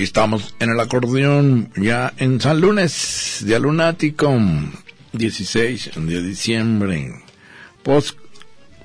Aquí 0.00 0.04
estamos 0.06 0.54
en 0.60 0.70
el 0.70 0.80
acordeón, 0.80 1.70
ya 1.76 2.14
en 2.16 2.40
San 2.40 2.58
Lunes, 2.58 3.42
día 3.44 3.58
lunático, 3.58 4.34
16 5.12 5.90
de 5.94 6.22
diciembre, 6.22 7.22
post 7.82 8.16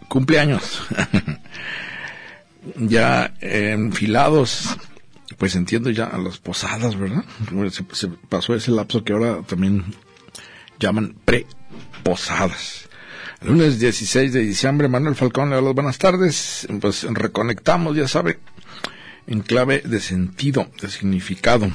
cumpleaños. 0.10 0.82
ya 2.76 3.34
enfilados, 3.40 4.76
pues 5.38 5.56
entiendo 5.56 5.90
ya 5.90 6.04
a 6.04 6.18
las 6.18 6.40
posadas, 6.40 7.00
¿verdad? 7.00 7.24
Se, 7.94 8.10
pasó 8.28 8.54
ese 8.54 8.72
lapso 8.72 9.06
que 9.06 9.14
ahora 9.14 9.42
también 9.44 9.86
llaman 10.80 11.16
pre-posadas. 11.24 12.90
Lunes 13.42 13.80
16 13.80 14.34
de 14.34 14.42
diciembre, 14.42 14.90
Manuel 14.90 15.16
Falcón, 15.16 15.50
le 15.50 15.62
buenas 15.62 15.98
tardes. 15.98 16.68
Pues 16.82 17.04
reconectamos, 17.04 17.96
ya 17.96 18.10
sabe, 18.10 18.40
en 19.28 19.42
clave 19.42 19.82
de 19.86 20.00
sentido, 20.00 20.68
de 20.82 20.90
significado. 20.90 21.72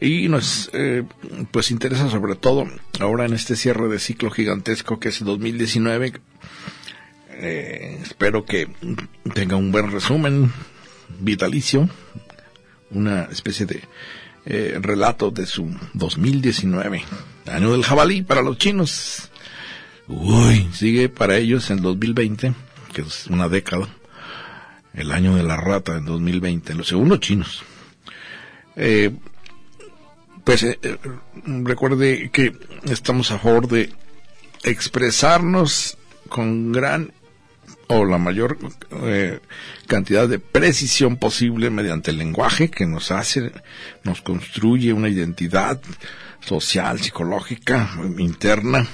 Y 0.00 0.28
nos 0.28 0.70
eh, 0.72 1.04
pues 1.50 1.70
interesa 1.70 2.08
sobre 2.08 2.34
todo 2.34 2.66
ahora 3.00 3.26
en 3.26 3.34
este 3.34 3.54
cierre 3.54 3.88
de 3.88 3.98
ciclo 3.98 4.30
gigantesco 4.30 4.98
que 4.98 5.10
es 5.10 5.22
2019. 5.22 6.14
Eh, 7.32 7.98
espero 8.02 8.44
que 8.44 8.68
tenga 9.34 9.56
un 9.56 9.72
buen 9.72 9.90
resumen 9.90 10.52
vitalicio, 11.20 11.88
una 12.90 13.24
especie 13.24 13.66
de 13.66 13.82
eh, 14.46 14.78
relato 14.80 15.30
de 15.30 15.46
su 15.46 15.70
2019, 15.94 17.04
año 17.46 17.72
del 17.72 17.84
jabalí 17.84 18.22
para 18.22 18.42
los 18.42 18.56
chinos. 18.58 19.30
Uy, 20.08 20.68
sigue 20.72 21.08
para 21.08 21.36
ellos 21.36 21.70
en 21.70 21.82
2020, 21.82 22.54
que 22.92 23.02
es 23.02 23.26
una 23.26 23.48
década 23.48 23.88
el 24.94 25.12
año 25.12 25.36
de 25.36 25.42
la 25.42 25.56
rata 25.56 25.96
en 25.96 26.04
2020, 26.04 26.74
los 26.74 26.88
segundos 26.88 27.20
chinos. 27.20 27.62
Eh, 28.76 29.10
pues 30.44 30.62
eh, 30.62 30.78
recuerde 31.44 32.30
que 32.32 32.52
estamos 32.84 33.30
a 33.30 33.38
favor 33.38 33.68
de 33.68 33.92
expresarnos 34.64 35.96
con 36.28 36.72
gran 36.72 37.12
o 37.88 38.04
la 38.04 38.18
mayor 38.18 38.56
eh, 39.02 39.40
cantidad 39.86 40.28
de 40.28 40.38
precisión 40.38 41.16
posible 41.16 41.70
mediante 41.70 42.12
el 42.12 42.18
lenguaje 42.18 42.70
que 42.70 42.86
nos 42.86 43.10
hace, 43.10 43.52
nos 44.04 44.22
construye 44.22 44.92
una 44.92 45.08
identidad 45.08 45.80
social, 46.40 47.00
psicológica, 47.00 47.90
interna, 48.18 48.86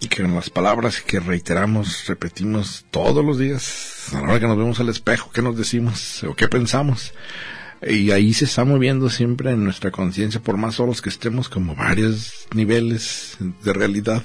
y 0.00 0.08
que 0.08 0.22
en 0.22 0.34
las 0.34 0.48
palabras 0.48 1.02
que 1.02 1.20
reiteramos, 1.20 2.06
repetimos 2.06 2.86
todos 2.90 3.24
los 3.24 3.38
días, 3.38 4.08
a 4.14 4.20
la 4.20 4.30
hora 4.30 4.40
que 4.40 4.46
nos 4.46 4.56
vemos 4.56 4.80
al 4.80 4.88
espejo, 4.88 5.30
qué 5.30 5.42
nos 5.42 5.56
decimos 5.56 6.24
o 6.24 6.34
qué 6.34 6.48
pensamos. 6.48 7.12
Y 7.86 8.10
ahí 8.10 8.34
se 8.34 8.46
está 8.46 8.64
moviendo 8.64 9.08
siempre 9.10 9.52
en 9.52 9.64
nuestra 9.64 9.90
conciencia, 9.90 10.40
por 10.40 10.56
más 10.56 10.74
solos 10.74 11.00
que 11.00 11.08
estemos, 11.08 11.48
como 11.48 11.74
varios 11.74 12.46
niveles 12.54 13.36
de 13.62 13.72
realidad, 13.72 14.22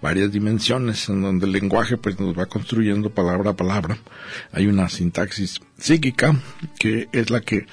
varias 0.00 0.32
dimensiones, 0.32 1.08
en 1.08 1.22
donde 1.22 1.46
el 1.46 1.52
lenguaje 1.52 1.96
pues 1.96 2.18
nos 2.20 2.36
va 2.38 2.46
construyendo 2.46 3.10
palabra 3.10 3.50
a 3.50 3.56
palabra. 3.56 3.98
Hay 4.52 4.66
una 4.66 4.88
sintaxis 4.88 5.60
psíquica 5.78 6.36
que 6.78 7.08
es 7.12 7.30
la 7.30 7.40
que 7.40 7.66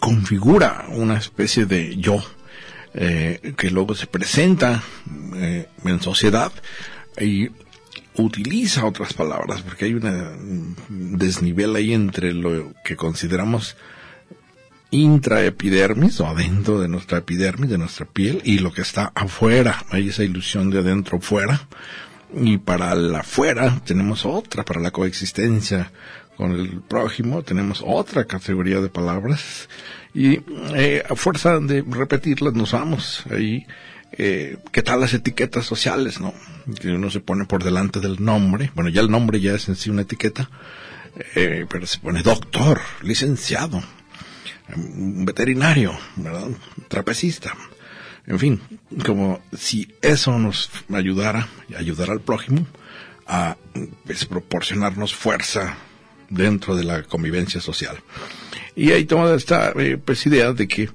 configura 0.00 0.86
una 0.90 1.16
especie 1.16 1.66
de 1.66 1.96
yo, 1.96 2.22
eh, 2.94 3.54
que 3.56 3.70
luego 3.70 3.94
se 3.94 4.06
presenta 4.06 4.82
eh, 5.36 5.68
en 5.84 6.00
sociedad 6.00 6.52
y 7.20 7.50
utiliza 8.16 8.84
otras 8.84 9.14
palabras, 9.14 9.62
porque 9.62 9.86
hay 9.86 9.94
un 9.94 10.76
desnivel 10.88 11.74
ahí 11.76 11.92
entre 11.94 12.32
lo 12.32 12.74
que 12.84 12.96
consideramos 12.96 13.76
intraepidermis 14.90 16.20
o 16.20 16.26
adentro 16.26 16.80
de 16.80 16.88
nuestra 16.88 17.18
epidermis, 17.18 17.70
de 17.70 17.78
nuestra 17.78 18.04
piel, 18.04 18.42
y 18.44 18.58
lo 18.58 18.72
que 18.72 18.82
está 18.82 19.10
afuera. 19.14 19.84
Hay 19.88 20.08
esa 20.08 20.22
ilusión 20.22 20.70
de 20.70 20.80
adentro 20.80 21.18
fuera. 21.20 21.66
Y 22.34 22.58
para 22.58 22.94
la 22.94 23.20
afuera 23.20 23.80
tenemos 23.84 24.24
otra, 24.26 24.64
para 24.64 24.80
la 24.80 24.90
coexistencia 24.90 25.90
con 26.36 26.52
el 26.52 26.80
prójimo 26.80 27.42
tenemos 27.42 27.82
otra 27.86 28.24
categoría 28.24 28.80
de 28.80 28.88
palabras 28.88 29.68
y 30.14 30.40
eh, 30.74 31.02
a 31.08 31.14
fuerza 31.14 31.58
de 31.58 31.82
repetirlas 31.86 32.54
nos 32.54 32.72
vamos 32.72 33.24
ahí. 33.30 33.66
Eh, 34.12 34.58
¿Qué 34.70 34.82
tal 34.82 35.00
las 35.00 35.14
etiquetas 35.14 35.64
sociales, 35.64 36.20
no? 36.20 36.34
Uno 36.84 37.10
se 37.10 37.20
pone 37.20 37.46
por 37.46 37.64
delante 37.64 37.98
del 37.98 38.22
nombre. 38.22 38.70
Bueno, 38.74 38.90
ya 38.90 39.00
el 39.00 39.10
nombre 39.10 39.40
ya 39.40 39.54
es 39.54 39.68
en 39.68 39.76
sí 39.76 39.88
una 39.88 40.02
etiqueta, 40.02 40.50
eh, 41.34 41.64
pero 41.68 41.86
se 41.86 41.98
pone 41.98 42.22
doctor, 42.22 42.80
licenciado, 43.02 43.82
veterinario, 44.76 45.98
¿verdad? 46.16 46.48
trapecista. 46.88 47.54
En 48.26 48.38
fin, 48.38 48.60
como 49.04 49.40
si 49.56 49.94
eso 50.02 50.38
nos 50.38 50.70
ayudara, 50.92 51.48
ayudara 51.76 52.12
al 52.12 52.20
prójimo 52.20 52.66
a 53.26 53.56
pues, 54.04 54.26
proporcionarnos 54.26 55.14
fuerza 55.14 55.76
dentro 56.28 56.76
de 56.76 56.84
la 56.84 57.02
convivencia 57.02 57.60
social. 57.60 57.98
Y 58.74 58.90
ahí 58.90 59.04
toda 59.04 59.36
esta 59.36 59.72
eh, 59.76 59.98
pues, 60.02 60.26
idea 60.26 60.52
de 60.52 60.66
que 60.66 60.88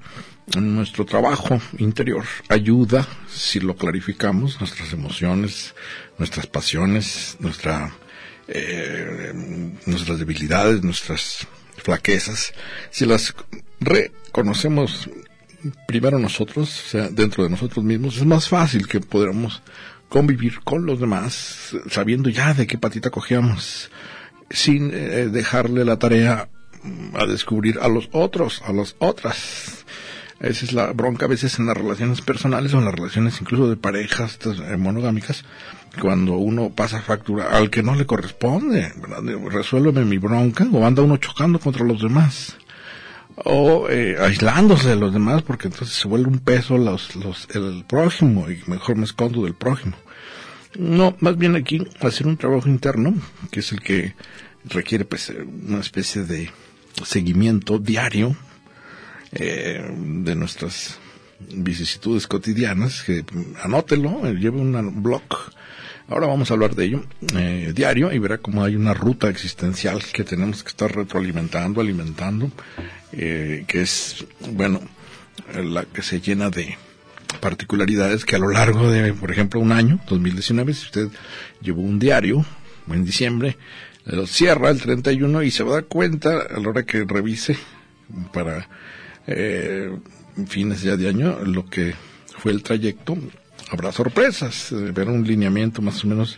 nuestro 0.55 1.05
trabajo 1.05 1.59
interior 1.77 2.23
ayuda, 2.47 3.07
si 3.29 3.59
lo 3.59 3.75
clarificamos, 3.75 4.59
nuestras 4.59 4.93
emociones, 4.93 5.75
nuestras 6.17 6.47
pasiones, 6.47 7.35
nuestra, 7.39 7.93
eh, 8.47 9.33
nuestras 9.85 10.19
debilidades, 10.19 10.83
nuestras 10.83 11.47
flaquezas, 11.77 12.53
si 12.89 13.05
las 13.05 13.35
reconocemos 13.79 15.09
primero 15.87 16.17
nosotros, 16.17 16.83
o 16.85 16.89
sea, 16.89 17.09
dentro 17.09 17.43
de 17.43 17.49
nosotros 17.49 17.83
mismos, 17.83 18.17
es 18.17 18.25
más 18.25 18.47
fácil 18.47 18.87
que 18.87 18.99
podamos 19.01 19.61
convivir 20.09 20.61
con 20.61 20.85
los 20.85 20.99
demás, 20.99 21.75
sabiendo 21.89 22.29
ya 22.29 22.53
de 22.53 22.65
qué 22.65 22.77
patita 22.77 23.09
cogíamos, 23.09 23.91
sin 24.49 24.91
eh, 24.93 25.27
dejarle 25.27 25.83
la 25.83 25.99
tarea 25.99 26.49
a 27.13 27.25
descubrir 27.25 27.79
a 27.81 27.87
los 27.87 28.09
otros, 28.11 28.61
a 28.65 28.73
las 28.73 28.95
otras. 28.99 29.85
Esa 30.39 30.65
es 30.65 30.73
la 30.73 30.91
bronca 30.93 31.25
a 31.25 31.29
veces 31.29 31.57
en 31.57 31.65
las 31.65 31.75
relaciones 31.75 32.21
personales 32.21 32.73
o 32.73 32.77
en 32.79 32.85
las 32.85 32.93
relaciones 32.93 33.41
incluso 33.41 33.69
de 33.69 33.75
parejas 33.75 34.37
eh, 34.45 34.77
monogámicas, 34.77 35.43
cuando 35.99 36.33
uno 36.33 36.69
pasa 36.69 37.01
factura 37.01 37.57
al 37.57 37.71
que 37.71 37.81
no 37.81 37.95
le 37.95 38.05
corresponde, 38.05 38.93
resuélveme 39.49 40.05
mi 40.05 40.19
bronca, 40.19 40.67
o 40.71 40.85
anda 40.85 41.01
uno 41.01 41.17
chocando 41.17 41.59
contra 41.59 41.83
los 41.83 42.01
demás, 42.01 42.55
o 43.35 43.87
eh, 43.89 44.17
aislándose 44.19 44.89
de 44.89 44.95
los 44.95 45.11
demás, 45.11 45.41
porque 45.41 45.69
entonces 45.69 45.95
se 45.95 46.07
vuelve 46.07 46.27
un 46.27 46.39
peso 46.39 46.77
los, 46.77 47.15
los, 47.15 47.47
el 47.55 47.83
prójimo, 47.87 48.49
y 48.51 48.61
mejor 48.67 48.97
me 48.97 49.05
escondo 49.05 49.43
del 49.43 49.55
prójimo. 49.55 49.95
No, 50.77 51.15
más 51.19 51.37
bien 51.37 51.55
aquí 51.55 51.87
hacer 52.01 52.27
un 52.27 52.37
trabajo 52.37 52.69
interno, 52.69 53.15
que 53.49 53.61
es 53.61 53.71
el 53.71 53.81
que 53.81 54.13
requiere 54.65 55.05
pues 55.05 55.33
una 55.67 55.79
especie 55.79 56.23
de 56.23 56.51
seguimiento 57.03 57.79
diario 57.79 58.35
eh, 59.31 59.85
de 59.89 60.35
nuestras 60.35 60.99
vicisitudes 61.39 62.27
cotidianas, 62.27 63.03
que 63.03 63.23
anótelo, 63.61 64.27
eh, 64.27 64.33
lleve 64.33 64.59
un 64.59 65.03
blog. 65.03 65.23
Ahora 66.09 66.27
vamos 66.27 66.49
a 66.49 66.53
hablar 66.53 66.73
de 66.73 66.85
ello 66.85 67.03
eh, 67.35 67.73
diario 67.75 68.13
y 68.13 68.19
verá 68.19 68.37
cómo 68.37 68.63
hay 68.63 68.75
una 68.75 68.93
ruta 68.93 69.29
existencial 69.29 70.01
que 70.13 70.23
tenemos 70.23 70.63
que 70.63 70.69
estar 70.69 70.93
retroalimentando, 70.95 71.81
alimentando, 71.81 72.49
eh, 73.11 73.65
que 73.67 73.81
es, 73.81 74.25
bueno, 74.51 74.79
la 75.53 75.83
que 75.83 76.01
se 76.01 76.21
llena 76.21 76.49
de 76.49 76.77
particularidades 77.41 78.23
que 78.23 78.37
a 78.37 78.39
lo 78.39 78.49
largo 78.49 78.89
de, 78.89 79.13
por 79.13 79.31
ejemplo, 79.31 79.59
un 79.59 79.73
año, 79.73 79.99
2019, 80.09 80.73
si 80.73 80.85
usted 80.85 81.09
llevó 81.61 81.81
un 81.81 81.99
diario 81.99 82.45
en 82.89 83.03
diciembre, 83.03 83.57
cierra 84.27 84.69
el 84.69 84.81
31 84.81 85.43
y 85.43 85.51
se 85.51 85.63
va 85.63 85.71
a 85.71 85.73
dar 85.75 85.85
cuenta 85.85 86.41
a 86.41 86.59
la 86.59 86.69
hora 86.69 86.85
que 86.85 87.03
revise 87.03 87.57
para 88.31 88.67
eh, 89.27 89.97
fines 90.47 90.81
ya 90.81 90.95
de 90.95 91.09
año, 91.09 91.39
lo 91.43 91.65
que 91.65 91.93
fue 92.37 92.51
el 92.51 92.63
trayecto, 92.63 93.17
habrá 93.71 93.91
sorpresas, 93.91 94.71
eh, 94.71 94.91
ver 94.93 95.09
un 95.09 95.25
lineamiento 95.25 95.81
más 95.81 96.03
o 96.03 96.07
menos 96.07 96.37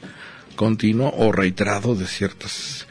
continuo 0.55 1.13
o 1.15 1.31
reiterado 1.31 1.95
de 1.95 2.05
ciertas 2.05 2.87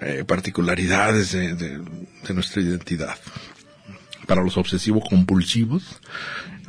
eh, 0.00 0.24
particularidades 0.26 1.32
de, 1.32 1.54
de, 1.54 2.34
nuestra 2.34 2.62
identidad. 2.62 3.16
Para 4.26 4.42
los 4.42 4.56
obsesivos 4.56 5.02
compulsivos, 5.08 6.00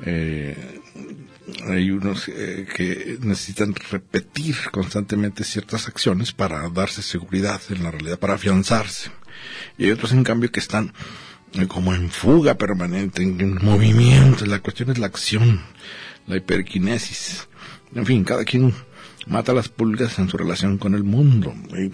eh, 0.06 0.81
hay 1.68 1.92
unos 1.92 2.28
eh, 2.28 2.68
que 2.76 3.18
necesitan 3.22 3.74
repetir 3.90 4.56
constantemente 4.72 5.44
ciertas 5.44 5.88
acciones 5.88 6.32
para 6.32 6.70
darse 6.70 7.02
seguridad 7.02 7.62
en 7.70 7.84
la 7.84 7.92
realidad, 7.92 8.20
para 8.20 8.36
afianzarse. 8.36 9.12
Y 9.78 9.86
hay 9.86 9.92
otros, 9.92 10.12
en 10.14 10.24
cambio, 10.24 10.52
que 10.52 10.60
están 10.60 10.94
eh, 11.54 11.68
como 11.68 11.94
en 11.94 12.10
fuga 12.10 12.56
permanente, 12.56 13.24
en, 13.24 13.40
en 13.42 13.56
movimiento. 13.62 14.46
La 14.46 14.60
cuestión 14.60 14.92
es 14.92 14.98
la 14.98 15.08
acción, 15.08 15.62
la 16.28 16.38
hiperquinesis. 16.38 17.48
En 17.94 18.06
fin, 18.06 18.24
cada 18.24 18.46
quien 18.46 18.74
mata 19.28 19.54
las 19.54 19.70
pulgas 19.70 20.18
en 20.20 20.30
su 20.30 20.38
relación 20.38 20.78
con 20.78 20.96
el 20.96 21.04
mundo, 21.04 21.54
y, 21.78 21.90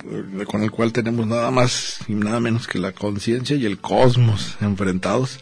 con 0.45 0.63
el 0.63 0.71
cual 0.71 0.93
tenemos 0.93 1.27
nada 1.27 1.51
más 1.51 1.99
y 2.07 2.13
nada 2.13 2.39
menos 2.39 2.67
que 2.67 2.79
la 2.79 2.91
conciencia 2.91 3.55
y 3.55 3.65
el 3.65 3.79
cosmos 3.79 4.57
enfrentados, 4.61 5.39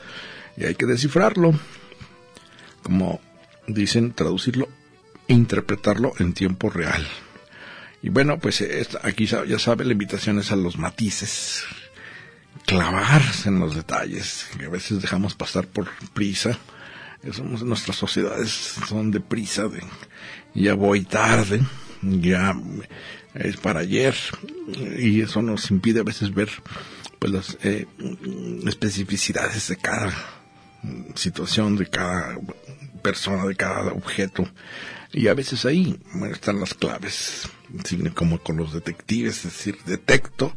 y 0.57 0.65
hay 0.65 0.75
que 0.75 0.85
descifrarlo, 0.85 1.53
como 2.83 3.21
dicen, 3.67 4.13
traducirlo, 4.13 4.69
interpretarlo 5.27 6.13
en 6.19 6.33
tiempo 6.33 6.69
real. 6.69 7.05
Y 8.01 8.09
bueno, 8.09 8.37
pues 8.37 8.63
aquí 9.01 9.25
ya 9.25 9.59
sabe, 9.59 9.85
la 9.85 9.93
invitación 9.93 10.39
es 10.39 10.51
a 10.51 10.55
los 10.55 10.77
matices, 10.77 11.63
clavarse 12.65 13.49
en 13.49 13.59
los 13.59 13.75
detalles, 13.75 14.47
que 14.57 14.65
a 14.65 14.69
veces 14.69 15.01
dejamos 15.01 15.33
pasar 15.33 15.67
por 15.67 15.89
prisa. 16.13 16.57
Somos, 17.31 17.63
nuestras 17.63 17.97
sociedades 17.97 18.51
son 18.87 19.09
de 19.09 19.19
prisa, 19.19 19.67
de 19.67 19.81
ya 20.53 20.75
voy 20.75 21.01
tarde, 21.01 21.61
ya 22.03 22.55
es 23.33 23.57
para 23.57 23.79
ayer, 23.79 24.15
y 24.99 25.21
eso 25.21 25.41
nos 25.41 25.71
impide 25.71 26.01
a 26.01 26.03
veces 26.03 26.33
ver 26.33 26.49
pues 27.17 27.33
las 27.33 27.57
eh, 27.63 27.87
especificidades 28.67 29.67
de 29.69 29.77
cada 29.77 30.13
situación, 31.15 31.75
de 31.75 31.87
cada 31.87 32.37
persona, 33.05 33.45
de 33.45 33.55
cada 33.55 33.91
objeto. 33.93 34.49
Y 35.13 35.27
a 35.27 35.35
veces 35.35 35.63
ahí 35.65 35.97
están 36.31 36.59
las 36.59 36.73
claves, 36.73 37.47
como 38.15 38.39
con 38.39 38.57
los 38.57 38.73
detectives, 38.73 39.37
es 39.37 39.43
decir, 39.43 39.77
detecto 39.85 40.55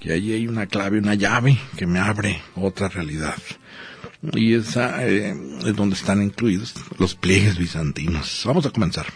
que 0.00 0.12
ahí 0.12 0.32
hay 0.32 0.48
una 0.48 0.66
clave, 0.66 0.98
una 0.98 1.14
llave 1.14 1.58
que 1.76 1.86
me 1.86 1.98
abre 1.98 2.40
otra 2.56 2.88
realidad. 2.88 3.36
Y 4.32 4.54
esa 4.54 5.06
eh, 5.06 5.34
es 5.66 5.76
donde 5.76 5.94
están 5.94 6.22
incluidos 6.22 6.74
los 6.98 7.14
pliegues 7.14 7.58
bizantinos. 7.58 8.42
Vamos 8.46 8.64
a 8.64 8.70
comenzar. 8.70 9.06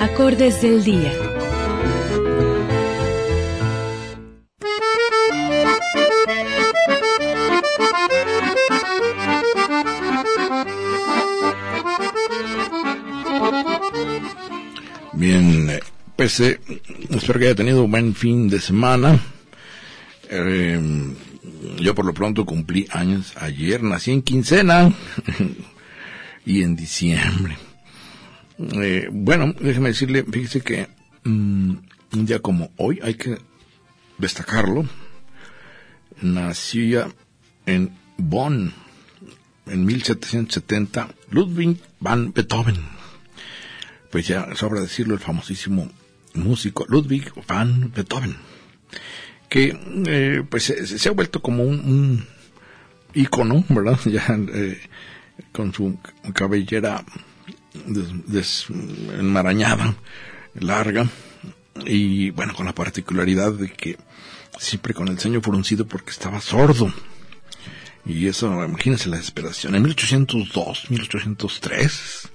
Acordes 0.00 0.60
del 0.62 0.84
día. 0.84 1.25
Bien, 15.26 15.68
eh, 15.70 15.80
eh, 16.18 16.60
espero 17.10 17.40
que 17.40 17.46
haya 17.46 17.56
tenido 17.56 17.82
un 17.82 17.90
buen 17.90 18.14
fin 18.14 18.48
de 18.48 18.60
semana. 18.60 19.18
Eh, 20.30 20.80
yo 21.80 21.96
por 21.96 22.04
lo 22.04 22.14
pronto 22.14 22.46
cumplí 22.46 22.86
años 22.92 23.32
ayer, 23.36 23.82
nací 23.82 24.12
en 24.12 24.22
quincena 24.22 24.92
y 26.46 26.62
en 26.62 26.76
diciembre. 26.76 27.58
Eh, 28.80 29.08
bueno, 29.10 29.52
déjeme 29.58 29.88
decirle, 29.88 30.22
fíjese 30.22 30.60
que 30.60 30.86
mm, 31.24 31.74
un 32.12 32.26
día 32.26 32.38
como 32.38 32.70
hoy 32.76 33.00
hay 33.02 33.14
que 33.14 33.36
destacarlo. 34.18 34.88
Nacía 36.22 37.08
en 37.66 37.90
Bonn 38.16 38.72
en 39.66 39.84
1770 39.84 41.08
Ludwig 41.32 41.78
van 41.98 42.32
Beethoven. 42.32 42.95
Pues 44.16 44.28
ya 44.28 44.48
sobra 44.54 44.80
decirlo 44.80 45.12
el 45.12 45.20
famosísimo 45.20 45.90
músico 46.32 46.86
Ludwig 46.88 47.34
van 47.46 47.92
Beethoven 47.94 48.34
que 49.50 49.78
eh, 50.06 50.42
pues 50.48 50.64
se, 50.64 51.08
ha 51.10 51.12
vuelto 51.12 51.42
como 51.42 51.64
un, 51.64 51.80
un 51.80 52.26
ícono, 53.12 53.62
¿verdad? 53.68 54.00
Ya 54.06 54.24
eh, 54.54 54.80
con 55.52 55.74
su 55.74 55.98
cabellera 56.32 57.04
desenmarañada, 58.26 59.94
larga, 60.54 61.06
y 61.84 62.30
bueno, 62.30 62.54
con 62.54 62.64
la 62.64 62.74
particularidad 62.74 63.52
de 63.52 63.70
que 63.70 63.98
siempre 64.58 64.94
con 64.94 65.08
el 65.08 65.18
ceño 65.18 65.42
fruncido 65.42 65.86
porque 65.86 66.12
estaba 66.12 66.40
sordo. 66.40 66.90
Y 68.06 68.28
eso, 68.28 68.64
imagínense 68.64 69.10
la 69.10 69.18
desesperación. 69.18 69.74
En 69.74 69.82
1802, 69.82 70.90
1803, 70.90 72.30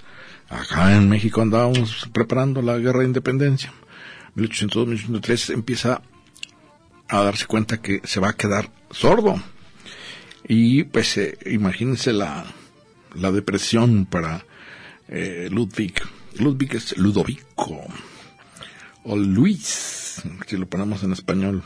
acá 0.52 0.96
en 0.96 1.10
México 1.10 1.42
andábamos 1.42 2.10
preparando 2.14 2.62
la 2.62 2.78
guerra 2.78 3.00
de 3.00 3.06
independencia. 3.06 3.74
1802, 4.36 4.88
1803 4.88 5.50
empieza 5.52 6.02
a 7.08 7.24
darse 7.24 7.46
cuenta 7.46 7.82
que 7.82 8.02
se 8.04 8.20
va 8.20 8.30
a 8.30 8.34
quedar 8.34 8.70
sordo. 8.92 9.42
Y 10.48 10.84
pues 10.84 11.18
eh, 11.18 11.38
imagínense 11.46 12.14
la, 12.14 12.46
la 13.16 13.32
depresión 13.32 14.06
para 14.06 14.46
eh, 15.08 15.50
Ludwig. 15.52 15.94
Ludwig 16.40 16.76
es 16.76 16.98
Ludovico. 16.98 17.82
O 19.04 19.18
Luis, 19.18 20.22
si 20.48 20.58
lo 20.58 20.68
ponemos 20.68 21.04
en 21.04 21.12
español. 21.12 21.64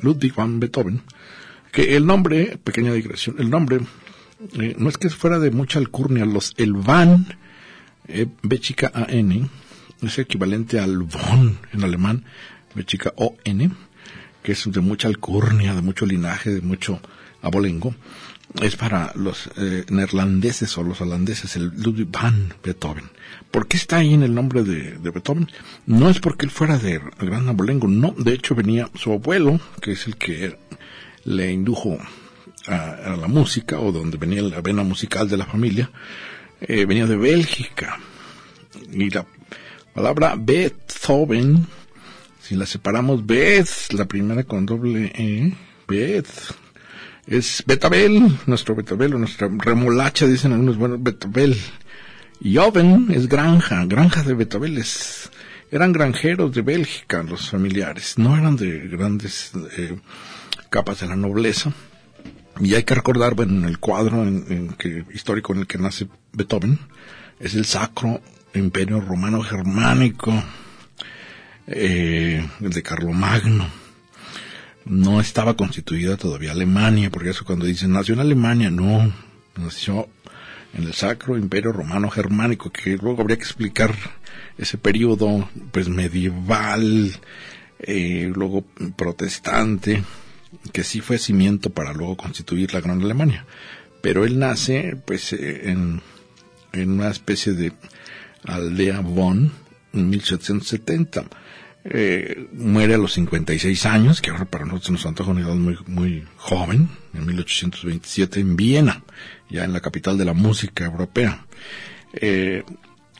Ludwig 0.00 0.34
van 0.34 0.60
Beethoven. 0.60 1.02
Que 1.72 1.96
el 1.96 2.06
nombre, 2.06 2.58
pequeña 2.62 2.92
digresión, 2.92 3.36
el 3.38 3.50
nombre 3.50 3.80
eh, 4.58 4.74
no 4.78 4.88
es 4.88 4.96
que 4.96 5.10
fuera 5.10 5.38
de 5.38 5.50
mucha 5.50 5.78
alcurnia. 5.78 6.24
Los, 6.24 6.54
el 6.56 6.72
van, 6.72 7.26
B 8.42 8.60
chica 8.60 8.90
A-N, 8.94 9.48
es 10.02 10.18
equivalente 10.18 10.80
al 10.80 10.98
von 10.98 11.58
en 11.72 11.84
alemán, 11.84 12.24
B 12.74 12.84
chica 12.84 13.12
O-N 13.16 13.70
que 14.42 14.52
es 14.52 14.64
de 14.70 14.80
mucha 14.80 15.08
alcurnia, 15.08 15.74
de 15.74 15.82
mucho 15.82 16.06
linaje, 16.06 16.50
de 16.50 16.60
mucho 16.60 17.00
abolengo, 17.42 17.94
es 18.62 18.76
para 18.76 19.12
los 19.14 19.50
eh, 19.58 19.84
neerlandeses 19.90 20.76
o 20.78 20.82
los 20.82 21.02
holandeses, 21.02 21.54
el 21.56 21.70
Ludwig 21.76 22.08
van 22.10 22.54
Beethoven. 22.64 23.04
¿Por 23.50 23.68
qué 23.68 23.76
está 23.76 23.98
ahí 23.98 24.14
en 24.14 24.22
el 24.22 24.34
nombre 24.34 24.62
de, 24.62 24.96
Beethoven? 24.98 25.50
No 25.84 26.08
es 26.08 26.18
porque 26.18 26.46
él 26.46 26.50
fuera 26.50 26.78
de 26.78 26.98
gran 27.20 27.46
abolengo, 27.48 27.88
no, 27.88 28.14
de 28.16 28.32
hecho 28.32 28.54
venía 28.54 28.88
su 28.94 29.12
abuelo, 29.12 29.60
que 29.82 29.92
es 29.92 30.06
el 30.06 30.16
que 30.16 30.56
le 31.24 31.52
indujo 31.52 31.98
a, 32.66 33.16
la 33.20 33.28
música, 33.28 33.78
o 33.78 33.92
donde 33.92 34.16
venía 34.16 34.40
la 34.40 34.62
vena 34.62 34.82
musical 34.82 35.28
de 35.28 35.36
la 35.36 35.44
familia, 35.44 35.90
eh, 36.62 36.86
venía 36.86 37.06
de 37.06 37.16
Bélgica. 37.16 37.98
Y 38.92 39.10
la 39.10 39.26
palabra 39.94 40.34
Beethoven 40.38 41.66
si 42.48 42.56
la 42.56 42.64
separamos, 42.64 43.26
Beth, 43.26 43.92
la 43.92 44.06
primera 44.06 44.42
con 44.42 44.64
doble 44.64 45.12
E, 45.14 45.52
Beth, 45.86 46.30
es 47.26 47.62
Betabel, 47.66 48.38
nuestro 48.46 48.74
Betabel, 48.74 49.12
o 49.12 49.18
nuestra 49.18 49.50
remolacha, 49.50 50.26
dicen 50.26 50.52
algunos 50.52 50.78
buenos 50.78 51.02
Betabel. 51.02 51.54
Y 52.40 52.56
Oven 52.56 53.08
es 53.10 53.28
granja, 53.28 53.84
granja 53.84 54.22
de 54.22 54.32
Betabeles. 54.32 55.30
Eran 55.70 55.92
granjeros 55.92 56.54
de 56.54 56.62
Bélgica 56.62 57.22
los 57.22 57.50
familiares, 57.50 58.16
no 58.16 58.34
eran 58.34 58.56
de 58.56 58.78
grandes 58.88 59.52
eh, 59.76 59.98
capas 60.70 61.00
de 61.00 61.08
la 61.08 61.16
nobleza. 61.16 61.70
Y 62.60 62.74
hay 62.76 62.84
que 62.84 62.94
recordar, 62.94 63.34
bueno, 63.34 63.58
en 63.58 63.64
el 63.66 63.78
cuadro 63.78 64.22
en, 64.22 64.70
que, 64.78 65.04
histórico 65.12 65.52
en 65.52 65.58
el 65.60 65.66
que 65.66 65.76
nace 65.76 66.08
Beethoven, 66.32 66.78
es 67.40 67.54
el 67.54 67.66
Sacro 67.66 68.22
Imperio 68.54 69.00
Romano 69.00 69.42
Germánico, 69.42 70.32
eh, 71.66 72.46
el 72.60 72.70
de 72.70 72.82
Carlomagno. 72.82 73.68
No 74.84 75.20
estaba 75.20 75.54
constituida 75.54 76.16
todavía 76.16 76.52
Alemania, 76.52 77.10
porque 77.10 77.30
eso 77.30 77.44
cuando 77.44 77.66
dicen 77.66 77.92
nació 77.92 78.14
en 78.14 78.20
Alemania, 78.20 78.70
no, 78.70 79.12
nació 79.56 80.08
en 80.74 80.84
el 80.84 80.94
Sacro 80.94 81.36
Imperio 81.36 81.72
Romano 81.72 82.10
Germánico, 82.10 82.70
que 82.70 82.96
luego 82.96 83.20
habría 83.20 83.36
que 83.36 83.44
explicar 83.44 83.94
ese 84.56 84.78
periodo 84.78 85.48
pues 85.72 85.88
medieval, 85.88 87.12
eh, 87.80 88.30
luego 88.34 88.64
protestante, 88.96 90.02
que 90.72 90.84
sí 90.84 91.00
fue 91.00 91.18
cimiento 91.18 91.70
para 91.70 91.92
luego 91.92 92.16
constituir 92.16 92.72
la 92.72 92.80
Gran 92.80 93.02
Alemania. 93.02 93.44
Pero 94.02 94.24
él 94.24 94.38
nace 94.38 94.96
pues 95.06 95.32
eh, 95.32 95.70
en, 95.70 96.00
en 96.72 96.90
una 96.90 97.10
especie 97.10 97.52
de 97.52 97.72
aldea 98.44 99.00
Bonn, 99.00 99.52
en 99.92 100.10
1770. 100.10 101.24
Eh, 101.84 102.48
muere 102.52 102.94
a 102.94 102.98
los 102.98 103.14
56 103.14 103.86
años, 103.86 104.20
que 104.20 104.30
ahora 104.30 104.44
para 104.44 104.66
nosotros 104.66 104.90
nos 104.90 105.06
antoja 105.06 105.30
una 105.30 105.40
edad 105.40 105.54
muy, 105.54 105.78
muy 105.86 106.24
joven, 106.36 106.88
en 107.14 107.26
1827 107.26 108.40
en 108.40 108.56
Viena, 108.56 109.02
ya 109.48 109.64
en 109.64 109.72
la 109.72 109.80
capital 109.80 110.18
de 110.18 110.24
la 110.24 110.34
música 110.34 110.84
europea. 110.84 111.46
Eh, 112.12 112.64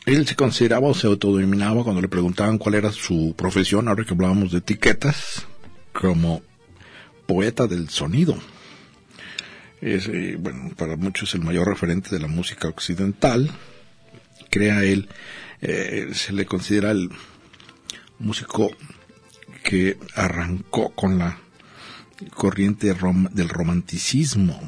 él 0.06 0.26
se 0.26 0.36
consideraba 0.36 0.88
o 0.88 0.94
se 0.94 1.06
autodenominaba 1.06 1.84
cuando 1.84 2.00
le 2.02 2.08
preguntaban 2.08 2.58
cuál 2.58 2.74
era 2.74 2.92
su 2.92 3.34
profesión, 3.36 3.88
ahora 3.88 4.04
que 4.04 4.14
hablábamos 4.14 4.52
de 4.52 4.58
etiquetas, 4.58 5.46
como 5.92 6.42
poeta 7.26 7.66
del 7.66 7.88
sonido. 7.88 8.38
Es, 9.80 10.08
eh, 10.08 10.36
bueno, 10.38 10.72
para 10.76 10.96
muchos 10.96 11.34
el 11.34 11.42
mayor 11.42 11.68
referente 11.68 12.10
de 12.10 12.20
la 12.20 12.26
música 12.26 12.68
occidental. 12.68 13.50
Crea 14.50 14.82
él, 14.82 15.08
eh, 15.60 16.10
se 16.12 16.32
le 16.32 16.46
considera 16.46 16.90
el 16.90 17.10
músico 18.18 18.70
que 19.62 19.98
arrancó 20.14 20.90
con 20.90 21.18
la 21.18 21.38
corriente 22.34 22.86
del 22.86 23.48
romanticismo, 23.48 24.60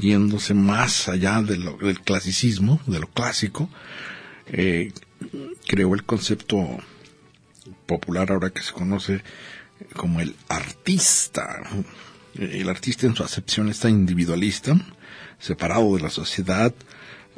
yéndose 0.00 0.54
más 0.54 1.08
allá 1.08 1.40
del 1.42 2.00
clasicismo, 2.00 2.80
de 2.86 3.00
lo 3.00 3.06
clásico, 3.08 3.68
eh, 4.46 4.92
creó 5.66 5.94
el 5.94 6.04
concepto 6.04 6.78
popular 7.86 8.30
ahora 8.30 8.50
que 8.50 8.62
se 8.62 8.72
conoce 8.72 9.22
como 9.96 10.20
el 10.20 10.34
artista. 10.48 11.62
El 12.34 12.68
artista 12.68 13.06
en 13.06 13.14
su 13.14 13.22
acepción 13.22 13.68
está 13.68 13.88
individualista, 13.88 14.76
separado 15.38 15.94
de 15.96 16.02
la 16.02 16.10
sociedad, 16.10 16.74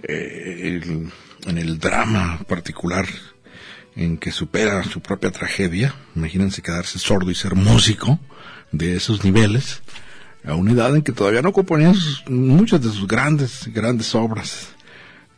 eh, 0.02 0.81
el, 0.83 1.12
en 1.47 1.59
el 1.59 1.79
drama 1.79 2.41
particular 2.47 3.07
en 3.95 4.19
que 4.19 4.31
supera 4.31 4.83
su 4.85 5.00
propia 5.00 5.31
tragedia. 5.31 5.95
Imagínense 6.15 6.62
quedarse 6.62 6.99
sordo 6.99 7.31
y 7.31 7.35
ser 7.35 7.55
músico 7.55 8.21
de 8.73 8.97
esos 8.97 9.25
niveles, 9.25 9.83
a 10.45 10.55
una 10.55 10.73
edad 10.73 10.95
en 10.95 11.03
que 11.03 11.12
todavía 11.12 11.43
no 11.43 11.53
componían 11.53 11.97
muchas 12.29 12.83
de 12.83 12.91
sus 12.91 13.07
grandes, 13.07 13.69
grandes 13.73 14.15
obras, 14.15 14.69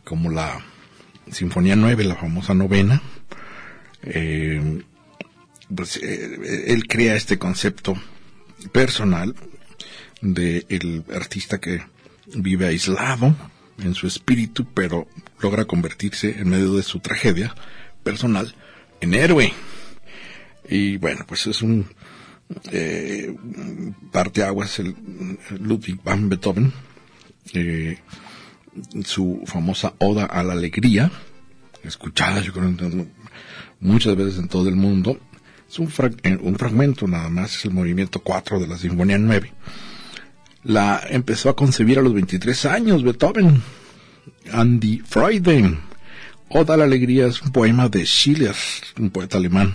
como 0.04 0.30
la 0.30 0.60
Sinfonía 1.30 1.76
9, 1.76 2.04
la 2.04 2.16
famosa 2.16 2.54
novena. 2.54 3.00
Eh, 4.02 4.82
pues 5.74 5.96
eh, 5.98 6.64
él 6.68 6.86
crea 6.86 7.14
este 7.14 7.38
concepto 7.38 7.94
personal 8.72 9.34
del 10.20 10.66
el 10.68 11.04
artista 11.14 11.58
que 11.58 11.82
vive 12.34 12.66
aislado 12.66 13.34
en 13.78 13.94
su 13.94 14.06
espíritu, 14.06 14.66
pero 14.74 15.06
logra 15.40 15.64
convertirse 15.64 16.38
en 16.38 16.48
medio 16.48 16.74
de 16.74 16.82
su 16.82 17.00
tragedia 17.00 17.54
personal 18.02 18.54
en 19.00 19.14
héroe. 19.14 19.52
Y 20.68 20.96
bueno, 20.96 21.24
pues 21.26 21.46
es 21.46 21.62
un 21.62 21.86
eh, 22.72 23.34
parteaguas 24.10 24.78
el, 24.78 24.94
Ludwig 25.60 26.02
van 26.02 26.28
Beethoven, 26.28 26.72
eh, 27.52 27.98
su 29.04 29.42
famosa 29.46 29.94
Oda 29.98 30.24
a 30.24 30.42
la 30.42 30.54
Alegría, 30.54 31.10
escuchada 31.82 32.40
yo 32.40 32.52
creo 32.52 32.74
muchas 33.80 34.16
veces 34.16 34.38
en 34.38 34.48
todo 34.48 34.68
el 34.68 34.76
mundo, 34.76 35.18
es 35.68 35.78
un, 35.78 35.92
un 36.42 36.56
fragmento 36.56 37.06
nada 37.06 37.28
más, 37.28 37.56
es 37.56 37.64
el 37.66 37.72
movimiento 37.72 38.20
4 38.20 38.60
de 38.60 38.66
la 38.66 38.78
Sinfonía 38.78 39.18
9. 39.18 39.52
La 40.64 41.02
empezó 41.08 41.50
a 41.50 41.56
concebir 41.56 41.98
a 41.98 42.02
los 42.02 42.14
23 42.14 42.66
años 42.66 43.02
Beethoven. 43.02 43.62
Andy 44.52 45.02
Freuden. 45.04 45.80
Oda 46.48 46.74
a 46.74 46.76
la 46.76 46.84
Alegría 46.84 47.26
es 47.26 47.42
un 47.42 47.52
poema 47.52 47.88
de 47.88 48.04
Schiller, 48.06 48.54
un 48.98 49.10
poeta 49.10 49.38
alemán. 49.38 49.74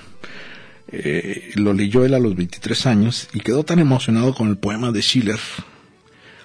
Eh, 0.88 1.52
lo 1.56 1.74
leyó 1.74 2.06
él 2.06 2.14
a 2.14 2.20
los 2.20 2.36
23 2.36 2.86
años 2.86 3.28
y 3.34 3.40
quedó 3.40 3.64
tan 3.64 3.80
emocionado 3.80 4.34
con 4.34 4.50
el 4.50 4.58
poema 4.58 4.92
de 4.92 5.02
Schiller, 5.02 5.40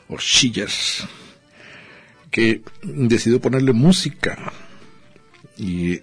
o 0.08 0.18
Schiller, 0.18 0.70
que 2.30 2.62
decidió 2.82 3.40
ponerle 3.40 3.72
música 3.72 4.52
y 5.56 6.00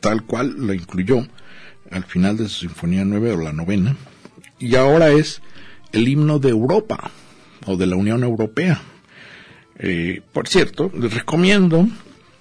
tal 0.00 0.24
cual 0.24 0.54
lo 0.58 0.74
incluyó 0.74 1.26
al 1.90 2.04
final 2.04 2.36
de 2.36 2.48
su 2.48 2.60
Sinfonía 2.60 3.04
9 3.04 3.32
o 3.32 3.36
la 3.38 3.52
novena, 3.52 3.96
y 4.58 4.74
ahora 4.74 5.10
es 5.10 5.40
el 5.92 6.08
himno 6.08 6.38
de 6.38 6.50
Europa 6.50 7.10
o 7.64 7.76
de 7.76 7.86
la 7.86 7.96
Unión 7.96 8.22
Europea. 8.22 8.82
Eh, 9.78 10.22
por 10.32 10.48
cierto, 10.48 10.90
les 10.98 11.12
recomiendo 11.12 11.86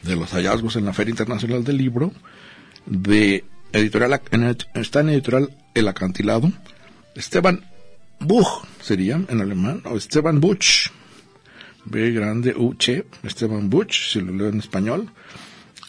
de 0.04 0.16
los 0.16 0.32
hallazgos 0.32 0.76
en 0.76 0.86
la 0.86 0.94
Feria 0.94 1.12
Internacional 1.12 1.64
del 1.64 1.78
Libro 1.78 2.12
de 2.86 3.44
editorial 3.74 4.22
está 4.76 5.00
en 5.02 5.10
editorial 5.10 5.50
El 5.74 5.88
Acantilado 5.88 6.52
Esteban 7.16 7.66
Buch 8.20 8.48
sería 8.82 9.20
en 9.28 9.42
alemán 9.42 9.82
o 9.86 9.98
Esteban 9.98 10.40
Buch 10.40 10.92
B 11.86 12.12
grande 12.12 12.54
U 12.56 12.76
Ch 12.76 13.04
Esteban 13.24 13.70
Buch 13.70 13.92
si 13.92 14.22
lo 14.22 14.32
leo 14.32 14.50
en 14.50 14.60
español 14.60 15.12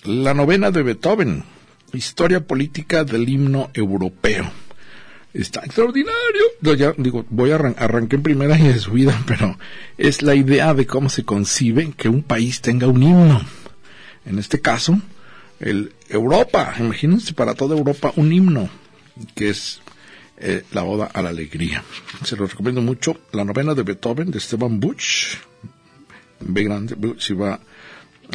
la 0.04 0.34
novena 0.34 0.70
de 0.70 0.82
Beethoven 0.82 1.44
Historia 1.92 2.44
política 2.44 3.04
del 3.04 3.28
himno 3.28 3.70
europeo. 3.72 4.50
Está 5.32 5.60
extraordinario. 5.64 6.14
ya 6.76 6.94
digo, 6.96 7.26
voy 7.28 7.50
a 7.50 7.56
arrancar 7.56 8.14
en 8.14 8.22
primera 8.22 8.58
y 8.58 8.62
de 8.62 8.78
subida, 8.78 9.22
pero 9.26 9.58
es 9.98 10.22
la 10.22 10.34
idea 10.34 10.74
de 10.74 10.86
cómo 10.86 11.08
se 11.08 11.24
concibe 11.24 11.92
que 11.92 12.08
un 12.08 12.22
país 12.22 12.60
tenga 12.60 12.86
un 12.86 13.02
himno. 13.02 13.42
En 14.24 14.38
este 14.38 14.60
caso, 14.60 14.98
el 15.60 15.92
Europa. 16.08 16.74
Imagínense 16.78 17.34
para 17.34 17.54
toda 17.54 17.76
Europa 17.76 18.12
un 18.16 18.32
himno, 18.32 18.68
que 19.34 19.50
es 19.50 19.80
eh, 20.38 20.64
la 20.72 20.84
Oda 20.84 21.10
a 21.12 21.22
la 21.22 21.28
Alegría. 21.28 21.84
Se 22.24 22.36
lo 22.36 22.46
recomiendo 22.46 22.80
mucho. 22.80 23.18
La 23.32 23.44
novena 23.44 23.74
de 23.74 23.82
Beethoven, 23.82 24.30
de 24.30 24.38
Esteban 24.38 24.80
Buch. 24.80 25.36
Ve 26.40 26.64
grande, 26.64 26.96
si 27.18 27.34
va 27.34 27.60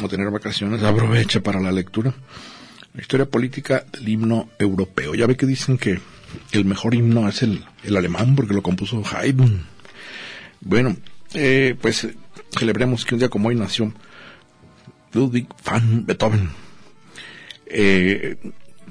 a 0.02 0.08
tener 0.08 0.30
vacaciones, 0.30 0.82
aprovecha 0.82 1.40
para 1.40 1.60
la 1.60 1.70
lectura 1.70 2.14
la 2.94 3.00
historia 3.00 3.26
política 3.26 3.84
del 3.92 4.08
himno 4.08 4.50
europeo. 4.58 5.14
Ya 5.14 5.26
ve 5.26 5.36
que 5.36 5.46
dicen 5.46 5.78
que 5.78 6.00
el 6.52 6.64
mejor 6.64 6.94
himno 6.94 7.28
es 7.28 7.42
el, 7.42 7.64
el 7.84 7.96
alemán 7.96 8.34
porque 8.36 8.54
lo 8.54 8.62
compuso 8.62 9.02
Haydn. 9.04 9.66
Bueno, 10.60 10.96
eh, 11.34 11.76
pues 11.80 12.08
celebremos 12.58 13.04
que 13.04 13.14
un 13.14 13.18
día 13.20 13.28
como 13.28 13.48
hoy 13.48 13.54
nació 13.54 13.92
Ludwig 15.12 15.46
van 15.64 16.06
Beethoven, 16.06 16.50
eh, 17.66 18.36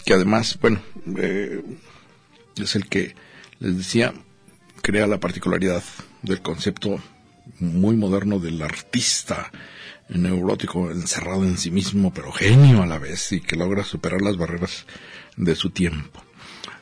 que 0.05 0.13
además, 0.13 0.57
bueno, 0.61 0.81
eh, 1.17 1.63
es 2.57 2.75
el 2.75 2.87
que 2.87 3.15
les 3.59 3.77
decía, 3.77 4.13
crea 4.81 5.07
la 5.07 5.19
particularidad 5.19 5.83
del 6.21 6.41
concepto 6.41 6.99
muy 7.59 7.95
moderno 7.95 8.39
del 8.39 8.61
artista 8.61 9.51
neurótico, 10.09 10.91
encerrado 10.91 11.43
en 11.43 11.57
sí 11.57 11.71
mismo, 11.71 12.13
pero 12.13 12.31
genio 12.31 12.83
a 12.83 12.87
la 12.87 12.99
vez 12.99 13.31
y 13.31 13.41
que 13.41 13.55
logra 13.55 13.83
superar 13.83 14.21
las 14.21 14.37
barreras 14.37 14.85
de 15.37 15.55
su 15.55 15.69
tiempo. 15.69 16.23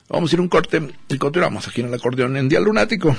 Vamos 0.10 0.32
a 0.32 0.36
ir 0.36 0.42
un 0.42 0.48
corte 0.48 0.82
y 1.08 1.18
continuamos 1.20 1.68
aquí 1.68 1.82
en 1.82 1.88
el 1.88 1.94
acordeón 1.94 2.36
en 2.36 2.50
Día 2.50 2.60
Lunático. 2.60 3.16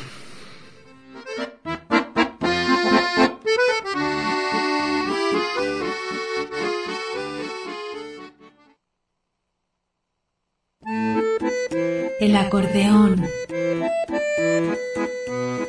El 12.21 12.37
acordeón. 12.37 13.25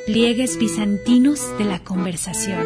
Pliegues 0.07 0.57
bizantinos 0.57 1.57
de 1.59 1.65
la 1.65 1.79
conversación. 1.83 2.65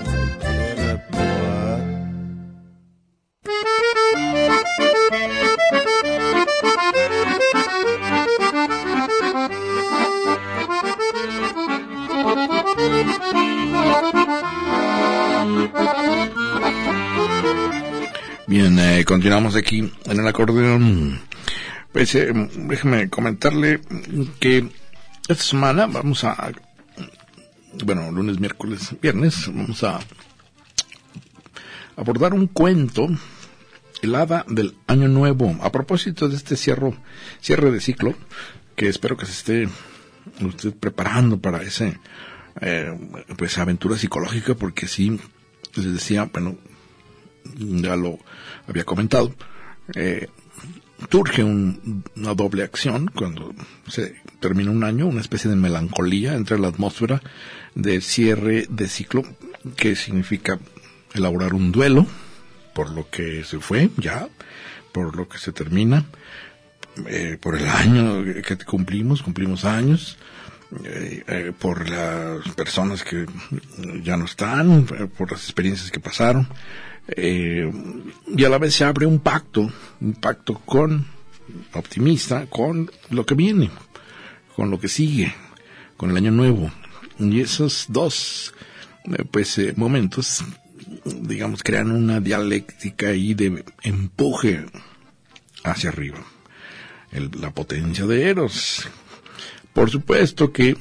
Bien, 18.51 18.77
eh, 18.79 19.05
continuamos 19.05 19.55
aquí 19.55 19.79
en 19.79 20.19
el 20.19 20.27
acordeón. 20.27 21.21
Pues 21.93 22.13
eh, 22.15 22.33
déjeme 22.67 23.09
comentarle 23.09 23.79
que 24.41 24.69
esta 25.29 25.41
semana 25.41 25.85
vamos 25.85 26.25
a 26.25 26.51
bueno, 27.85 28.11
lunes, 28.11 28.41
miércoles, 28.41 28.93
viernes, 29.01 29.47
vamos 29.47 29.81
a 29.85 30.01
abordar 31.95 32.33
un 32.33 32.47
cuento, 32.47 33.07
el 34.01 34.15
hada 34.15 34.43
del 34.49 34.75
año 34.85 35.07
nuevo, 35.07 35.57
a 35.61 35.71
propósito 35.71 36.27
de 36.27 36.35
este 36.35 36.57
cierre, 36.57 36.93
cierre 37.39 37.71
de 37.71 37.79
ciclo, 37.79 38.15
que 38.75 38.89
espero 38.89 39.15
que 39.15 39.27
se 39.27 39.31
esté 39.31 39.69
usted 40.45 40.73
preparando 40.73 41.39
para 41.39 41.63
ese, 41.63 42.01
eh, 42.59 42.91
pues 43.37 43.57
aventura 43.57 43.97
psicológica, 43.97 44.55
porque 44.55 44.89
sí, 44.89 45.21
les 45.73 45.93
decía, 45.93 46.29
bueno, 46.33 46.57
ya 47.57 47.95
lo 47.95 48.19
había 48.67 48.83
comentado, 48.83 49.33
eh, 49.95 50.27
surge 51.09 51.43
una 51.43 52.33
doble 52.35 52.63
acción 52.63 53.09
cuando 53.13 53.53
se 53.87 54.15
termina 54.39 54.71
un 54.71 54.83
año, 54.83 55.07
una 55.07 55.21
especie 55.21 55.49
de 55.49 55.55
melancolía 55.55 56.35
entre 56.35 56.59
la 56.59 56.67
atmósfera 56.67 57.21
de 57.75 58.01
cierre 58.01 58.67
de 58.69 58.87
ciclo, 58.87 59.23
que 59.75 59.95
significa 59.95 60.59
elaborar 61.13 61.53
un 61.53 61.71
duelo 61.71 62.05
por 62.73 62.91
lo 62.91 63.09
que 63.09 63.43
se 63.43 63.59
fue 63.59 63.89
ya, 63.97 64.27
por 64.91 65.15
lo 65.15 65.27
que 65.27 65.37
se 65.37 65.51
termina, 65.51 66.05
eh, 67.07 67.37
por 67.39 67.55
el 67.55 67.67
año 67.67 68.23
que 68.23 68.57
cumplimos, 68.57 69.21
cumplimos 69.21 69.65
años, 69.65 70.17
eh, 70.85 71.23
eh, 71.27 71.51
por 71.57 71.89
las 71.89 72.47
personas 72.55 73.03
que 73.03 73.25
ya 74.03 74.17
no 74.17 74.25
están, 74.25 74.85
por 75.17 75.31
las 75.31 75.43
experiencias 75.43 75.91
que 75.91 75.99
pasaron, 75.99 76.47
y 77.17 78.43
a 78.43 78.49
la 78.49 78.57
vez 78.57 78.75
se 78.75 78.85
abre 78.85 79.05
un 79.05 79.19
pacto, 79.19 79.71
un 79.99 80.13
pacto 80.13 80.55
con 80.65 81.07
optimista, 81.73 82.45
con 82.47 82.89
lo 83.09 83.25
que 83.25 83.35
viene, 83.35 83.69
con 84.55 84.69
lo 84.71 84.79
que 84.79 84.87
sigue, 84.87 85.33
con 85.97 86.11
el 86.11 86.17
año 86.17 86.31
nuevo. 86.31 86.71
Y 87.19 87.41
esos 87.41 87.85
dos 87.89 88.53
pues 89.31 89.59
momentos 89.77 90.43
digamos, 91.05 91.63
crean 91.63 91.91
una 91.91 92.19
dialéctica 92.19 93.07
ahí 93.09 93.33
de 93.33 93.63
empuje 93.83 94.65
hacia 95.63 95.89
arriba. 95.89 96.19
la 97.11 97.51
potencia 97.51 98.05
de 98.05 98.29
Eros. 98.29 98.87
Por 99.73 99.89
supuesto 99.89 100.51
que 100.51 100.77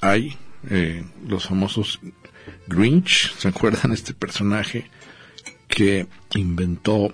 hay 0.00 0.36
eh, 0.70 1.04
los 1.26 1.46
famosos 1.46 2.00
Grinch, 2.66 3.34
¿se 3.36 3.48
acuerdan 3.48 3.92
este 3.92 4.14
personaje 4.14 4.88
que 5.74 6.06
inventó 6.36 7.12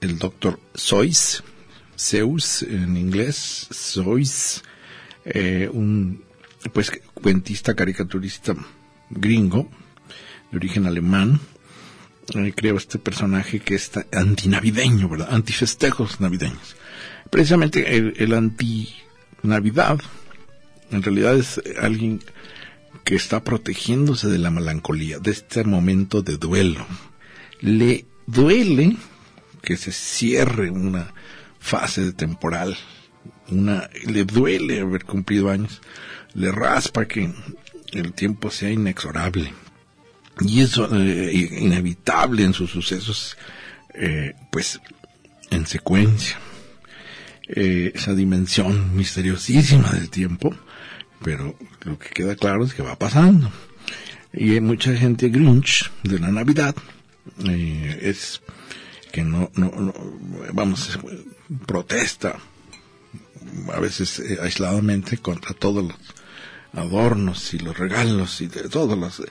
el 0.00 0.18
doctor 0.18 0.58
Seuss, 0.74 1.44
Zeus 1.98 2.62
en 2.62 2.96
inglés, 2.96 3.66
Seuss, 3.70 4.62
eh, 5.26 5.68
un 5.70 6.24
pues 6.72 6.90
cuentista, 7.12 7.74
caricaturista 7.74 8.56
gringo, 9.10 9.68
de 10.50 10.56
origen 10.56 10.86
alemán, 10.86 11.38
eh, 12.34 12.54
creo 12.56 12.78
este 12.78 12.98
personaje 12.98 13.60
que 13.60 13.74
es 13.74 13.90
antinavideño, 14.12 15.06
¿verdad? 15.08 15.28
Antifestejos 15.30 16.20
navideños. 16.20 16.74
Precisamente 17.30 17.98
el, 17.98 18.14
el 18.16 18.32
anti-Navidad, 18.32 20.00
en 20.90 21.02
realidad 21.02 21.36
es 21.36 21.60
alguien 21.80 22.22
que 23.04 23.14
está 23.14 23.44
protegiéndose 23.44 24.28
de 24.28 24.38
la 24.38 24.50
melancolía, 24.50 25.18
de 25.18 25.32
este 25.32 25.64
momento 25.64 26.22
de 26.22 26.38
duelo. 26.38 26.86
Le 27.60 28.06
duele 28.26 28.96
que 29.62 29.76
se 29.76 29.92
cierre 29.92 30.70
una 30.70 31.12
fase 31.58 32.04
de 32.04 32.12
temporal, 32.12 32.76
una, 33.48 33.88
le 34.04 34.24
duele 34.24 34.80
haber 34.80 35.04
cumplido 35.04 35.50
años, 35.50 35.80
le 36.34 36.52
raspa 36.52 37.06
que 37.06 37.32
el 37.92 38.12
tiempo 38.12 38.50
sea 38.50 38.70
inexorable 38.70 39.52
y 40.40 40.60
eso 40.60 40.88
eh, 40.94 41.32
inevitable 41.60 42.44
en 42.44 42.52
sus 42.52 42.70
sucesos, 42.70 43.36
eh, 43.94 44.34
pues 44.50 44.80
en 45.50 45.66
secuencia. 45.66 46.38
Eh, 47.48 47.92
esa 47.94 48.14
dimensión 48.14 48.96
misteriosísima 48.96 49.92
del 49.92 50.10
tiempo, 50.10 50.54
pero 51.22 51.56
lo 51.84 51.98
que 51.98 52.10
queda 52.10 52.34
claro 52.34 52.64
es 52.64 52.74
que 52.74 52.82
va 52.82 52.98
pasando. 52.98 53.50
Y 54.32 54.52
hay 54.52 54.60
mucha 54.60 54.94
gente 54.96 55.28
grinch 55.28 55.90
de 56.02 56.18
la 56.18 56.30
Navidad, 56.30 56.74
es 57.44 58.40
que 59.12 59.22
no, 59.22 59.50
no, 59.54 59.94
vamos, 60.52 60.98
protesta 61.66 62.38
a 63.72 63.80
veces 63.80 64.22
aisladamente 64.42 65.18
contra 65.18 65.54
todos 65.54 65.84
los 65.84 65.96
adornos 66.72 67.54
y 67.54 67.58
los 67.58 67.78
regalos 67.78 68.40
y 68.40 68.48
de 68.48 68.68
todos 68.68 68.98
los 68.98 69.22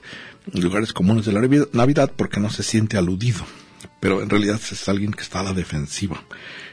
lugares 0.53 0.93
comunes 0.93 1.25
de 1.25 1.33
la 1.33 1.41
Navidad 1.73 2.11
porque 2.15 2.39
no 2.39 2.49
se 2.49 2.63
siente 2.63 2.97
aludido. 2.97 3.45
Pero 3.99 4.21
en 4.21 4.29
realidad 4.29 4.59
es 4.71 4.89
alguien 4.89 5.11
que 5.11 5.21
está 5.21 5.41
a 5.41 5.43
la 5.43 5.53
defensiva. 5.53 6.23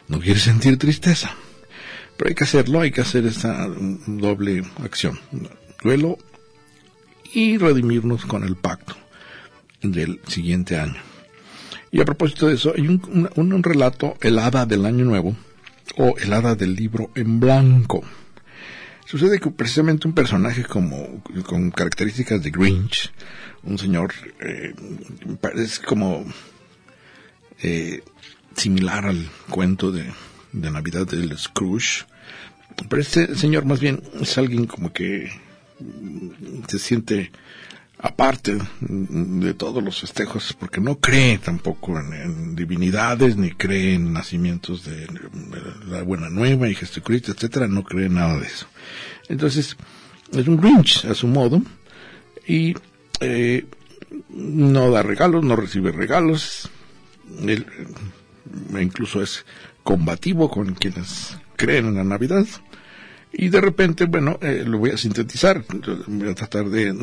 No 0.09 0.21
quiere 0.21 0.41
sentir 0.41 0.79
tristeza. 0.79 1.35
Pero 2.17 2.29
hay 2.29 2.35
que 2.35 2.45
hacerlo, 2.45 2.81
hay 2.81 2.91
que 2.91 3.01
hacer 3.01 3.27
esta 3.27 3.69
doble 4.07 4.65
acción. 4.83 5.19
Duelo 5.83 6.19
y 7.33 7.57
redimirnos 7.59 8.25
con 8.27 8.45
el 8.45 8.57
pacto 8.57 8.97
del 9.83 10.21
siguiente 10.27 10.79
año. 10.79 11.12
Y 11.93 12.01
a 12.01 12.07
propósito 12.07 12.49
de 12.49 12.55
eso, 12.55 12.73
hay 12.75 12.89
un, 12.89 13.31
un 13.37 13.63
relato, 13.63 14.17
el 14.23 14.39
hada 14.39 14.65
del 14.65 14.87
año 14.87 15.05
nuevo, 15.05 15.37
o 15.99 16.17
el 16.17 16.33
hada 16.33 16.55
del 16.55 16.75
libro 16.75 17.11
en 17.15 17.39
blanco. 17.39 18.03
Sucede 19.05 19.39
que 19.39 19.51
precisamente 19.51 20.09
un 20.09 20.15
personaje 20.15 20.65
como 20.65 21.23
con 21.47 21.71
características 21.71 22.43
de 22.43 22.51
Grinch, 22.51 23.13
un 23.63 23.77
señor 23.77 24.15
eh, 24.41 24.75
parece 25.39 25.83
como 25.83 26.25
eh, 27.63 28.03
similar 28.57 29.05
al 29.05 29.29
cuento 29.51 29.93
de, 29.93 30.11
de 30.53 30.71
Navidad 30.71 31.07
del 31.07 31.37
Scrooge, 31.37 32.07
pero 32.89 33.03
este 33.03 33.35
señor 33.37 33.67
más 33.67 33.81
bien 33.81 34.03
es 34.19 34.39
alguien 34.39 34.65
como 34.67 34.95
que 34.95 35.31
se 36.69 36.79
siente 36.79 37.31
aparte 38.03 38.59
de 38.81 39.55
todos 39.55 39.83
los 39.83 40.01
festejos, 40.01 40.53
porque 40.59 40.81
no 40.81 40.99
cree 40.99 41.39
tampoco 41.39 41.99
en, 41.99 42.57
divinidades, 42.57 43.37
ni 43.37 43.53
cree 43.53 43.95
en 43.95 44.13
nacimientos 44.13 44.85
de, 44.85 45.07
la 45.87 46.03
Buena 46.03 46.29
Nueva 46.29 46.69
y 46.69 46.75
Jesucristo, 46.75 47.31
etcétera, 47.31 47.69
no 47.69 47.85
cree 47.85 48.09
nada 48.09 48.39
de 48.39 48.47
eso. 48.47 48.67
Entonces, 49.29 49.77
es 50.33 50.49
un 50.49 50.57
Grinch 50.57 51.05
a 51.05 51.15
su 51.15 51.29
modo, 51.29 51.63
y 52.47 52.75
eh, 53.21 53.67
no 54.31 54.91
da 54.91 55.05
regalos, 55.05 55.45
no 55.45 55.55
recibe 55.55 55.93
regalos, 55.93 56.69
él 57.47 57.65
incluso 58.81 59.23
es 59.23 59.47
combativo 59.85 60.51
con 60.51 60.75
quienes 60.75 61.37
creen 61.55 61.87
en 61.87 61.95
la 61.95 62.05
Navidad, 62.05 62.47
y 63.33 63.49
de 63.49 63.61
repente, 63.61 64.05
bueno, 64.05 64.39
eh, 64.43 64.65
lo 64.67 64.79
voy 64.79 64.91
a 64.91 64.97
sintetizar, 64.97 65.65
voy 66.07 66.29
a 66.29 66.35
tratar 66.35 66.69
de, 66.69 66.95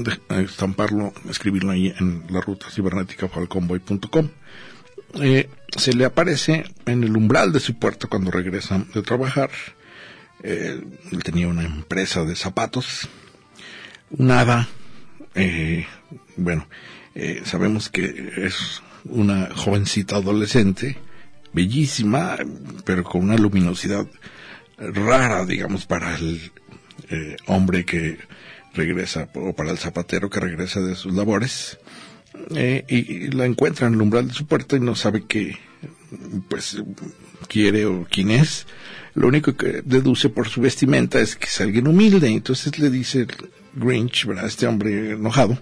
estamparlo, 0.44 1.14
escribirlo 1.30 1.72
ahí 1.72 1.94
en 2.00 2.24
la 2.30 2.42
ruta 2.42 2.70
cibernética 2.70 3.28
falconboy.com. 3.28 4.30
Eh, 5.16 5.50
se 5.76 5.94
le 5.94 6.06
aparece 6.06 6.66
en 6.86 7.04
el 7.04 7.16
umbral 7.18 7.52
de 7.52 7.60
su 7.60 7.78
puerta 7.80 8.08
cuando 8.08 8.32
regresa 8.32 8.86
de 8.94 9.02
trabajar. 9.02 9.50
Eh, 10.44 10.82
él 11.12 11.24
tenía 11.24 11.48
una 11.48 11.64
empresa 11.64 12.24
de 12.24 12.36
zapatos, 12.36 13.10
un 14.12 14.32
hada, 14.32 14.70
eh, 15.36 15.86
bueno, 16.38 16.68
eh, 17.16 17.42
sabemos 17.46 17.90
que 17.90 18.32
es 18.38 18.82
una 19.06 19.50
jovencita 19.54 20.16
adolescente, 20.16 20.98
bellísima, 21.54 22.38
pero 22.86 23.04
con 23.04 23.24
una 23.24 23.38
luminosidad 23.38 24.08
rara, 24.80 25.46
digamos, 25.46 25.86
para 25.86 26.16
el 26.16 26.52
eh, 27.10 27.36
hombre 27.48 27.86
que 27.86 28.18
regresa, 28.74 29.30
o 29.34 29.54
para 29.54 29.72
el 29.72 29.78
zapatero 29.78 30.30
que 30.30 30.40
regresa 30.40 30.80
de 30.80 30.96
sus 30.96 31.14
labores, 31.14 31.80
eh, 32.56 32.86
y, 32.88 33.32
la 33.32 33.46
encuentra 33.46 33.88
en 33.88 33.96
el 33.96 34.02
umbral 34.02 34.28
de 34.28 34.34
su 34.34 34.46
puerta 34.46 34.76
y 34.76 34.80
no 34.80 34.96
sabe 34.96 35.24
qué, 35.28 35.58
pues, 36.48 36.82
quiere 37.48 37.86
o 37.86 38.08
quién 38.10 38.32
es. 38.32 38.68
Lo 39.16 39.28
único 39.28 39.56
que 39.56 39.82
deduce 39.84 40.30
por 40.30 40.48
su 40.48 40.62
vestimenta 40.62 41.20
es 41.20 41.36
que 41.36 41.46
es 41.46 41.62
alguien 41.62 41.88
humilde, 41.88 42.28
entonces 42.30 42.78
le 42.80 42.90
dice 42.90 43.26
Grinch, 43.74 44.26
¿verdad? 44.26 44.46
Este 44.46 44.68
hombre 44.68 45.12
enojado, 45.12 45.58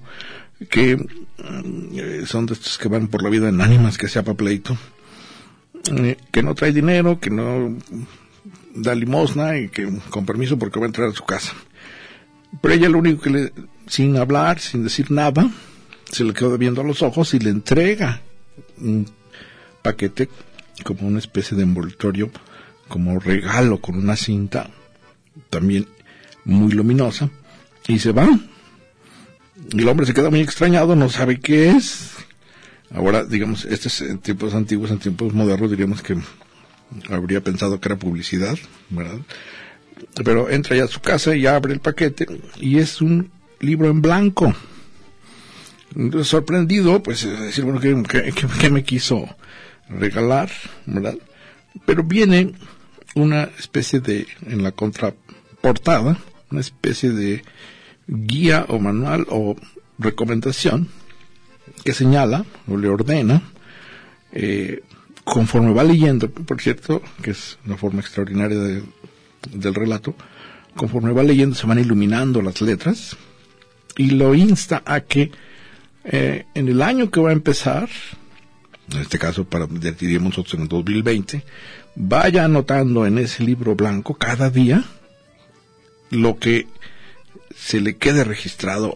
que 0.69 0.97
mm, 0.97 2.25
son 2.25 2.45
de 2.45 2.53
estos 2.53 2.77
que 2.77 2.89
van 2.89 3.07
por 3.07 3.23
la 3.23 3.29
vida 3.29 3.49
en 3.49 3.61
ánimas 3.61 3.97
que 3.97 4.07
pleito, 4.07 4.77
eh, 5.91 6.17
que 6.31 6.43
no 6.43 6.55
trae 6.55 6.73
dinero, 6.73 7.19
que 7.19 7.29
no 7.29 7.77
da 8.77 8.95
limosna 8.95 9.57
y 9.57 9.69
que 9.69 9.87
con 10.09 10.25
permiso 10.25 10.57
porque 10.57 10.79
va 10.79 10.85
a 10.85 10.87
entrar 10.87 11.09
a 11.09 11.13
su 11.13 11.23
casa. 11.23 11.53
Pero 12.61 12.73
ella 12.73 12.89
lo 12.89 12.99
único 12.99 13.21
que 13.21 13.29
le, 13.29 13.53
sin 13.87 14.17
hablar, 14.17 14.59
sin 14.59 14.83
decir 14.83 15.11
nada, 15.11 15.49
se 16.11 16.23
le 16.23 16.33
quedó 16.33 16.57
viendo 16.57 16.81
a 16.81 16.83
los 16.83 17.01
ojos 17.01 17.33
y 17.33 17.39
le 17.39 17.49
entrega 17.49 18.21
un 18.79 19.05
paquete 19.81 20.29
como 20.83 21.07
una 21.07 21.19
especie 21.19 21.57
de 21.57 21.63
envoltorio, 21.63 22.29
como 22.87 23.19
regalo 23.19 23.81
con 23.81 23.97
una 23.97 24.15
cinta 24.15 24.69
también 25.49 25.87
muy 26.45 26.71
luminosa 26.71 27.29
y 27.87 27.99
se 27.99 28.11
va. 28.11 28.27
Y 29.71 29.81
el 29.81 29.89
hombre 29.89 30.05
se 30.05 30.13
queda 30.13 30.29
muy 30.29 30.41
extrañado, 30.41 30.95
no 30.95 31.09
sabe 31.09 31.39
qué 31.39 31.71
es. 31.71 32.11
Ahora, 32.93 33.25
digamos, 33.25 33.65
este 33.65 33.89
es 33.89 34.01
en 34.01 34.19
tiempos 34.19 34.53
antiguos, 34.53 34.91
en 34.91 34.99
tiempos 34.99 35.33
modernos, 35.33 35.69
diríamos 35.69 36.01
que 36.01 36.17
habría 37.09 37.41
pensado 37.41 37.79
que 37.79 37.89
era 37.89 37.97
publicidad, 37.97 38.57
¿verdad? 38.89 39.19
Pero 40.23 40.49
entra 40.49 40.75
ya 40.75 40.85
a 40.85 40.87
su 40.87 41.01
casa 41.01 41.35
y 41.35 41.45
abre 41.45 41.73
el 41.73 41.79
paquete 41.79 42.27
y 42.57 42.77
es 42.77 43.01
un 43.01 43.31
libro 43.59 43.89
en 43.89 44.01
blanco. 44.01 44.53
Sorprendido, 46.23 47.01
pues, 47.01 47.23
decir, 47.23 47.63
bueno, 47.63 47.79
¿qué, 47.79 48.33
qué 48.59 48.69
me 48.69 48.83
quiso 48.83 49.27
regalar, 49.89 50.51
verdad? 50.85 51.15
Pero 51.85 52.03
viene 52.03 52.53
una 53.15 53.43
especie 53.57 53.99
de, 53.99 54.27
en 54.45 54.63
la 54.63 54.71
contraportada, 54.71 56.19
una 56.51 56.61
especie 56.61 57.11
de 57.11 57.43
guía 58.07 58.65
o 58.69 58.79
manual 58.79 59.25
o 59.29 59.55
recomendación 59.97 60.89
que 61.83 61.93
señala 61.93 62.45
o 62.67 62.77
le 62.77 62.87
ordena, 62.87 63.41
eh, 64.31 64.83
conforme 65.27 65.73
va 65.73 65.83
leyendo, 65.83 66.29
por 66.29 66.61
cierto, 66.61 67.01
que 67.21 67.31
es 67.31 67.57
una 67.65 67.75
forma 67.75 67.99
extraordinaria 67.99 68.81
del 69.51 69.75
relato, 69.75 70.15
conforme 70.75 71.11
va 71.11 71.21
leyendo 71.23 71.55
se 71.55 71.67
van 71.67 71.79
iluminando 71.79 72.41
las 72.41 72.61
letras 72.61 73.17
y 73.97 74.11
lo 74.11 74.33
insta 74.35 74.83
a 74.85 75.01
que 75.01 75.31
eh, 76.05 76.45
en 76.53 76.69
el 76.69 76.81
año 76.81 77.11
que 77.11 77.19
va 77.19 77.31
a 77.31 77.33
empezar, 77.33 77.89
en 78.91 79.01
este 79.01 79.19
caso 79.19 79.43
para 79.43 79.67
diríamos 79.67 80.29
nosotros 80.29 80.53
en 80.53 80.61
el 80.61 80.67
2020, 80.69 81.43
vaya 81.95 82.45
anotando 82.45 83.05
en 83.05 83.17
ese 83.17 83.43
libro 83.43 83.75
blanco 83.75 84.13
cada 84.13 84.49
día 84.49 84.85
lo 86.09 86.37
que 86.37 86.67
se 87.53 87.81
le 87.81 87.97
quede 87.97 88.23
registrado 88.23 88.95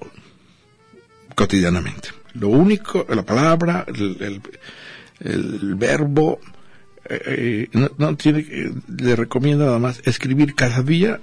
cotidianamente. 1.35 2.09
Lo 2.35 2.47
único, 2.47 3.05
la 3.09 3.23
palabra, 3.23 3.85
el, 3.87 4.41
verbo, 5.23 6.39
eh, 7.09 7.69
eh, 7.73 7.89
no, 7.97 8.15
tiene, 8.15 8.45
le 8.97 9.15
recomienda 9.15 9.65
nada 9.65 9.79
más 9.79 10.01
escribir 10.05 10.55
cada 10.55 10.81
día 10.81 11.19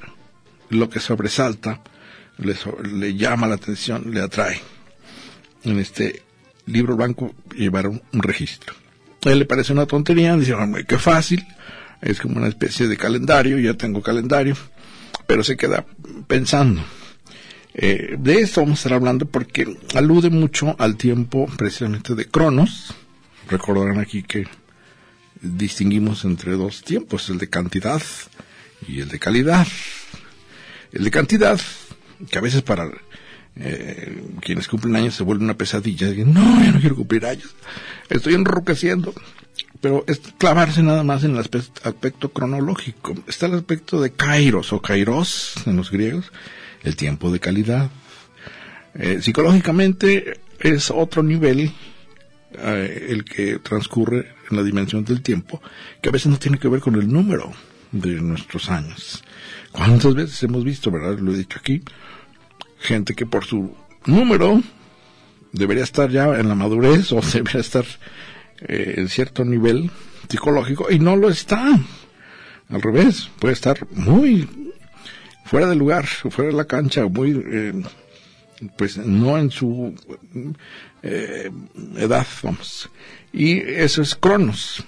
lo 0.71 0.89
que 0.89 1.01
sobresalta, 1.01 1.81
le, 2.39 2.55
le 2.93 3.17
llama 3.17 3.47
la 3.47 3.57
atención, 3.57 4.13
le 4.13 4.21
atrae. 4.21 4.61
En 5.65 5.79
este 5.79 6.23
libro 6.67 6.97
blanco 6.97 7.35
llevar 7.55 7.89
un, 7.89 8.03
registro. 8.13 8.75
A 9.25 9.31
él 9.31 9.41
le 9.41 9.45
parece 9.45 9.73
una 9.73 9.87
tontería, 9.87 10.37
dice, 10.37 10.55
qué 10.87 10.99
fácil, 10.99 11.47
es 12.01 12.21
como 12.21 12.37
una 12.37 12.49
especie 12.49 12.87
de 12.87 12.97
calendario, 12.97 13.59
ya 13.59 13.75
tengo 13.75 14.03
calendario, 14.03 14.57
pero 15.27 15.43
se 15.43 15.57
queda 15.57 15.85
pensando. 16.27 16.83
Eh, 17.75 18.17
de 18.19 18.41
esto 18.41 18.61
vamos 18.61 18.79
a 18.79 18.81
estar 18.81 18.93
hablando 18.95 19.27
porque 19.27 19.77
alude 19.95 20.31
mucho 20.31 20.75
al 20.79 20.97
tiempo 20.97 21.47
precisamente 21.57 22.15
de 22.15 22.27
Cronos. 22.27 22.95
Recordarán 23.49 23.99
aquí 23.99 24.23
que 24.23 24.47
distinguimos 25.41 26.25
entre 26.25 26.53
dos 26.53 26.83
tiempos, 26.83 27.29
el 27.31 27.39
de 27.39 27.49
cantidad 27.49 28.03
y 28.87 29.01
el 29.01 29.09
de 29.09 29.19
calidad. 29.19 29.67
El 30.93 31.05
de 31.05 31.11
cantidad, 31.11 31.61
que 32.31 32.39
a 32.39 32.43
veces 32.43 32.63
para 32.63 32.91
eh, 33.57 34.23
quienes 34.41 34.69
cumplen 34.69 34.97
años 34.97 35.15
se 35.15 35.23
vuelve 35.23 35.45
una 35.45 35.57
pesadilla. 35.57 36.09
no, 36.25 36.65
yo 36.65 36.73
no 36.73 36.81
quiero 36.81 36.97
cumplir 36.97 37.27
años. 37.27 37.55
Estoy 38.09 38.35
enroqueciendo. 38.35 39.15
Pero 39.81 40.05
es 40.09 40.21
clavarse 40.39 40.83
nada 40.83 41.05
más 41.05 41.23
en 41.25 41.33
el 41.33 41.39
aspecto, 41.39 42.33
cronológico. 42.33 43.15
Está 43.29 43.47
el 43.47 43.55
aspecto 43.55 44.01
de 44.01 44.11
kairos 44.11 44.73
o 44.73 44.83
kairos 44.83 45.55
en 45.67 45.77
los 45.77 45.91
griegos, 45.91 46.33
el 46.83 46.97
tiempo 46.97 47.31
de 47.31 47.39
calidad. 47.39 47.91
Eh, 48.95 49.21
psicológicamente 49.23 50.41
es 50.59 50.91
otro 50.91 51.23
nivel 51.23 51.73
el 52.53 53.25
que 53.25 53.59
transcurre 53.59 54.35
en 54.51 54.57
la 54.57 54.63
dimensión 54.63 55.05
del 55.05 55.23
tiempo, 55.23 55.61
que 56.01 56.09
a 56.09 56.13
veces 56.13 56.31
no 56.31 56.39
tiene 56.39 56.59
que 56.59 56.69
ver 56.69 56.81
con 56.81 56.95
el 56.95 57.11
número 57.11 57.53
de 57.93 58.21
nuestros 58.21 58.71
años. 58.71 59.23
¿Cuántas 59.73 60.15
veces 60.15 60.43
hemos 60.43 60.65
visto, 60.65 60.91
verdad? 60.91 61.19
Lo 61.19 61.33
he 61.33 61.37
dicho 61.39 61.59
aquí, 61.61 61.83
gente 62.79 63.15
que 63.15 63.27
por 63.27 63.45
su 63.45 63.75
número 64.07 64.63
debería 65.53 65.85
estar 65.85 66.11
ya 66.11 66.39
en 66.39 66.49
la 66.49 66.55
madurez 66.55 67.13
o 67.13 67.21
debería 67.33 67.61
estar 67.61 67.85
eh, 68.61 68.95
en 68.97 69.09
cierto 69.09 69.45
nivel 69.45 69.91
psicológico 70.29 70.91
y 70.91 70.99
no 70.99 71.17
lo 71.17 71.29
está. 71.29 71.79
Al 72.71 72.83
revés, 72.83 73.31
puede 73.39 73.55
estar 73.55 73.79
muy 73.93 74.47
fuera 75.45 75.67
del 75.69 75.79
lugar, 75.79 76.05
fuera 76.05 76.51
de 76.51 76.57
la 76.57 76.67
cancha, 76.67 77.07
muy, 77.07 77.43
eh, 77.51 77.73
pues 78.77 78.99
no 78.99 79.39
en 79.39 79.51
su 79.51 79.95
eh, 81.03 81.51
edad, 81.97 82.27
vamos. 82.43 82.91
Y 83.33 83.59
eso 83.59 84.03
es 84.03 84.15
Cronos, 84.15 84.85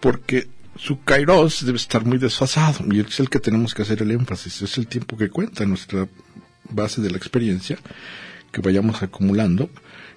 porque 0.00 0.48
su 0.76 1.02
kairos 1.02 1.64
debe 1.64 1.76
estar 1.76 2.04
muy 2.04 2.18
desfasado 2.18 2.84
y 2.90 3.00
es 3.00 3.20
el 3.20 3.28
que 3.28 3.38
tenemos 3.38 3.74
que 3.74 3.82
hacer 3.82 4.02
el 4.02 4.10
énfasis, 4.10 4.62
es 4.62 4.78
el 4.78 4.86
tiempo 4.86 5.16
que 5.16 5.30
cuenta 5.30 5.64
nuestra 5.64 6.08
base 6.70 7.00
de 7.00 7.10
la 7.10 7.18
experiencia 7.18 7.78
que 8.50 8.60
vayamos 8.60 9.02
acumulando 9.02 9.70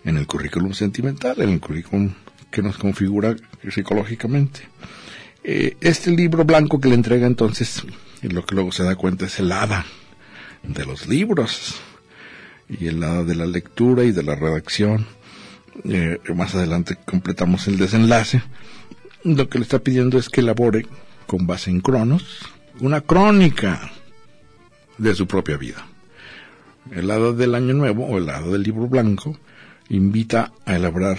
en 0.04 0.18
el 0.18 0.28
currículum 0.28 0.74
sentimental, 0.74 1.42
en 1.42 1.50
el 1.50 1.60
currículum 1.60 2.14
que 2.52 2.62
nos 2.62 2.78
configura 2.78 3.36
psicológicamente. 3.70 4.62
Eh, 5.44 5.78
este 5.82 6.12
libro 6.12 6.44
blanco 6.46 6.80
que 6.80 6.90
le 6.90 6.96
entrega 6.96 7.28
entonces, 7.28 7.84
y 8.22 8.30
lo 8.30 8.46
que 8.46 8.56
luego 8.56 8.72
se 8.72 8.84
da 8.84 8.96
cuenta 8.96 9.26
es 9.26 9.40
el 9.40 9.52
hada 9.52 9.86
de 10.64 10.86
los 10.86 11.08
libros 11.08 11.76
y 12.70 12.88
el 12.88 13.04
hada 13.04 13.24
de 13.24 13.36
la 13.36 13.46
lectura 13.46 14.04
y 14.04 14.12
de 14.12 14.24
la 14.24 14.36
redacción. 14.36 15.06
Eh, 15.84 16.20
más 16.34 16.56
adelante 16.56 16.98
completamos 17.06 17.68
el 17.68 17.78
desenlace. 17.78 18.42
Lo 19.24 19.50
que 19.50 19.60
le 19.60 19.64
está 19.64 19.80
pidiendo 19.80 20.18
es 20.18 20.30
que 20.30 20.42
elabore, 20.42 20.86
con 21.28 21.48
base 21.48 21.70
en 21.70 21.82
Cronos, 21.82 22.40
una 22.80 23.02
crónica 23.02 23.92
de 24.98 25.16
su 25.16 25.28
propia 25.28 25.58
vida. 25.58 25.86
El 26.92 27.10
hada 27.10 27.32
del 27.32 27.56
Año 27.56 27.74
Nuevo 27.74 28.06
o 28.06 28.18
el 28.18 28.30
hada 28.30 28.48
del 28.48 28.64
Libro 28.64 28.88
Blanco 28.88 29.38
invita 29.90 30.52
a 30.66 30.76
elaborar 30.76 31.18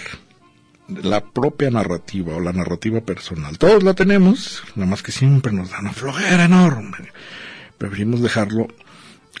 la 0.87 1.21
propia 1.21 1.69
narrativa 1.69 2.35
o 2.35 2.39
la 2.39 2.53
narrativa 2.53 3.01
personal. 3.01 3.57
Todos 3.57 3.83
la 3.83 3.93
tenemos, 3.93 4.63
nada 4.75 4.89
más 4.89 5.03
que 5.03 5.11
siempre 5.11 5.51
nos 5.51 5.71
da 5.71 5.79
una 5.79 5.91
flojera 5.91 6.45
enorme. 6.45 6.97
Preferimos 7.77 8.21
dejarlo 8.21 8.67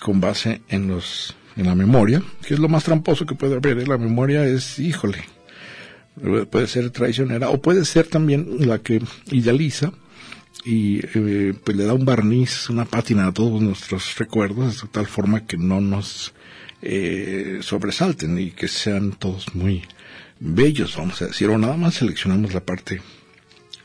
con 0.01 0.19
base 0.19 0.61
en 0.67 0.87
los 0.87 1.35
en 1.57 1.65
la 1.65 1.75
memoria, 1.75 2.21
que 2.45 2.53
es 2.53 2.59
lo 2.59 2.69
más 2.69 2.83
tramposo 2.83 3.25
que 3.25 3.35
puede 3.35 3.55
haber. 3.55 3.79
¿eh? 3.79 3.87
La 3.87 3.97
memoria 3.97 4.45
es, 4.45 4.79
híjole, 4.79 5.23
puede 6.49 6.67
ser 6.67 6.89
traicionera 6.91 7.49
o 7.49 7.61
puede 7.61 7.85
ser 7.85 8.07
también 8.07 8.67
la 8.67 8.79
que 8.79 9.01
idealiza 9.31 9.91
y 10.65 10.99
eh, 11.13 11.53
pues 11.63 11.77
le 11.77 11.85
da 11.85 11.93
un 11.93 12.05
barniz, 12.05 12.69
una 12.69 12.85
pátina 12.85 13.27
a 13.27 13.31
todos 13.31 13.61
nuestros 13.61 14.17
recuerdos 14.17 14.81
de 14.81 14.87
tal 14.89 15.07
forma 15.07 15.45
que 15.45 15.57
no 15.57 15.79
nos 15.81 16.33
eh, 16.81 17.59
sobresalten 17.61 18.37
y 18.37 18.51
que 18.51 18.67
sean 18.67 19.11
todos 19.11 19.53
muy 19.55 19.83
bellos, 20.39 20.95
vamos 20.97 21.21
a 21.21 21.27
decir, 21.27 21.49
o 21.49 21.57
nada 21.57 21.77
más 21.77 21.95
seleccionamos 21.95 22.53
la 22.53 22.61
parte 22.61 23.01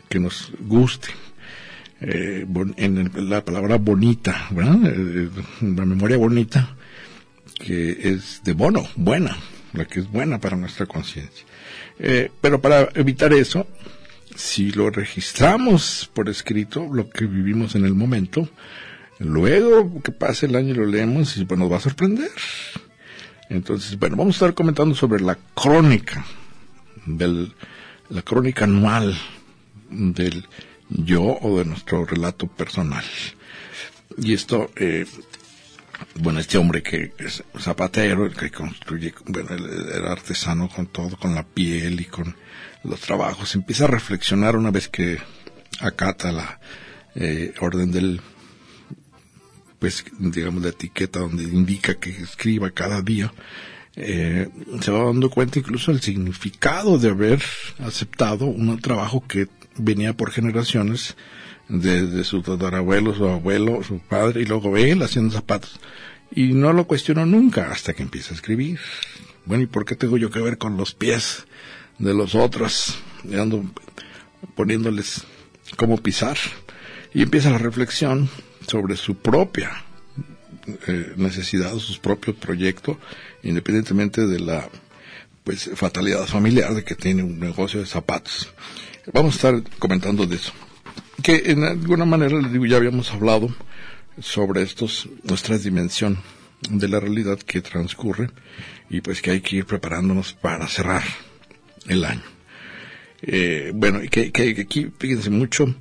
que 0.09 0.19
nos 0.19 0.53
guste. 0.61 1.09
Eh, 2.01 2.45
en 2.79 3.31
la 3.31 3.45
palabra 3.45 3.77
bonita, 3.77 4.49
la 4.51 5.85
memoria 5.87 6.17
bonita, 6.17 6.77
que 7.65 8.11
es 8.15 8.43
de 8.45 8.53
bono, 8.53 8.87
buena, 8.97 9.37
la 9.73 9.85
que 9.85 10.01
es 10.01 10.11
buena 10.11 10.41
para 10.41 10.57
nuestra 10.57 10.87
conciencia. 10.87 11.47
pero 12.41 12.61
para 12.61 12.89
evitar 12.95 13.33
eso, 13.33 13.67
si 14.35 14.71
lo 14.73 14.91
registramos 14.91 16.11
por 16.13 16.29
escrito, 16.29 16.89
lo 16.93 17.09
que 17.09 17.27
vivimos 17.27 17.75
en 17.75 17.85
el 17.85 17.95
momento, 17.95 18.49
luego 19.19 20.03
que 20.03 20.13
pase 20.13 20.47
el 20.47 20.57
año 20.57 20.75
lo 20.75 20.87
leemos 20.87 21.37
y 21.37 21.45
pues 21.45 21.59
nos 21.59 21.71
va 21.71 21.77
a 21.77 21.81
sorprender. 21.81 22.31
Entonces, 23.49 23.99
bueno, 23.99 24.17
vamos 24.17 24.35
a 24.35 24.39
estar 24.39 24.55
comentando 24.55 24.95
sobre 24.95 25.23
la 25.23 25.37
crónica, 25.55 26.25
del, 27.05 27.53
la 28.09 28.23
crónica 28.23 28.65
anual 28.65 29.17
del 29.91 30.47
yo 30.89 31.23
o 31.23 31.59
de 31.59 31.65
nuestro 31.65 32.05
relato 32.05 32.47
personal. 32.47 33.05
Y 34.19 34.35
esto, 34.35 34.71
eh, 34.77 35.07
bueno, 36.17 36.41
este 36.41 36.59
hombre 36.59 36.83
que 36.83 37.13
es 37.19 37.43
zapatero, 37.59 38.27
el 38.27 38.35
que 38.35 38.51
construye, 38.51 39.15
bueno, 39.27 39.51
el 39.55 40.07
artesano 40.07 40.69
con 40.69 40.87
todo, 40.87 41.17
con 41.17 41.35
la 41.35 41.45
piel 41.45 42.01
y 42.01 42.05
con 42.05 42.35
los 42.85 43.01
trabajos, 43.01 43.55
empieza 43.55 43.85
a 43.85 43.89
reflexionar 43.89 44.57
una 44.57 44.71
vez 44.71 44.89
que 44.89 45.19
acata 45.81 46.33
la 46.33 46.61
eh, 47.15 47.55
orden 47.61 47.91
del, 47.91 48.21
pues 49.79 50.05
digamos 50.19 50.63
la 50.63 50.71
etiqueta 50.71 51.21
donde 51.21 51.45
indica 51.45 51.95
que 51.95 52.11
escriba 52.11 52.71
cada 52.71 53.03
día, 53.03 53.33
eh, 53.95 54.49
se 54.81 54.91
va 54.91 55.05
dando 55.05 55.29
cuenta 55.29 55.59
incluso 55.59 55.93
del 55.93 56.01
significado 56.01 56.99
de 56.99 57.11
haber 57.11 57.43
aceptado 57.79 58.47
un 58.47 58.81
trabajo 58.81 59.23
que 59.27 59.49
venía 59.77 60.17
por 60.17 60.31
generaciones 60.31 61.17
desde 61.73 62.23
su 62.25 62.43
tatarabuelo, 62.43 63.15
su 63.15 63.27
abuelo, 63.27 63.83
su 63.83 63.99
padre 63.99 64.43
y 64.43 64.45
luego 64.45 64.77
él 64.77 65.03
haciendo 65.03 65.35
zapatos 65.35 65.81
y 66.35 66.53
no 66.53 66.73
lo 66.73 66.87
cuestiono 66.87 67.27
nunca 67.27 67.71
hasta 67.71 67.95
que 67.95 68.03
empieza 68.03 68.33
a 68.33 68.37
escribir. 68.37 68.79
Bueno, 69.45 69.65
¿y 69.65 69.67
por 69.67 69.85
qué 69.85 69.97
tengo 69.97 70.17
yo 70.17 70.31
que 70.31 70.41
ver 70.41 70.59
con 70.59 70.77
los 70.77 70.95
pies 70.95 71.45
de 71.99 72.15
los 72.15 72.35
otros? 72.35 72.99
Y 73.25 73.37
ando 73.37 73.65
poniéndoles 74.55 75.25
cómo 75.77 75.99
pisar. 75.99 76.37
Y 77.15 77.23
empieza 77.23 77.51
la 77.51 77.59
reflexión 77.59 78.29
sobre 78.67 78.97
su 78.97 79.17
propia 79.17 79.85
eh, 80.87 81.13
necesidad, 81.17 81.77
su 81.77 82.01
propio 82.01 82.35
proyecto, 82.35 82.99
independientemente 83.43 84.27
de 84.27 84.41
la 84.41 84.69
pues 85.45 85.71
fatalidad 85.75 86.27
familiar 86.27 86.75
de 86.75 86.85
que 86.85 86.95
tiene 86.95 87.23
un 87.23 87.41
negocio 87.41 87.81
de 87.81 87.87
zapatos. 87.87 88.53
Vamos 89.13 89.35
a 89.35 89.37
estar 89.37 89.79
comentando 89.79 90.25
de 90.27 90.37
eso. 90.37 90.53
Que 91.23 91.43
en 91.47 91.65
alguna 91.65 92.05
manera, 92.05 92.41
les 92.41 92.53
digo, 92.53 92.67
ya 92.67 92.77
habíamos 92.77 93.11
hablado 93.13 93.55
sobre 94.21 94.63
estos, 94.63 95.09
nuestra 95.25 95.59
dimensión 95.59 96.19
de 96.71 96.89
la 96.89 97.01
realidad 97.01 97.39
que 97.39 97.61
transcurre 97.61 98.31
y 98.89 99.01
pues 99.01 99.21
que 99.21 99.31
hay 99.31 99.41
que 99.41 99.57
ir 99.57 99.67
preparándonos 99.67 100.33
para 100.35 100.67
cerrar 100.69 101.03
el 101.89 102.05
año. 102.05 102.23
Eh, 103.23 103.73
bueno, 103.75 104.03
y 104.03 104.09
que, 104.09 104.33
que, 104.33 104.61
aquí, 104.61 104.91
fíjense 104.99 105.31
mucho, 105.31 105.75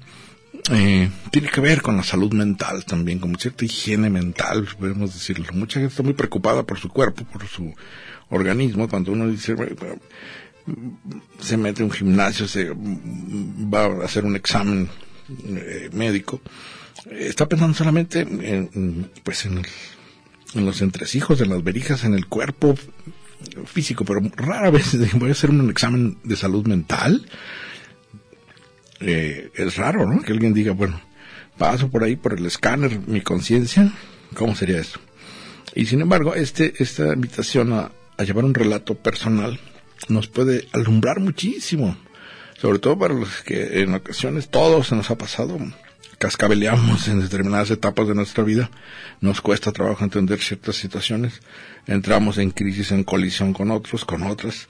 eh, 0.72 1.10
tiene 1.32 1.50
que 1.50 1.62
ver 1.62 1.82
con 1.82 1.98
la 1.98 2.04
salud 2.04 2.32
mental 2.34 2.86
también, 2.86 3.20
como 3.20 3.38
cierta 3.38 3.66
higiene 3.66 4.10
mental, 4.10 4.68
podemos 4.80 5.14
decirlo. 5.14 5.48
Mucha 5.54 5.80
gente 5.80 5.92
está 5.92 6.04
muy 6.04 6.14
preocupada 6.14 6.64
por 6.64 6.80
su 6.80 6.90
cuerpo, 6.90 7.24
por 7.26 7.48
su 7.48 7.74
organismo, 8.30 8.88
cuando 8.88 9.12
uno 9.12 9.28
dice, 9.28 9.56
se 11.40 11.58
mete 11.58 11.82
a 11.82 11.86
un 11.86 11.92
gimnasio, 11.92 12.48
se 12.48 12.72
va 12.72 13.86
a 13.86 14.06
hacer 14.06 14.24
un 14.24 14.36
examen 14.36 14.88
eh, 15.48 15.90
médico, 15.94 16.42
está 17.10 17.48
pensando 17.48 17.76
solamente 17.76 18.22
en, 18.22 19.10
pues 19.24 19.46
en, 19.46 19.62
en 20.54 20.66
los 20.66 20.82
entresijos, 20.82 21.42
en 21.42 21.50
las 21.50 21.64
verijas, 21.64 22.04
en 22.04 22.14
el 22.14 22.28
cuerpo 22.28 22.76
físico, 23.66 24.06
pero 24.06 24.22
rara 24.36 24.70
vez 24.72 24.98
voy 25.14 25.30
a 25.30 25.32
hacer 25.32 25.50
un 25.50 25.70
examen 25.70 26.18
de 26.24 26.36
salud 26.36 26.66
mental. 26.68 27.26
Eh, 29.00 29.52
es 29.56 29.78
raro. 29.78 30.08
Que 30.24 30.32
alguien 30.32 30.54
diga, 30.54 30.74
bueno, 30.74 31.02
paso 31.58 31.90
por 31.90 32.04
ahí 32.04 32.16
por 32.16 32.34
el 32.38 32.46
escáner, 32.46 33.00
mi 33.08 33.22
conciencia, 33.22 33.92
¿cómo 34.36 34.56
sería 34.56 34.80
eso? 34.80 35.00
Y 35.74 35.86
sin 35.86 36.02
embargo, 36.02 36.36
este, 36.36 36.74
esta 36.84 37.14
invitación 37.14 37.74
a 37.74 37.92
llevar 38.24 38.46
un 38.46 38.54
relato 38.54 38.96
personal 38.96 39.60
nos 40.10 40.28
puede 40.28 40.68
alumbrar 40.74 41.20
muchísimo, 41.20 41.96
sobre 42.62 42.78
todo 42.78 42.98
para 43.00 43.16
los 43.16 43.42
que 43.42 43.82
en 43.82 43.96
ocasiones 43.96 44.50
todos 44.50 44.88
se 44.88 44.96
nos 44.96 45.10
ha 45.10 45.18
pasado, 45.18 45.58
cascabeleamos 46.20 47.08
en 47.08 47.20
determinadas 47.20 47.72
etapas 47.72 48.08
de 48.08 48.14
nuestra 48.14 48.44
vida, 48.44 48.70
nos 49.20 49.42
cuesta 49.42 49.72
trabajo 49.72 50.04
entender 50.04 50.40
ciertas 50.40 50.76
situaciones, 50.76 51.42
entramos 51.88 52.38
en 52.38 52.52
crisis, 52.52 52.92
en 52.92 53.04
colisión 53.04 53.54
con 53.54 53.72
otros, 53.72 54.06
con 54.06 54.22
otras. 54.22 54.68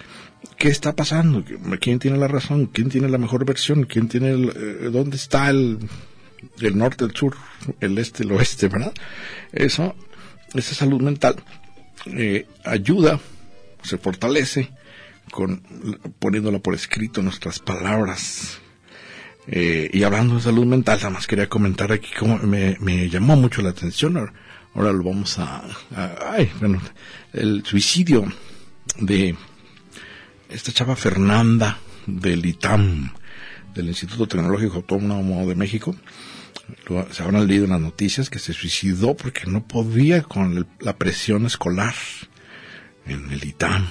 ¿Qué 0.58 0.70
está 0.70 0.96
pasando? 0.96 1.44
¿Quién 1.82 2.00
tiene 2.00 2.18
la 2.18 2.30
razón? 2.30 2.68
¿Quién 2.68 2.90
tiene 2.90 3.10
la 3.10 3.18
mejor 3.18 3.44
versión? 3.44 3.84
¿Quién 3.84 4.08
tiene 4.08 4.30
el, 4.32 4.50
eh, 4.56 4.90
dónde 4.90 5.18
está 5.18 5.50
el, 5.50 5.78
el 6.62 6.78
norte, 6.78 7.04
el 7.04 7.14
sur, 7.14 7.36
el 7.82 7.98
este, 7.98 8.24
el 8.24 8.32
oeste, 8.32 8.70
verdad? 8.70 8.94
Eso, 9.52 9.96
esa 10.54 10.76
salud 10.76 11.02
mental 11.02 11.36
eh, 12.06 12.48
ayuda 12.64 13.20
se 13.84 13.98
fortalece 13.98 14.72
con 15.30 15.62
poniéndola 16.20 16.60
por 16.60 16.74
escrito 16.74 17.22
nuestras 17.22 17.60
palabras. 17.60 18.60
Eh, 19.48 19.90
y 19.92 20.04
hablando 20.04 20.36
de 20.36 20.42
salud 20.42 20.66
mental, 20.66 20.98
nada 21.00 21.10
más 21.10 21.28
quería 21.28 21.50
comentar 21.50 21.92
aquí 21.92 22.10
cómo 22.18 22.38
me, 22.38 23.10
llamó 23.10 23.36
mucho 23.36 23.62
la 23.62 23.70
atención. 23.70 24.32
Ahora, 24.74 24.94
lo 24.94 25.04
vamos 25.04 25.38
a, 25.40 25.64
ay, 26.32 26.52
bueno, 26.60 26.82
el 27.34 27.66
suicidio 27.66 28.32
de 28.98 29.36
esta 30.50 30.72
chava 30.72 30.96
Fernanda 30.96 31.80
del 32.06 32.46
ITAM, 32.46 33.12
del 33.74 33.88
Instituto 33.88 34.28
Tecnológico 34.28 34.78
Autónomo 34.78 35.48
de 35.48 35.56
México. 35.56 35.96
se 37.12 37.24
habrán 37.24 37.48
leído 37.48 37.66
en 37.66 37.72
las 37.72 37.82
noticias 37.82 38.30
que 38.30 38.40
se 38.40 38.54
suicidó 38.54 39.16
porque 39.16 39.48
no 39.48 39.68
podía 39.68 40.24
con 40.24 40.68
la 40.80 40.98
presión 40.98 41.46
escolar 41.46 41.96
en 43.06 43.32
el 43.32 43.44
ITAM. 43.44 43.88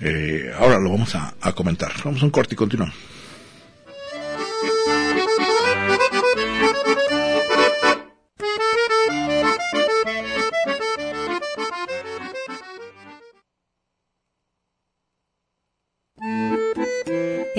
Eh, 0.00 0.52
ahora 0.58 0.78
lo 0.78 0.90
vamos 0.90 1.14
a, 1.14 1.34
comentar. 1.52 1.92
Vamos 2.04 2.22
a 2.22 2.24
un 2.24 2.30
corte 2.30 2.54
y 2.54 2.56
continuamos. 2.56 2.94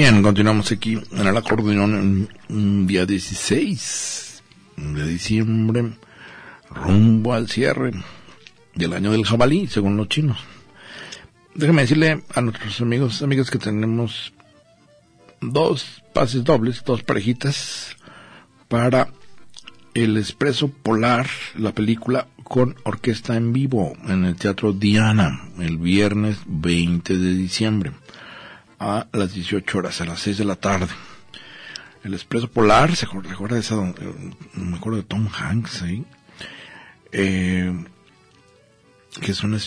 Bien, 0.00 0.22
continuamos 0.22 0.70
aquí 0.70 0.96
en 1.10 1.26
el 1.26 1.36
acordeón 1.36 2.28
en 2.48 2.86
día 2.86 3.04
16 3.04 4.44
de 4.76 5.08
diciembre, 5.08 5.90
rumbo 6.70 7.34
al 7.34 7.48
cierre 7.48 7.90
del 8.76 8.92
año 8.92 9.10
del 9.10 9.24
jabalí, 9.24 9.66
según 9.66 9.96
los 9.96 10.08
chinos. 10.08 10.38
Déjame 11.56 11.82
decirle 11.82 12.22
a 12.32 12.40
nuestros 12.40 12.80
amigos, 12.80 13.22
amigas 13.22 13.50
que 13.50 13.58
tenemos 13.58 14.32
dos 15.40 16.04
pases 16.14 16.44
dobles, 16.44 16.84
dos 16.84 17.02
parejitas 17.02 17.96
para 18.68 19.08
el 19.94 20.16
Expreso 20.16 20.68
Polar, 20.68 21.26
la 21.56 21.72
película 21.72 22.28
con 22.44 22.76
orquesta 22.84 23.34
en 23.34 23.52
vivo 23.52 23.94
en 24.06 24.26
el 24.26 24.36
Teatro 24.36 24.72
Diana 24.72 25.50
el 25.58 25.76
viernes 25.76 26.38
20 26.46 27.18
de 27.18 27.34
diciembre 27.34 27.90
a 28.78 29.06
las 29.12 29.34
18 29.34 29.78
horas, 29.78 30.00
a 30.00 30.04
las 30.04 30.20
6 30.20 30.38
de 30.38 30.44
la 30.44 30.56
tarde. 30.56 30.88
El 32.04 32.14
Expreso 32.14 32.50
Polar, 32.50 32.94
¿se 32.94 33.06
recuerda 33.06 33.54
de 33.54 33.60
esa? 33.60 33.76
Me 34.54 34.76
acuerdo 34.76 34.98
de 34.98 35.04
Tom 35.04 35.28
Hanks. 35.28 35.84
Eh, 37.12 37.84
que 39.20 39.32
es 39.32 39.42
una 39.42 39.58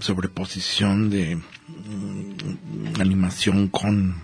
sobreposición 0.00 1.10
de 1.10 1.36
mm, 1.36 3.00
animación 3.00 3.68
con, 3.68 4.22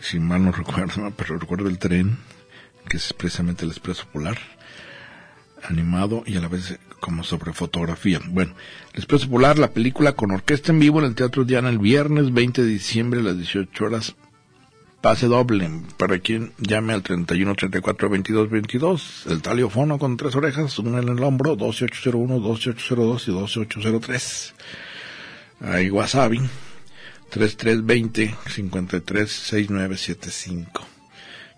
si 0.00 0.18
mal 0.18 0.44
no 0.44 0.52
recuerdo, 0.52 1.10
pero 1.16 1.38
recuerdo 1.38 1.68
el 1.68 1.78
tren, 1.78 2.18
que 2.88 2.96
es 2.96 3.12
precisamente 3.12 3.64
el 3.64 3.72
Expreso 3.72 4.06
Polar, 4.12 4.38
animado 5.68 6.22
y 6.26 6.36
a 6.36 6.40
la 6.40 6.48
vez 6.48 6.78
como 7.00 7.24
sobre 7.24 7.52
fotografía. 7.52 8.20
Bueno, 8.28 8.54
el 8.92 8.98
Expreso 8.98 9.28
Polar, 9.28 9.58
la 9.58 9.70
película 9.70 10.12
con 10.12 10.30
orquesta 10.30 10.72
en 10.72 10.80
vivo 10.80 10.98
en 10.98 11.06
el 11.06 11.14
Teatro 11.14 11.44
Diana 11.44 11.68
el 11.68 11.78
viernes 11.78 12.32
20 12.32 12.62
de 12.62 12.68
diciembre 12.68 13.20
a 13.20 13.24
las 13.24 13.36
18 13.36 13.84
horas. 13.84 14.16
Pase 15.00 15.26
doble 15.26 15.70
para 15.98 16.18
quien 16.18 16.52
llame 16.58 16.92
al 16.92 17.02
31 17.02 17.54
34 17.54 18.08
22 18.08 18.50
22. 18.50 19.26
El 19.28 19.42
taliofono 19.42 19.98
con 19.98 20.16
tres 20.16 20.34
orejas, 20.34 20.78
una 20.78 20.98
en 20.98 21.08
el 21.08 21.22
hombro, 21.22 21.54
12801, 21.54 22.40
12802 22.40 23.28
y 23.28 23.32
12803. 23.32 24.54
Ahí 25.60 25.90
Wasabi, 25.90 26.40
3320 27.30 28.34
53 28.48 29.30
6975. 29.30 30.86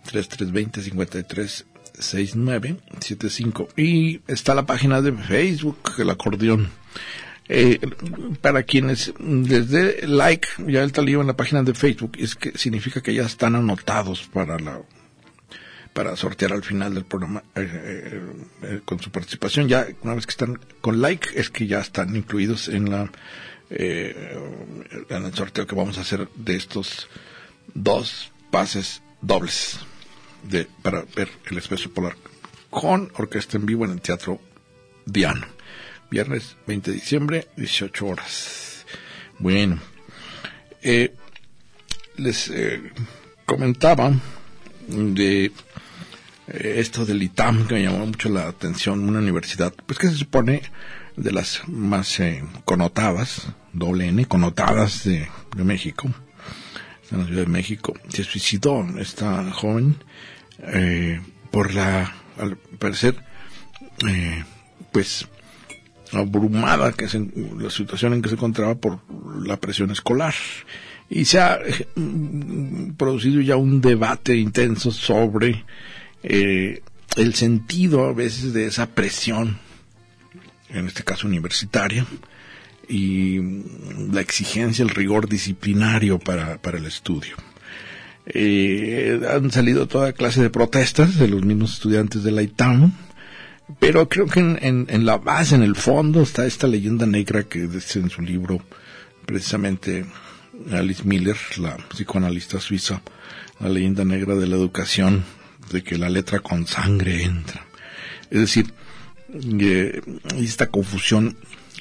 3320 0.05 0.83
53 0.83 1.67
6975 1.99 3.69
y 3.77 4.21
está 4.27 4.55
la 4.55 4.67
página 4.67 5.01
de 5.01 5.13
Facebook 5.13 5.79
el 5.99 6.11
acordeón. 6.11 6.71
Eh, 7.51 7.81
para 8.43 8.63
quienes 8.65 9.15
les 9.19 9.71
dé 9.71 10.07
like 10.07 10.49
ya 10.67 10.83
el 10.83 10.93
talío 10.93 11.23
en 11.23 11.29
la 11.29 11.37
página 11.37 11.63
de 11.63 11.73
Facebook 11.73 12.13
es 12.19 12.35
que 12.35 12.53
significa 12.59 13.01
que 13.01 13.15
ya 13.15 13.25
están 13.25 13.55
anotados 13.55 14.29
para 14.31 14.59
la 14.59 14.83
para 15.95 16.15
sortear 16.15 16.53
al 16.53 16.63
final 16.63 16.95
del 16.95 17.07
programa 17.07 17.43
eh, 17.55 18.21
eh, 18.63 18.81
con 18.85 19.01
su 19.01 19.11
participación. 19.11 19.67
Ya 19.67 19.87
una 20.03 20.15
vez 20.15 20.27
que 20.27 20.33
están 20.33 20.61
con 20.83 21.01
like 21.01 21.29
es 21.35 21.49
que 21.49 21.67
ya 21.67 21.81
están 21.81 22.15
incluidos 22.15 22.69
en 22.69 22.91
la 22.91 23.11
en 23.71 25.25
el 25.25 25.35
sorteo 25.35 25.67
que 25.67 25.75
vamos 25.75 25.99
a 25.99 26.01
hacer 26.01 26.29
de 26.37 26.57
estos 26.57 27.07
dos 27.75 28.33
pases 28.51 29.03
dobles 29.21 29.79
de, 30.45 30.67
para 30.83 31.05
ver 31.15 31.29
el 31.51 31.59
Expreso 31.59 31.91
Polar 31.91 32.17
con 32.71 33.11
orquesta 33.17 33.57
en 33.57 33.67
vivo 33.67 33.85
en 33.85 33.93
el 33.93 34.01
Teatro 34.01 34.41
Diana. 35.07 35.49
Viernes 36.11 36.57
20 36.67 36.91
de 36.91 36.97
diciembre, 36.97 37.49
18 37.57 38.07
horas. 38.07 38.87
Bueno, 39.39 39.79
eh, 40.83 41.15
les 42.17 42.49
eh, 42.51 42.93
comentaba 43.45 44.13
de 44.89 45.45
eh, 45.45 45.53
esto 46.47 47.05
del 47.05 47.23
ITAM 47.23 47.67
que 47.67 47.75
me 47.75 47.83
llamó 47.83 48.07
mucho 48.07 48.29
la 48.29 48.49
atención, 48.49 49.07
una 49.07 49.19
universidad, 49.19 49.73
pues 49.87 49.99
que 49.99 50.09
se 50.09 50.17
supone 50.17 50.63
de 51.17 51.33
las 51.33 51.63
más 51.67 52.21
eh, 52.21 52.45
connotadas, 52.65 53.49
doble 53.73 54.09
N, 54.09 54.25
connotadas 54.27 55.05
de, 55.05 55.29
de 55.57 55.65
México, 55.65 56.09
en 57.11 57.19
la 57.19 57.27
Ciudad 57.27 57.43
de 57.43 57.53
México, 57.53 57.95
se 58.09 58.25
suicidó 58.25 58.87
esta 58.99 59.51
joven 59.53 59.97
eh, 60.63 61.21
por 61.51 61.75
la, 61.75 62.15
al 62.39 62.57
parecer, 62.79 63.17
eh, 64.07 64.45
pues, 64.93 65.27
abrumada 66.13 66.93
que 66.93 67.09
se, 67.09 67.27
la 67.59 67.71
situación 67.71 68.15
en 68.15 68.23
que 68.23 68.29
se 68.29 68.35
encontraba 68.35 68.75
por 68.75 69.01
la 69.47 69.57
presión 69.59 69.91
escolar. 69.91 70.35
Y 71.11 71.25
se 71.25 71.41
ha 71.41 71.59
eh, 71.65 71.87
producido 72.97 73.41
ya 73.41 73.57
un 73.57 73.81
debate 73.81 74.37
intenso 74.37 74.91
sobre 74.91 75.65
eh, 76.23 76.83
el 77.17 77.35
sentido 77.35 78.05
a 78.05 78.13
veces 78.13 78.53
de 78.53 78.67
esa 78.67 78.87
presión, 78.87 79.59
en 80.69 80.87
este 80.87 81.05
caso 81.05 81.27
universitaria, 81.27 82.07
y 82.89 83.41
la 84.11 84.21
exigencia, 84.21 84.83
el 84.83 84.91
rigor 84.91 85.29
disciplinario 85.29 86.19
para, 86.19 86.61
para 86.61 86.79
el 86.79 86.87
estudio. 86.87 87.37
Eh, 88.27 89.21
han 89.31 89.51
salido 89.51 89.87
toda 89.87 90.13
clase 90.13 90.43
de 90.43 90.51
protestas 90.51 91.17
de 91.19 91.29
los 91.29 91.45
mismos 91.45 91.75
estudiantes 91.75 92.23
de 92.23 92.31
la 92.31 92.43
ITAM, 92.43 92.93
pero 93.79 94.09
creo 94.09 94.27
que 94.27 94.41
en, 94.41 94.87
en, 94.89 95.07
la 95.07 95.19
base, 95.19 95.55
en 95.55 95.63
el 95.63 95.77
fondo, 95.77 96.23
está 96.23 96.47
esta 96.47 96.67
leyenda 96.67 97.07
negra 97.07 97.45
que 97.45 97.67
dice 97.67 98.01
en 98.01 98.11
su 98.11 98.23
libro, 98.23 98.63
precisamente 99.27 100.07
Alice 100.73 101.03
Miller, 101.05 101.37
la 101.59 101.77
psicoanalista 101.77 102.61
suiza, 102.61 103.03
la 103.61 103.69
leyenda 103.69 104.05
negra 104.05 104.35
de 104.35 104.47
la 104.47 104.57
educación, 104.57 105.25
de 105.71 105.83
que 105.83 105.99
la 105.99 106.09
letra 106.09 106.41
con 106.41 106.67
sangre 106.67 107.23
entra. 107.23 107.67
Es 108.31 108.41
decir, 108.41 108.73
eh, 109.61 110.01
esta 110.37 110.69
confusión 110.69 111.37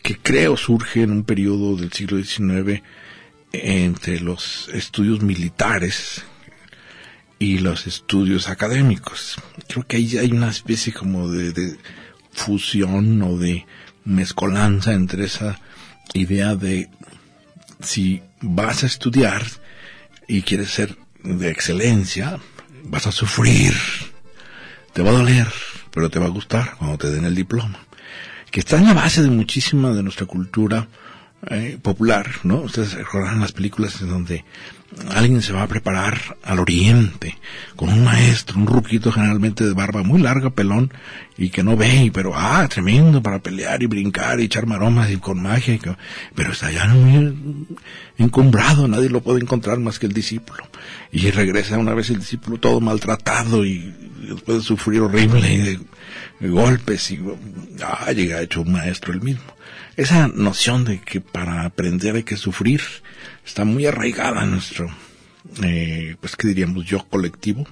que 0.07 0.17
creo 0.17 0.55
surge 0.55 1.01
en 1.01 1.11
un 1.11 1.25
periodo 1.25 1.75
del 1.75 1.91
siglo 1.91 2.23
XIX 2.23 2.81
entre 3.51 4.21
los 4.21 4.69
estudios 4.69 5.21
militares 5.21 6.23
y 7.39 7.57
los 7.57 7.87
estudios 7.87 8.47
académicos. 8.47 9.35
Creo 9.67 9.85
que 9.85 9.97
ahí 9.97 10.17
hay 10.17 10.31
una 10.31 10.49
especie 10.49 10.93
como 10.93 11.27
de, 11.27 11.51
de 11.51 11.77
fusión 12.31 13.21
o 13.21 13.37
de 13.37 13.65
mezcolanza 14.05 14.93
entre 14.93 15.25
esa 15.25 15.59
idea 16.13 16.55
de 16.55 16.89
si 17.81 18.23
vas 18.39 18.85
a 18.85 18.87
estudiar 18.87 19.43
y 20.25 20.41
quieres 20.43 20.71
ser 20.71 20.95
de 21.21 21.51
excelencia, 21.51 22.39
vas 22.85 23.07
a 23.07 23.11
sufrir, 23.11 23.73
te 24.93 25.01
va 25.01 25.09
a 25.09 25.19
doler, 25.19 25.51
pero 25.91 26.09
te 26.09 26.17
va 26.17 26.27
a 26.27 26.29
gustar 26.29 26.77
cuando 26.77 26.97
te 26.97 27.11
den 27.11 27.25
el 27.25 27.35
diploma. 27.35 27.86
Que 28.51 28.61
está 28.61 28.77
en 28.77 28.85
la 28.85 28.93
base 28.93 29.21
de 29.21 29.29
muchísima 29.29 29.91
de 29.91 30.03
nuestra 30.03 30.25
cultura 30.25 30.87
eh, 31.49 31.77
popular, 31.81 32.27
¿no? 32.43 32.61
Ustedes 32.61 32.93
recordarán 32.93 33.39
las 33.39 33.51
películas 33.51 34.01
en 34.01 34.09
donde 34.09 34.43
alguien 35.13 35.41
se 35.41 35.53
va 35.53 35.63
a 35.63 35.67
preparar 35.67 36.37
al 36.43 36.59
oriente 36.59 37.37
con 37.75 37.89
un 37.89 38.03
maestro, 38.03 38.57
un 38.57 38.67
ruquito 38.67 39.11
generalmente 39.11 39.63
de 39.63 39.73
barba 39.73 40.01
muy 40.01 40.19
larga, 40.19 40.49
pelón, 40.49 40.91
y 41.37 41.49
que 41.49 41.63
no 41.63 41.77
ve, 41.77 42.09
pero 42.13 42.33
ah, 42.35 42.67
tremendo 42.67 43.21
para 43.21 43.39
pelear 43.39 43.83
y 43.83 43.85
brincar 43.85 44.39
y 44.39 44.45
echar 44.45 44.65
maromas 44.65 45.11
y 45.11 45.17
con 45.17 45.41
magia, 45.41 45.77
pero 46.33 46.53
está 46.53 46.71
ya 46.71 46.87
muy 46.87 47.67
encumbrado, 48.17 48.87
nadie 48.87 49.09
lo 49.09 49.21
puede 49.21 49.41
encontrar 49.41 49.79
más 49.79 49.99
que 49.99 50.07
el 50.07 50.13
discípulo. 50.13 50.63
Y 51.11 51.29
regresa 51.31 51.77
una 51.77 51.93
vez 51.93 52.09
el 52.09 52.19
discípulo 52.19 52.59
todo 52.59 52.79
maltratado 52.79 53.63
y 53.65 53.93
después 54.27 54.59
de 54.59 54.63
sufrir 54.63 55.01
horrible 55.01 55.41
de 55.41 55.79
golpes 56.39 57.11
y 57.11 57.19
ah, 57.83 58.11
llega 58.11 58.41
hecho 58.41 58.61
un 58.61 58.71
maestro 58.71 59.13
el 59.13 59.21
mismo. 59.21 59.43
Esa 59.95 60.27
noción 60.27 60.85
de 60.85 60.99
que 60.99 61.21
para 61.21 61.63
aprender 61.63 62.15
hay 62.15 62.23
que 62.23 62.37
sufrir 62.37 62.81
está 63.45 63.65
muy 63.65 63.85
arraigada 63.85 64.43
en 64.43 64.51
nuestro, 64.51 64.89
eh, 65.63 66.15
pues 66.19 66.35
que 66.35 66.49
diríamos 66.49 66.85
yo 66.85 67.03
colectivo, 67.07 67.65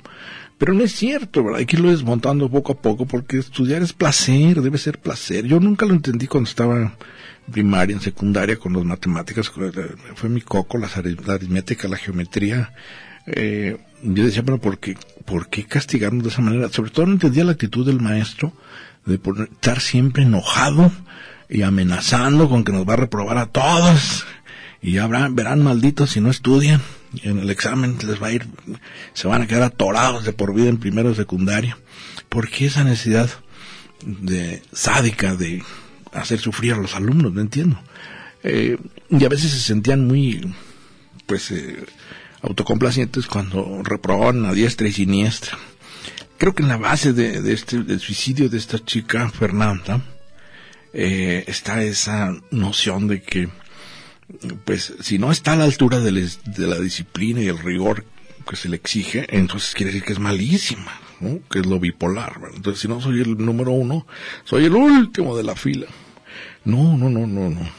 pero 0.58 0.74
no 0.74 0.84
es 0.84 0.94
cierto, 0.94 1.44
¿verdad? 1.44 1.60
Hay 1.60 1.66
que 1.66 1.76
irlo 1.76 1.92
desmontando 1.92 2.50
poco 2.50 2.74
a 2.74 2.82
poco 2.82 3.06
porque 3.06 3.38
estudiar 3.38 3.82
es 3.82 3.94
placer, 3.94 4.62
debe 4.62 4.78
ser 4.78 5.00
placer. 5.00 5.46
Yo 5.46 5.60
nunca 5.60 5.86
lo 5.86 5.94
entendí 5.94 6.28
cuando 6.28 6.50
estaba 6.50 6.78
en 6.78 6.92
primaria, 7.52 7.94
en 7.96 8.02
secundaria, 8.02 8.58
con 8.58 8.74
las 8.74 8.86
matemáticas, 8.86 9.52
fue 10.16 10.30
mi 10.30 10.42
coco, 10.42 10.78
la 10.78 10.88
aritmética, 10.88 11.88
la 11.88 11.98
geometría. 11.98 12.74
Eh, 13.28 13.78
yo 14.04 14.26
decía, 14.26 14.44
pero 14.44 14.60
¿por 14.60 14.80
qué, 14.80 14.98
¿por 15.26 15.50
qué 15.50 15.66
castigarnos 15.66 16.24
de 16.24 16.30
esa 16.30 16.42
manera? 16.42 16.70
Sobre 16.70 16.92
todo 16.92 17.08
no 17.08 17.14
entendía 17.14 17.44
la 17.44 17.54
actitud 17.54 17.86
del 17.86 18.02
maestro 18.02 18.54
de 19.06 19.20
estar 19.52 19.80
siempre 19.80 20.24
enojado 20.24 20.92
y 21.50 21.62
amenazando 21.62 22.50
con 22.50 22.64
que 22.64 22.72
nos 22.72 22.88
va 22.88 22.94
a 22.94 22.98
reprobar 22.98 23.38
a 23.38 23.48
todos 23.48 24.26
y 24.82 24.94
ya 24.94 25.08
verán, 25.08 25.36
verán 25.36 25.64
malditos 25.64 26.12
si 26.12 26.22
no 26.22 26.30
estudian 26.30 26.82
en 27.24 27.40
el 27.40 27.50
examen 27.50 27.98
les 28.06 28.22
va 28.22 28.28
a 28.28 28.32
ir 28.32 28.48
se 29.14 29.28
van 29.28 29.44
a 29.44 29.48
quedar 29.48 29.64
atorados 29.64 30.26
de 30.26 30.34
por 30.34 30.54
vida 30.54 30.70
en 30.70 30.78
primero 30.78 31.12
o 31.12 31.16
secundaria 31.16 31.78
¿por 32.30 32.50
qué 32.50 32.66
esa 32.66 32.84
necesidad 32.84 33.30
de 34.04 34.64
sádica 34.74 35.36
de 35.36 35.64
hacer 36.14 36.40
sufrir 36.40 36.74
a 36.74 36.78
los 36.78 36.96
alumnos? 36.96 37.32
no 37.34 37.42
entiendo 37.42 37.80
eh, 38.44 38.78
y 39.10 39.24
a 39.24 39.30
veces 39.30 39.52
se 39.52 39.60
sentían 39.60 40.08
muy 40.08 40.54
pues 41.28 41.52
eh, 41.52 41.86
autocomplacientes 42.48 43.28
cuando 43.28 43.82
reprobaban 43.84 44.46
a 44.46 44.54
diestra 44.54 44.88
y 44.88 44.94
siniestra 44.94 45.58
creo 46.38 46.54
que 46.54 46.64
en 46.64 46.70
la 46.70 46.78
base 46.78 47.14
de, 47.14 47.54
este 47.54 47.84
del 47.84 48.00
suicidio 48.00 48.50
de 48.50 48.58
esta 48.58 48.84
chica 48.84 49.30
Fernanda 49.30 50.02
eh, 50.94 51.44
está 51.48 51.84
esa 51.84 52.34
noción 52.52 53.08
de 53.08 53.22
que, 53.22 53.50
pues, 54.64 54.94
si 55.02 55.20
no 55.20 55.32
está 55.32 55.54
a 55.54 55.58
la 55.58 55.66
altura 55.66 56.00
de, 56.00 56.12
la 56.12 56.80
disciplina 56.80 57.42
y 57.42 57.48
el 57.48 57.60
rigor 57.60 58.06
que 58.50 58.56
se 58.56 58.70
le 58.70 58.78
exige, 58.78 59.26
entonces 59.30 59.74
quiere 59.74 59.92
decir 59.92 60.06
que 60.06 60.14
es 60.14 60.20
malísima, 60.20 60.98
¿no? 61.20 61.40
Que 61.50 61.60
es 61.60 61.66
lo 61.66 61.80
bipolar. 61.80 62.40
Entonces, 62.54 62.82
si 62.82 62.88
no 62.88 63.02
soy 63.02 63.22
el 63.22 63.38
número 63.38 63.72
uno, 63.72 64.08
soy 64.46 64.66
el 64.66 64.76
último 64.76 65.36
de 65.36 65.44
la 65.44 65.56
fila. 65.56 65.88
No, 66.64 66.96
no, 66.98 67.10
no, 67.10 67.28
no, 67.28 67.50
no. 67.50 67.70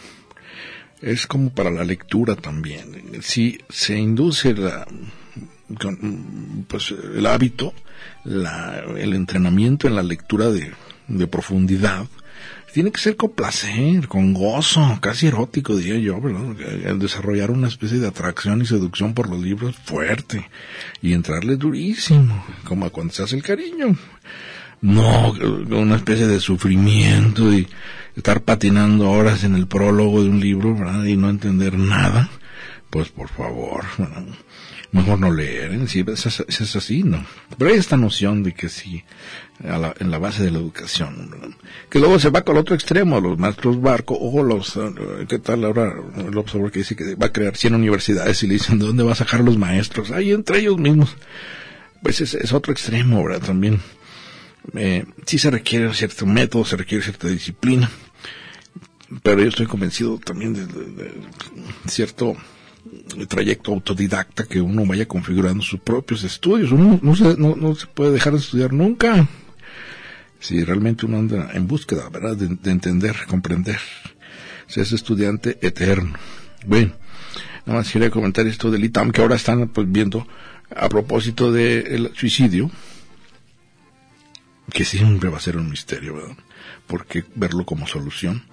Es 1.01 1.27
como 1.27 1.51
para 1.51 1.71
la 1.71 1.85
lectura 1.85 2.37
también. 2.37 3.21
Si 3.21 3.59
se 3.69 3.99
induce 3.99 4.55
la, 4.55 4.87
pues, 6.69 6.95
el 7.15 7.27
hábito, 7.27 7.75
la, 8.25 8.83
el 8.97 9.15
entrenamiento 9.15 9.89
en 9.89 9.97
la 9.97 10.03
lectura 10.03 10.49
de, 10.51 10.73
de 11.09 11.27
profundidad, 11.27 12.07
tiene 12.73 12.93
que 12.93 13.01
ser 13.01 13.17
con 13.17 13.31
placer, 13.31 14.07
con 14.07 14.35
gozo, 14.35 14.99
casi 15.01 15.29
erótico, 15.29 15.75
diría 15.77 15.99
yo, 15.99 16.21
¿verdad? 16.21 16.61
El 16.85 16.99
desarrollar 16.99 17.51
una 17.51 17.69
especie 17.69 17.99
de 17.99 18.07
atracción 18.07 18.61
y 18.61 18.67
seducción 18.67 19.15
por 19.15 19.31
los 19.31 19.41
libros 19.41 19.77
fuerte 19.77 20.51
y 21.01 21.15
entrarle 21.15 21.57
durísimo, 21.57 22.45
como 22.65 22.91
cuando 22.91 23.15
se 23.15 23.23
hace 23.23 23.37
el 23.37 23.43
cariño. 23.43 23.97
No, 24.83 25.31
una 25.31 25.97
especie 25.97 26.27
de 26.27 26.39
sufrimiento 26.39 27.51
y 27.51 27.67
estar 28.17 28.43
patinando 28.43 29.11
horas 29.11 29.45
en 29.45 29.55
el 29.55 29.67
prólogo 29.67 30.23
de 30.23 30.31
un 30.31 30.41
libro. 30.41 30.77
Y 31.07 31.17
no 31.17 31.31
entender 31.31 31.79
nada. 31.79 32.29
Pues 32.91 33.09
por 33.09 33.29
favor, 33.29 33.85
mejor 34.93 35.19
no 35.19 35.33
leer, 35.33 35.73
¿eh? 35.73 35.89
si 35.89 36.05
es, 36.07 36.77
así, 36.77 37.03
¿no? 37.03 37.25
Pero 37.59 37.71
hay 37.71 37.77
esta 37.77 37.97
noción 37.97 38.43
de 38.43 38.55
que 38.55 38.69
sí, 38.69 39.05
la, 39.63 39.93
en 39.99 40.11
la 40.11 40.19
base 40.19 40.45
de 40.45 40.53
la 40.53 40.59
educación, 40.59 41.57
que 41.91 41.99
luego 41.99 42.19
se 42.19 42.31
va 42.31 42.43
con 42.43 42.57
el 42.57 42.61
otro 42.61 42.75
extremo, 42.75 43.21
los 43.21 43.39
maestros 43.39 43.81
barco, 43.81 44.17
o 44.19 44.43
los, 44.43 44.79
¿qué 45.29 45.39
tal 45.41 45.65
ahora 45.65 45.95
el 46.17 46.39
observador 46.39 46.73
que 46.73 46.79
dice 46.79 46.97
que 46.97 47.17
va 47.17 47.27
a 47.27 47.33
crear 47.33 47.57
100 47.57 47.75
universidades 47.75 48.43
y 48.45 48.47
le 48.47 48.55
dicen, 48.55 48.79
¿de 48.79 48.87
dónde 48.87 49.03
va 49.03 49.13
a 49.13 49.17
sacar 49.17 49.41
los 49.41 49.59
maestros? 49.59 50.13
Ahí 50.13 50.31
entre 50.31 50.61
ellos 50.61 50.79
mismos. 50.79 51.17
Pues 52.03 52.21
es, 52.21 52.35
es 52.35 52.53
otro 52.53 52.73
extremo, 52.73 53.25
¿verdad? 53.25 53.45
También, 53.47 53.81
eh, 54.75 55.05
sí 55.27 55.39
se 55.39 55.51
requiere 55.51 55.93
cierto 55.93 56.25
método, 56.25 56.65
se 56.65 56.77
requiere 56.77 57.03
cierta 57.03 57.29
disciplina, 57.29 57.91
pero 59.23 59.43
yo 59.43 59.49
estoy 59.49 59.67
convencido 59.67 60.19
también 60.19 60.55
de, 60.55 60.67
de, 60.67 60.85
de 60.85 61.13
cierto 61.87 62.37
trayecto 63.29 63.73
autodidacta 63.73 64.45
que 64.45 64.61
uno 64.61 64.87
vaya 64.87 65.07
configurando 65.07 65.63
sus 65.63 65.81
propios 65.81 66.25
estudios. 66.25 66.73
Uno 66.73 66.99
no 67.03 67.17
se, 67.17 67.37
no, 67.37 67.57
no 67.57 67.75
se 67.75 67.87
puede 67.87 68.13
dejar 68.13 68.33
de 68.33 68.39
estudiar 68.39 68.73
nunca. 68.73 69.29
Si 70.39 70.63
realmente 70.63 71.07
uno 71.07 71.19
anda 71.19 71.51
en 71.55 71.67
búsqueda, 71.67 72.09
¿verdad? 72.09 72.37
De, 72.37 72.49
de 72.49 72.71
entender, 72.71 73.17
comprender. 73.27 73.81
se 74.67 74.83
es 74.83 74.93
estudiante 74.93 75.59
eterno. 75.63 76.15
Bueno, 76.67 76.93
nada 77.65 77.81
más 77.81 77.91
quería 77.91 78.11
comentar 78.11 78.47
esto 78.47 78.71
del 78.71 78.85
ITAM, 78.85 79.11
que 79.11 79.23
ahora 79.23 79.37
están 79.37 79.69
pues, 79.69 79.91
viendo 79.91 80.27
a 80.75 80.89
propósito 80.89 81.53
del 81.53 82.13
suicidio, 82.15 82.71
que 84.73 84.85
siempre 84.85 85.31
va 85.31 85.39
a 85.39 85.41
ser 85.41 85.57
un 85.57 85.71
misterio, 85.71 86.15
¿verdad? 86.15 86.37
Porque 86.87 87.25
verlo 87.35 87.65
como 87.65 87.87
solución. 87.87 88.45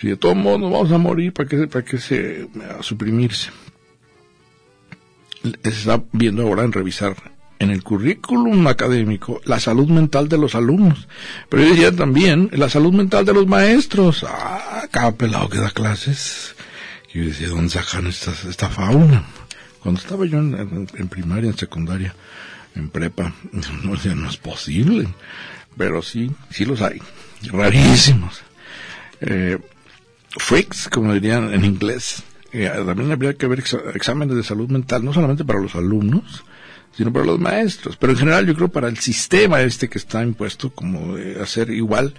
Si 0.00 0.08
de 0.08 0.16
todos 0.16 0.36
modos 0.36 0.60
nos 0.60 0.72
vamos 0.72 0.92
a 0.92 0.98
morir, 0.98 1.32
¿para 1.32 1.48
qué, 1.48 1.66
para 1.66 1.84
qué 1.84 1.98
se, 1.98 2.48
a 2.78 2.82
suprimirse? 2.82 3.50
Se 5.62 5.68
está 5.68 6.02
viendo 6.12 6.42
ahora 6.42 6.64
en 6.64 6.72
revisar 6.72 7.14
en 7.58 7.70
el 7.70 7.82
currículum 7.82 8.66
académico 8.66 9.42
la 9.44 9.60
salud 9.60 9.88
mental 9.88 10.28
de 10.28 10.38
los 10.38 10.54
alumnos. 10.54 11.06
Pero 11.50 11.64
yo 11.64 11.70
diría 11.70 11.92
también 11.94 12.48
la 12.52 12.70
salud 12.70 12.94
mental 12.94 13.26
de 13.26 13.34
los 13.34 13.46
maestros. 13.46 14.24
Ah, 14.26 14.86
cada 14.90 15.12
pelado 15.12 15.50
que 15.50 15.58
da 15.58 15.70
clases. 15.70 16.54
Yo 17.12 17.24
decía, 17.24 17.48
¿dónde 17.48 17.68
sacan 17.68 18.06
esta, 18.06 18.32
esta 18.48 18.70
fauna? 18.70 19.24
Cuando 19.80 20.00
estaba 20.00 20.24
yo 20.24 20.38
en, 20.38 21.08
primaria, 21.10 21.50
en 21.50 21.58
secundaria, 21.58 22.14
en 22.74 22.88
prepa, 22.88 23.34
no, 23.52 24.14
no 24.14 24.30
es 24.30 24.36
posible. 24.38 25.08
Pero 25.76 26.00
sí, 26.00 26.30
sí 26.48 26.64
los 26.64 26.80
hay. 26.80 27.02
Rarísimos. 27.52 28.40
Eh, 29.20 29.58
freaks, 30.38 30.88
como 30.88 31.12
dirían 31.12 31.52
en 31.52 31.64
inglés. 31.64 32.22
Eh, 32.52 32.70
también 32.84 33.12
habría 33.12 33.34
que 33.34 33.46
ver 33.46 33.62
exámenes 33.94 34.36
de 34.36 34.42
salud 34.42 34.68
mental, 34.68 35.04
no 35.04 35.12
solamente 35.12 35.44
para 35.44 35.60
los 35.60 35.74
alumnos, 35.74 36.44
sino 36.96 37.12
para 37.12 37.26
los 37.26 37.38
maestros. 37.38 37.96
Pero 37.96 38.12
en 38.12 38.18
general 38.18 38.46
yo 38.46 38.54
creo 38.54 38.68
para 38.68 38.88
el 38.88 38.98
sistema 38.98 39.60
este 39.62 39.88
que 39.88 39.98
está 39.98 40.22
impuesto, 40.22 40.70
como 40.70 41.16
hacer 41.40 41.70
igual 41.70 42.14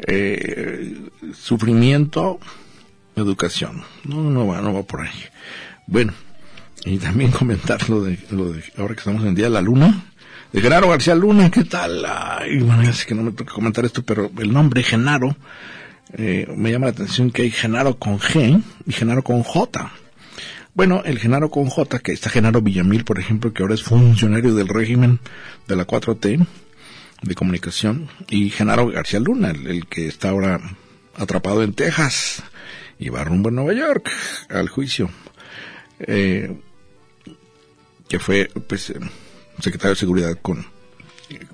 eh, 0.00 0.96
sufrimiento, 1.34 2.38
educación. 3.16 3.82
No, 4.04 4.22
no 4.22 4.46
va, 4.46 4.60
no 4.60 4.72
va 4.72 4.82
por 4.82 5.02
ahí. 5.02 5.24
Bueno, 5.86 6.12
y 6.84 6.98
también 6.98 7.30
comentar 7.32 7.88
lo 7.88 8.02
de, 8.02 8.18
lo 8.30 8.52
de 8.52 8.62
ahora 8.76 8.94
que 8.94 9.00
estamos 9.00 9.22
en 9.22 9.28
el 9.28 9.34
Día 9.34 9.46
de 9.46 9.52
la 9.52 9.62
Luna, 9.62 10.04
de 10.52 10.60
Genaro 10.62 10.88
García 10.88 11.14
Luna, 11.14 11.50
¿qué 11.50 11.64
tal? 11.64 12.04
Ay, 12.06 12.60
bueno, 12.60 12.82
ya 12.82 12.92
sé 12.92 13.06
que 13.06 13.14
no 13.14 13.22
me 13.22 13.32
toca 13.32 13.52
comentar 13.52 13.84
esto, 13.84 14.02
pero 14.02 14.30
el 14.38 14.52
nombre 14.52 14.82
Genaro, 14.82 15.36
eh, 16.14 16.46
me 16.56 16.70
llama 16.70 16.86
la 16.86 16.92
atención 16.92 17.30
que 17.30 17.42
hay 17.42 17.50
Genaro 17.50 17.98
con 17.98 18.18
G 18.18 18.62
y 18.86 18.92
Genaro 18.92 19.22
con 19.22 19.42
J. 19.42 19.92
Bueno, 20.74 21.02
el 21.04 21.18
Genaro 21.18 21.50
con 21.50 21.68
J, 21.68 21.98
que 21.98 22.12
está 22.12 22.30
Genaro 22.30 22.62
Villamil, 22.62 23.04
por 23.04 23.18
ejemplo, 23.18 23.52
que 23.52 23.62
ahora 23.62 23.74
es 23.74 23.82
funcionario 23.82 24.54
del 24.54 24.68
régimen 24.68 25.18
de 25.66 25.76
la 25.76 25.86
4T 25.86 26.46
de 27.22 27.34
comunicación, 27.34 28.08
y 28.28 28.50
Genaro 28.50 28.86
García 28.88 29.18
Luna, 29.18 29.50
el, 29.50 29.86
que 29.86 30.06
está 30.06 30.30
ahora 30.30 30.60
atrapado 31.16 31.62
en 31.64 31.72
Texas 31.72 32.44
y 32.98 33.08
va 33.08 33.24
rumbo 33.24 33.48
a 33.48 33.52
Nueva 33.52 33.72
York 33.72 34.08
al 34.48 34.68
juicio, 34.68 35.10
eh, 35.98 36.56
que 38.08 38.18
fue, 38.18 38.50
pues, 38.68 38.90
eh, 38.90 39.00
secretario 39.60 39.94
de 39.94 40.00
Seguridad 40.00 40.38
con 40.40 40.64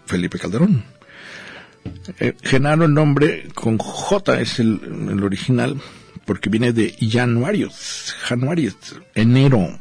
Felipe 0.06 0.38
Calderón. 0.38 0.84
Eh, 2.20 2.34
Genaro, 2.42 2.84
el 2.84 2.94
nombre 2.94 3.48
con 3.54 3.78
J 3.78 4.40
es 4.40 4.60
el, 4.60 5.22
original, 5.22 5.80
porque 6.24 6.50
viene 6.50 6.72
de 6.72 6.96
Januarios, 7.10 8.14
Januarios, 8.20 8.76
enero. 9.14 9.78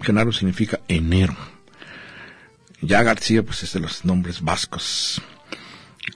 Genaro 0.00 0.32
significa 0.32 0.80
enero. 0.88 1.36
Ya 2.80 3.02
García, 3.02 3.42
pues 3.42 3.62
es 3.62 3.72
de 3.72 3.80
los 3.80 4.04
nombres 4.04 4.42
vascos. 4.42 5.22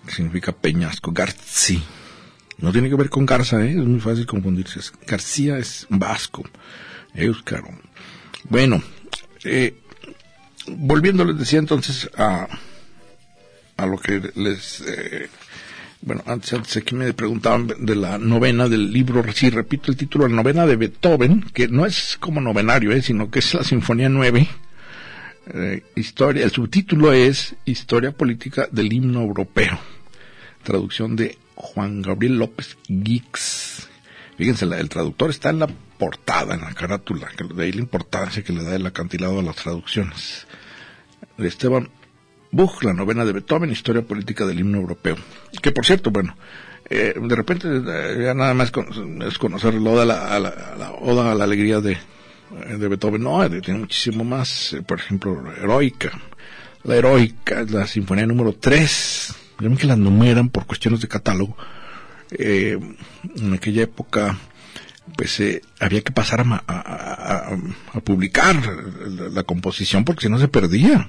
Significa 0.07 0.53
peñasco, 0.53 1.13
García. 1.13 1.81
No 2.59 2.73
tiene 2.73 2.89
que 2.89 2.97
ver 2.97 3.09
con 3.09 3.25
Garza, 3.25 3.65
¿eh? 3.65 3.71
es 3.71 3.77
muy 3.77 4.01
fácil 4.01 4.27
confundirse. 4.27 4.81
García 5.07 5.59
es 5.59 5.87
vasco, 5.89 6.43
euskaro. 7.15 7.69
Bueno, 8.49 8.83
eh, 9.45 9.81
volviendo 10.67 11.25
les 11.25 11.39
decía 11.39 11.61
entonces 11.61 12.11
a, 12.17 12.49
a 13.79 13.87
lo 13.87 13.97
que 13.97 14.21
les 14.35 14.83
eh, 14.83 15.31
bueno, 16.01 16.23
antes, 16.27 16.53
antes 16.53 16.77
aquí 16.77 16.95
me 16.95 17.13
preguntaban 17.13 17.67
de 17.79 17.97
la 17.97 18.19
novena 18.19 18.69
del 18.69 18.93
libro, 18.93 19.25
sí, 19.33 19.51
repito 19.51 19.91
el 19.91 19.97
título, 19.97 20.29
la 20.29 20.37
novena 20.37 20.65
de 20.65 20.77
Beethoven, 20.77 21.43
que 21.53 21.67
no 21.67 21.87
es 21.87 22.17
como 22.21 22.41
novenario, 22.41 22.93
eh, 22.93 23.03
sino 23.03 23.31
que 23.31 23.41
es 23.41 23.55
la 23.55 23.65
Sinfonía 23.65 24.09
9. 24.09 24.49
Eh, 25.55 25.83
historia, 25.97 26.45
el 26.45 26.53
subtítulo 26.53 27.13
es 27.13 27.57
Historia 27.65 28.13
Política 28.13 28.69
del 28.71 28.93
Himno 28.93 29.23
Europeo. 29.23 29.79
Traducción 30.63 31.17
de 31.17 31.37
Juan 31.57 32.03
Gabriel 32.03 32.39
López 32.39 32.77
Gix. 32.87 33.89
Fíjense, 34.37 34.67
el 34.67 34.89
traductor 34.89 35.31
está 35.31 35.51
en 35.51 35.59
la 35.59 35.69
portada, 35.99 36.55
en 36.55 36.61
la 36.61 36.75
carátula, 36.75 37.29
que 37.37 37.43
de 37.43 37.65
ahí 37.65 37.73
la 37.73 37.81
importancia 37.81 38.45
que 38.45 38.53
le 38.53 38.63
da 38.63 38.77
el 38.77 38.87
acantilado 38.87 39.41
a 39.41 39.43
las 39.43 39.57
traducciones. 39.57 40.47
Esteban 41.39 41.89
Buch, 42.51 42.83
la 42.83 42.95
novena 42.95 43.25
de 43.25 43.33
Beethoven, 43.33 43.71
Historia 43.71 44.03
Política 44.03 44.47
del 44.47 44.61
Himno 44.61 44.79
Europeo. 44.79 45.17
Que 45.61 45.73
por 45.73 45.85
cierto, 45.85 46.11
bueno, 46.11 46.35
eh, 46.89 47.15
de 47.21 47.37
repente 47.37 47.69
eh, 47.69 48.23
ya 48.25 48.35
nada 48.35 48.55
más 48.55 48.73
es 49.27 49.39
conocer 49.39 49.75
la 49.75 49.91
oda 49.91 50.03
a 50.35 50.41
la, 50.41 50.93
oda 51.01 51.33
a 51.33 51.35
la 51.35 51.45
alegría 51.45 51.81
de, 51.81 51.99
de 52.79 52.89
Beethoven. 52.89 53.23
No, 53.23 53.45
eh, 53.45 53.61
tiene 53.61 53.81
muchísimo 53.81 54.25
más, 54.25 54.77
por 54.87 54.99
ejemplo, 54.99 55.45
heroica. 55.57 56.11
La 56.85 56.97
heroica 56.97 57.65
la 57.69 57.87
sinfonía 57.87 58.27
número 58.27 58.55
3. 58.55 59.35
Ven 59.59 59.77
que 59.77 59.87
la 59.87 59.97
numeran 59.97 60.49
por 60.49 60.67
cuestiones 60.67 61.01
de 61.01 61.09
catálogo. 61.09 61.57
en 62.31 63.53
aquella 63.53 63.83
época, 63.83 64.39
pues 65.17 65.43
había 65.81 66.01
que 66.03 66.13
pasar 66.13 66.41
a, 66.41 66.65
a, 66.67 67.57
a 67.95 68.01
publicar 68.01 68.57
la, 69.07 69.29
la, 69.29 69.43
composición 69.43 70.05
porque 70.05 70.27
si 70.27 70.29
no 70.29 70.39
se 70.39 70.47
perdía 70.49 71.09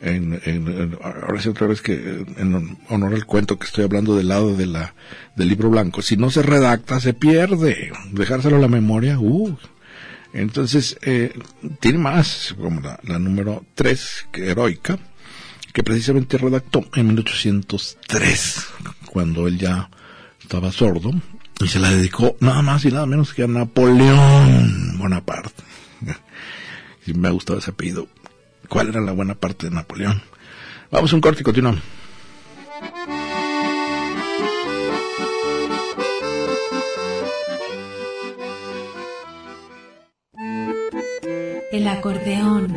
en, 0.00 0.98
ahora 1.02 1.40
sí 1.40 1.48
otra 1.48 1.66
vez 1.66 1.80
que 1.80 2.24
en 2.36 2.78
honor 2.88 3.14
al 3.14 3.26
cuento 3.26 3.58
que 3.58 3.66
estoy 3.66 3.84
hablando 3.84 4.16
del 4.16 4.28
lado 4.28 4.56
de 4.56 4.66
la 4.66 4.94
del 5.36 5.48
libro 5.48 5.70
blanco 5.70 6.02
si 6.02 6.16
no 6.16 6.30
se 6.30 6.42
redacta 6.42 7.00
se 7.00 7.14
pierde. 7.14 7.92
Dejárselo 8.12 8.56
a 8.56 8.60
la 8.60 8.68
memoria 8.68 9.18
uh. 9.18 9.56
Entonces 10.32 10.98
eh, 11.02 11.32
tiene 11.78 11.98
más 11.98 12.54
como 12.60 12.80
la, 12.80 13.18
número 13.18 13.64
3 13.76 14.28
que 14.32 14.50
heroica 14.50 14.98
que 15.72 15.82
precisamente 15.82 16.38
redactó 16.38 16.84
en 16.94 17.08
1803 17.08 18.66
cuando 19.06 19.46
él 19.46 19.58
ya 19.58 19.90
estaba 20.40 20.72
sordo 20.72 21.12
y 21.60 21.68
se 21.68 21.78
la 21.78 21.90
dedicó 21.90 22.36
nada 22.40 22.62
más 22.62 22.84
y 22.84 22.90
nada 22.90 23.06
menos 23.06 23.32
que 23.32 23.44
a 23.44 23.46
Napoleón 23.46 24.98
Bonaparte. 24.98 25.62
Me 27.06 27.28
ha 27.28 27.32
gustado 27.32 27.58
ese 27.60 27.70
apellido 27.70 28.08
cuál 28.74 28.88
era 28.88 29.00
la 29.00 29.12
buena 29.12 29.36
parte 29.36 29.68
de 29.68 29.74
Napoleón. 29.74 30.20
Vamos 30.90 31.12
a 31.12 31.14
un 31.14 31.20
corte 31.20 31.42
y 31.42 31.44
continuamos. 31.44 31.80
El 41.70 41.86
acordeón. 41.86 42.76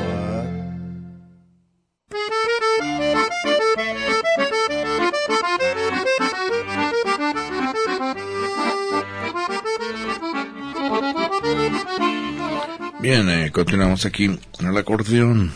Eh, 13.13 13.51
continuamos 13.51 14.05
aquí 14.05 14.23
en 14.23 14.39
el 14.65 14.77
acordeón. 14.77 15.51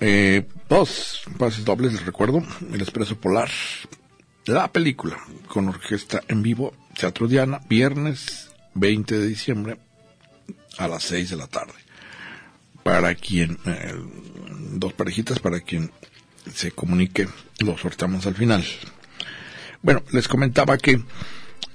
Eh, 0.00 0.46
dos 0.68 1.22
pases 1.38 1.64
dobles, 1.64 1.94
les 1.94 2.04
recuerdo, 2.04 2.42
El 2.70 2.82
Expreso 2.82 3.18
Polar, 3.18 3.48
la 4.44 4.70
película 4.70 5.16
con 5.46 5.66
orquesta 5.66 6.20
en 6.28 6.42
vivo, 6.42 6.74
Teatro 6.94 7.26
Diana, 7.26 7.62
viernes 7.70 8.50
20 8.74 9.18
de 9.18 9.26
diciembre 9.28 9.78
a 10.76 10.88
las 10.88 11.04
6 11.04 11.30
de 11.30 11.36
la 11.36 11.46
tarde. 11.46 11.72
Para 12.82 13.14
quien, 13.14 13.58
eh, 13.64 13.94
dos 14.72 14.92
parejitas, 14.92 15.38
para 15.38 15.60
quien 15.60 15.90
se 16.52 16.70
comunique, 16.70 17.28
lo 17.60 17.78
sorteamos 17.78 18.26
al 18.26 18.34
final. 18.34 18.62
Bueno, 19.80 20.02
les 20.12 20.28
comentaba 20.28 20.76
que 20.76 21.00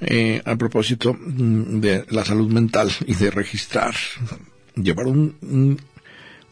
eh, 0.06 0.42
a 0.46 0.56
propósito 0.56 1.14
mm, 1.14 1.80
de 1.80 2.06
la 2.10 2.26
salud 2.26 2.52
mental 2.52 2.92
y 3.06 3.16
de 3.16 3.32
registrar, 3.32 3.96
llevar 4.76 5.08
un, 5.08 5.80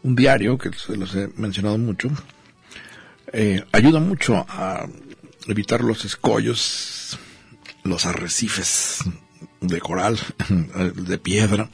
un, 0.02 0.14
diario, 0.14 0.58
que 0.58 0.70
se 0.72 0.96
los 0.96 1.14
he 1.14 1.28
mencionado 1.36 1.78
mucho, 1.78 2.10
eh, 3.32 3.62
ayuda 3.72 4.00
mucho 4.00 4.44
a 4.48 4.86
evitar 5.46 5.82
los 5.82 6.04
escollos, 6.04 7.18
los 7.84 8.06
arrecifes 8.06 9.00
de 9.60 9.80
coral, 9.80 10.18
de 10.94 11.18
piedra, 11.18 11.68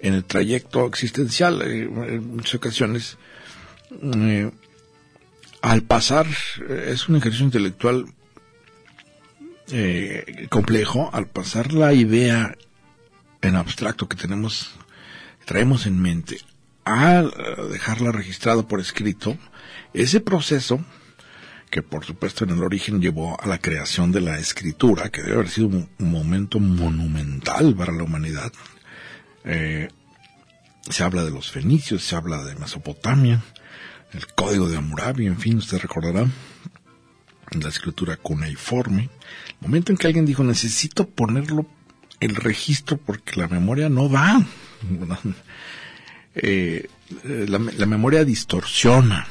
en 0.00 0.14
el 0.14 0.24
trayecto 0.24 0.86
existencial. 0.86 1.62
Eh, 1.62 1.82
en 1.82 2.36
muchas 2.36 2.54
ocasiones, 2.54 3.18
al 5.60 5.82
pasar, 5.82 6.26
es 6.86 7.08
un 7.08 7.16
ejercicio 7.16 7.46
intelectual 7.46 8.06
eh, 9.72 10.46
complejo 10.50 11.10
al 11.12 11.26
pasar 11.26 11.72
la 11.72 11.92
idea 11.92 12.56
en 13.42 13.56
abstracto 13.56 14.08
que 14.08 14.16
tenemos, 14.16 14.72
traemos 15.44 15.86
en 15.86 16.00
mente, 16.00 16.38
a 16.84 17.22
dejarla 17.70 18.12
registrada 18.12 18.66
por 18.66 18.80
escrito, 18.80 19.36
ese 19.94 20.20
proceso, 20.20 20.84
que 21.70 21.82
por 21.82 22.04
supuesto 22.04 22.44
en 22.44 22.50
el 22.50 22.62
origen 22.62 23.00
llevó 23.00 23.40
a 23.40 23.46
la 23.46 23.58
creación 23.58 24.12
de 24.12 24.20
la 24.20 24.38
escritura, 24.38 25.10
que 25.10 25.22
debe 25.22 25.34
haber 25.34 25.48
sido 25.48 25.68
un, 25.68 25.88
momento 25.98 26.58
monumental 26.58 27.74
para 27.74 27.92
la 27.92 28.02
humanidad. 28.02 28.52
Eh, 29.44 29.88
se 30.88 31.04
habla 31.04 31.24
de 31.24 31.30
los 31.30 31.50
fenicios, 31.50 32.02
se 32.02 32.16
habla 32.16 32.42
de 32.44 32.56
Mesopotamia, 32.56 33.42
el 34.12 34.26
código 34.26 34.68
de 34.68 34.76
Hammurabi, 34.76 35.26
en 35.26 35.38
fin, 35.38 35.58
usted 35.58 35.78
recordará 35.78 36.26
la 37.52 37.68
escritura 37.68 38.16
cuneiforme, 38.16 39.10
momento 39.60 39.92
en 39.92 39.98
que 39.98 40.06
alguien 40.06 40.26
dijo 40.26 40.44
necesito 40.44 41.08
ponerlo 41.08 41.66
el 42.20 42.36
registro 42.36 42.98
porque 42.98 43.40
la 43.40 43.48
memoria 43.48 43.88
no 43.88 44.10
va, 44.10 44.42
eh, 46.34 46.88
la, 47.48 47.86
memoria 47.86 48.24
distorsiona. 48.24 49.26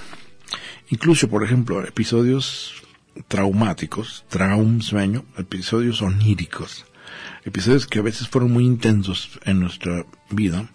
Incluso, 0.89 1.29
por 1.29 1.43
ejemplo, 1.43 1.85
episodios 1.85 2.83
traumáticos, 3.27 4.25
traum 4.27 4.81
sueño, 4.81 5.23
episodios 5.37 6.01
oníricos, 6.01 6.85
episodios 7.45 7.85
que 7.85 7.99
a 7.99 8.03
veces 8.03 8.27
fueron 8.27 8.51
muy 8.51 8.65
intensos 8.65 9.39
en 9.45 9.59
nuestra 9.59 10.05
vida, 10.31 10.69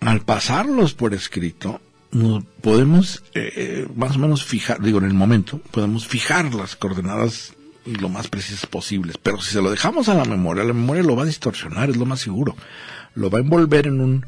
al 0.00 0.22
pasarlos 0.22 0.94
por 0.94 1.12
escrito, 1.12 1.80
podemos 2.60 3.24
eh, 3.34 3.52
eh, 3.56 3.88
más 3.94 4.16
o 4.16 4.18
menos 4.20 4.44
fijar, 4.44 4.80
digo 4.80 4.98
en 4.98 5.04
el 5.04 5.14
momento, 5.14 5.58
podemos 5.70 6.06
fijar 6.06 6.54
las 6.54 6.76
coordenadas 6.76 7.54
lo 7.86 8.08
más 8.08 8.28
precisas 8.28 8.66
posibles, 8.66 9.18
pero 9.22 9.40
si 9.40 9.52
se 9.52 9.62
lo 9.62 9.70
dejamos 9.70 10.08
a 10.08 10.14
la 10.14 10.24
memoria, 10.24 10.64
la 10.64 10.72
memoria 10.72 11.02
lo 11.02 11.16
va 11.16 11.22
a 11.24 11.26
distorsionar, 11.26 11.90
es 11.90 11.96
lo 11.96 12.06
más 12.06 12.20
seguro, 12.20 12.56
lo 13.14 13.30
va 13.30 13.38
a 13.38 13.42
envolver 13.42 13.86
en 13.86 14.00
un 14.00 14.26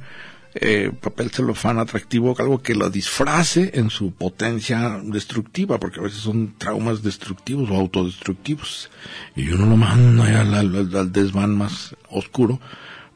eh, 0.55 0.91
papel 1.01 1.31
celofán 1.31 1.79
atractivo, 1.79 2.35
algo 2.39 2.63
que 2.63 2.75
lo 2.75 2.89
disfrace 2.91 3.73
en 3.75 3.91
su 3.91 4.13
potencia 4.13 5.01
destructiva, 5.05 5.79
porque 5.79 6.01
a 6.01 6.05
veces 6.05 6.21
son 6.21 6.55
traumas 6.57 7.03
destructivos 7.03 7.71
o 7.71 7.77
autodestructivos, 7.77 8.91
y 9.35 9.49
uno 9.49 9.67
lo 9.67 9.77
manda 9.77 10.41
al, 10.41 10.55
al, 10.55 11.13
desván 11.13 11.57
más 11.57 11.95
oscuro 12.11 12.61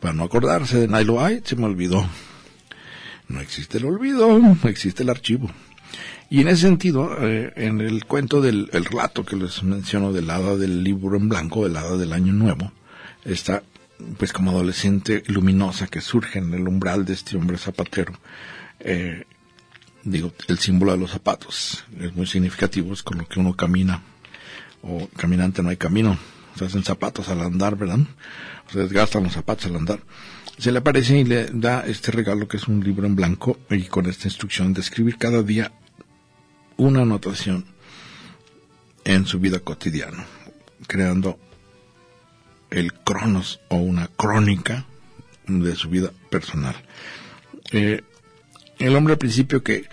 para 0.01 0.15
no 0.15 0.25
acordarse 0.25 0.79
de 0.79 0.89
Nilo, 0.89 1.23
ay, 1.23 1.43
se 1.45 1.57
me 1.57 1.67
olvidó, 1.67 2.07
no 3.29 3.41
existe 3.41 3.79
el 3.79 3.85
olvido, 3.85 4.39
no 4.39 4.69
existe 4.69 5.03
el 5.03 5.11
archivo. 5.11 5.51
Y 6.31 6.41
en 6.41 6.49
ese 6.49 6.63
sentido, 6.63 7.17
eh, 7.21 7.53
en 7.57 7.81
el 7.81 8.05
cuento 8.05 8.41
del 8.41 8.71
el 8.73 8.85
relato 8.85 9.27
que 9.27 9.35
les 9.35 9.65
menciono 9.65 10.13
del 10.13 10.31
hada 10.31 10.57
del 10.57 10.85
libro 10.85 11.17
en 11.17 11.29
blanco, 11.29 11.65
del 11.65 11.77
hada 11.77 11.97
del 11.97 12.13
año 12.13 12.33
nuevo, 12.33 12.71
está 13.25 13.65
pues 14.17 14.33
como 14.33 14.53
adolescente 14.53 15.25
luminosa 15.27 15.89
que 15.89 16.01
surge 16.01 16.39
en 16.39 16.55
el 16.55 16.69
umbral 16.69 17.05
de 17.05 17.15
este 17.15 17.37
hombre 17.37 17.59
zapatero. 17.59 18.13
Eh, 18.79 19.25
digo, 20.05 20.33
el 20.47 20.61
símbolo 20.61 20.93
de 20.93 20.99
los 20.99 21.11
zapatos 21.11 21.85
es 21.99 22.15
muy 22.15 22.27
significativo, 22.27 22.93
es 22.93 23.03
con 23.03 23.19
lo 23.19 23.27
que 23.27 23.41
uno 23.41 23.57
camina, 23.57 24.01
o 24.83 25.09
caminante 25.17 25.65
no 25.65 25.71
hay 25.71 25.77
camino, 25.77 26.17
se 26.57 26.65
hacen 26.65 26.85
zapatos 26.85 27.29
al 27.29 27.41
andar, 27.41 27.77
¿verdad? 27.77 27.99
Se 28.73 28.79
desgastan 28.79 29.25
los 29.25 29.33
zapatos 29.33 29.67
al 29.67 29.77
andar 29.77 30.01
se 30.61 30.73
le 30.73 30.79
aparece 30.79 31.19
y 31.19 31.25
le 31.25 31.47
da 31.47 31.87
este 31.87 32.13
regalo 32.13 32.47
que 32.47 32.59
es 32.59 32.69
un 32.69 32.85
libro 32.85 33.07
en 33.07 33.17
blanco 33.17 33.59
y 33.71 33.85
con 33.85 34.05
esta 34.05 34.29
instrucción 34.29 34.75
de 34.75 34.83
escribir 34.83 35.17
cada 35.17 35.43
día 35.43 35.73
una 36.81 37.03
anotación 37.03 37.67
en 39.05 39.27
su 39.27 39.39
vida 39.39 39.59
cotidiana, 39.59 40.25
creando 40.87 41.39
el 42.71 42.95
cronos 42.95 43.61
o 43.69 43.77
una 43.77 44.09
crónica 44.09 44.87
de 45.47 45.77
su 45.77 45.91
vida 45.91 46.11
personal. 46.31 46.75
Eh, 47.73 48.03
el 48.79 48.97
hombre 48.97 49.13
al 49.13 49.19
principio 49.19 49.63
que 49.63 49.85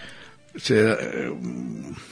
se 0.56 0.92
eh, 0.92 1.34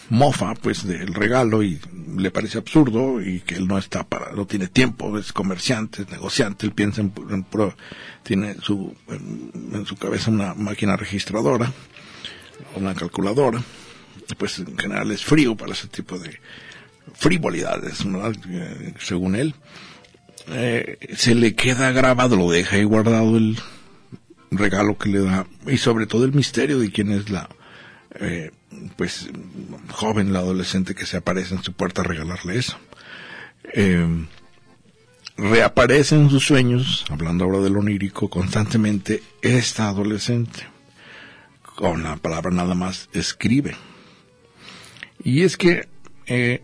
mofa 0.09 0.53
pues 0.55 0.86
del 0.86 1.13
regalo 1.13 1.63
y 1.63 1.80
le 2.17 2.30
parece 2.30 2.57
absurdo 2.57 3.21
y 3.21 3.39
que 3.39 3.55
él 3.55 3.67
no 3.67 3.78
está 3.78 4.03
para 4.03 4.34
no 4.34 4.45
tiene 4.45 4.67
tiempo 4.67 5.17
es 5.17 5.34
comerciante 5.34 6.03
es 6.03 6.11
negociante 6.11 6.67
él 6.67 6.73
piensa 6.73 7.01
en, 7.01 7.11
tiene 8.21 8.55
su 8.61 8.93
en, 9.07 9.86
su 9.88 9.95
cabeza 9.95 10.30
una 10.30 10.53
máquina 10.53 10.95
registradora 10.95 11.71
una 12.76 12.93
calculadora 12.93 13.63
pues 14.38 14.59
en 14.59 14.78
general 14.78 15.11
es 15.11 15.24
frío 15.24 15.55
para 15.55 15.74
ese 15.74 15.88
tipo 15.88 16.18
de 16.18 16.39
frivolidades 17.13 18.05
según 18.99 19.36
él 19.36 19.55
eh, 20.47 20.97
se 21.16 21.36
le 21.36 21.55
queda 21.55 21.91
grabado 21.91 22.36
lo 22.36 22.49
deja 22.49 22.76
ahí 22.76 22.84
guardado 22.84 23.38
el 23.38 23.57
regalo 24.51 24.97
que 24.97 25.09
le 25.09 25.22
da 25.22 25.47
y 25.68 25.78
sobre 25.78 26.07
todo 26.07 26.26
el 26.26 26.34
misterio 26.34 26.80
de 26.80 26.91
quién 26.91 27.11
es 27.11 27.30
la 27.30 27.49
eh, 28.20 28.51
pues 28.95 29.30
joven, 29.91 30.34
la 30.34 30.39
adolescente 30.39 30.95
que 30.95 31.05
se 31.05 31.18
aparece 31.18 31.55
en 31.55 31.63
su 31.63 31.74
puerta 31.74 32.01
a 32.01 32.05
regalarle 32.05 32.57
eso. 32.57 32.78
Eh, 33.74 34.26
reaparece 35.38 36.16
en 36.16 36.30
sus 36.30 36.45
sueños, 36.45 37.05
hablando 37.09 37.45
ahora 37.45 37.59
de 37.59 37.70
lo 37.70 37.80
onírico, 37.80 38.30
constantemente 38.30 39.22
esta 39.41 39.89
adolescente. 39.89 40.68
Con 41.76 42.03
la 42.03 42.16
palabra 42.16 42.51
nada 42.51 42.74
más 42.74 43.09
escribe. 43.13 43.76
Y 45.24 45.43
es 45.43 45.57
que, 45.57 45.88
eh, 46.28 46.61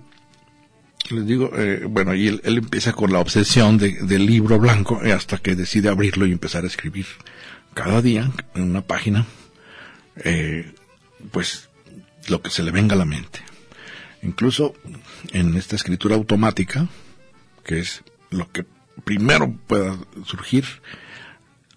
les 1.10 1.26
digo, 1.26 1.52
eh, 1.56 1.86
bueno, 1.88 2.14
y 2.14 2.28
él, 2.28 2.42
empieza 2.44 2.94
con 2.94 3.12
la 3.12 3.20
obsesión 3.20 3.78
del 3.78 4.26
libro 4.26 4.60
blanco 4.60 5.02
hasta 5.14 5.38
que 5.38 5.56
decide 5.56 5.90
abrirlo 5.90 6.26
y 6.26 6.32
empezar 6.32 6.64
a 6.64 6.68
escribir 6.68 7.06
cada 7.74 8.02
día 8.02 8.30
en 8.56 8.64
una 8.64 8.82
página 8.82 9.26
eh, 10.18 10.74
pues 11.32 11.70
lo 12.28 12.42
que 12.42 12.50
se 12.50 12.64
le 12.64 12.72
venga 12.72 12.96
a 12.96 12.98
la 12.98 13.06
mente. 13.06 13.40
Incluso 14.22 14.74
en 15.32 15.56
esta 15.56 15.76
escritura 15.76 16.16
automática, 16.16 16.88
que 17.64 17.80
es 17.80 18.04
lo 18.30 18.52
que 18.52 18.66
primero 19.04 19.54
pueda 19.68 19.98
surgir, 20.26 20.66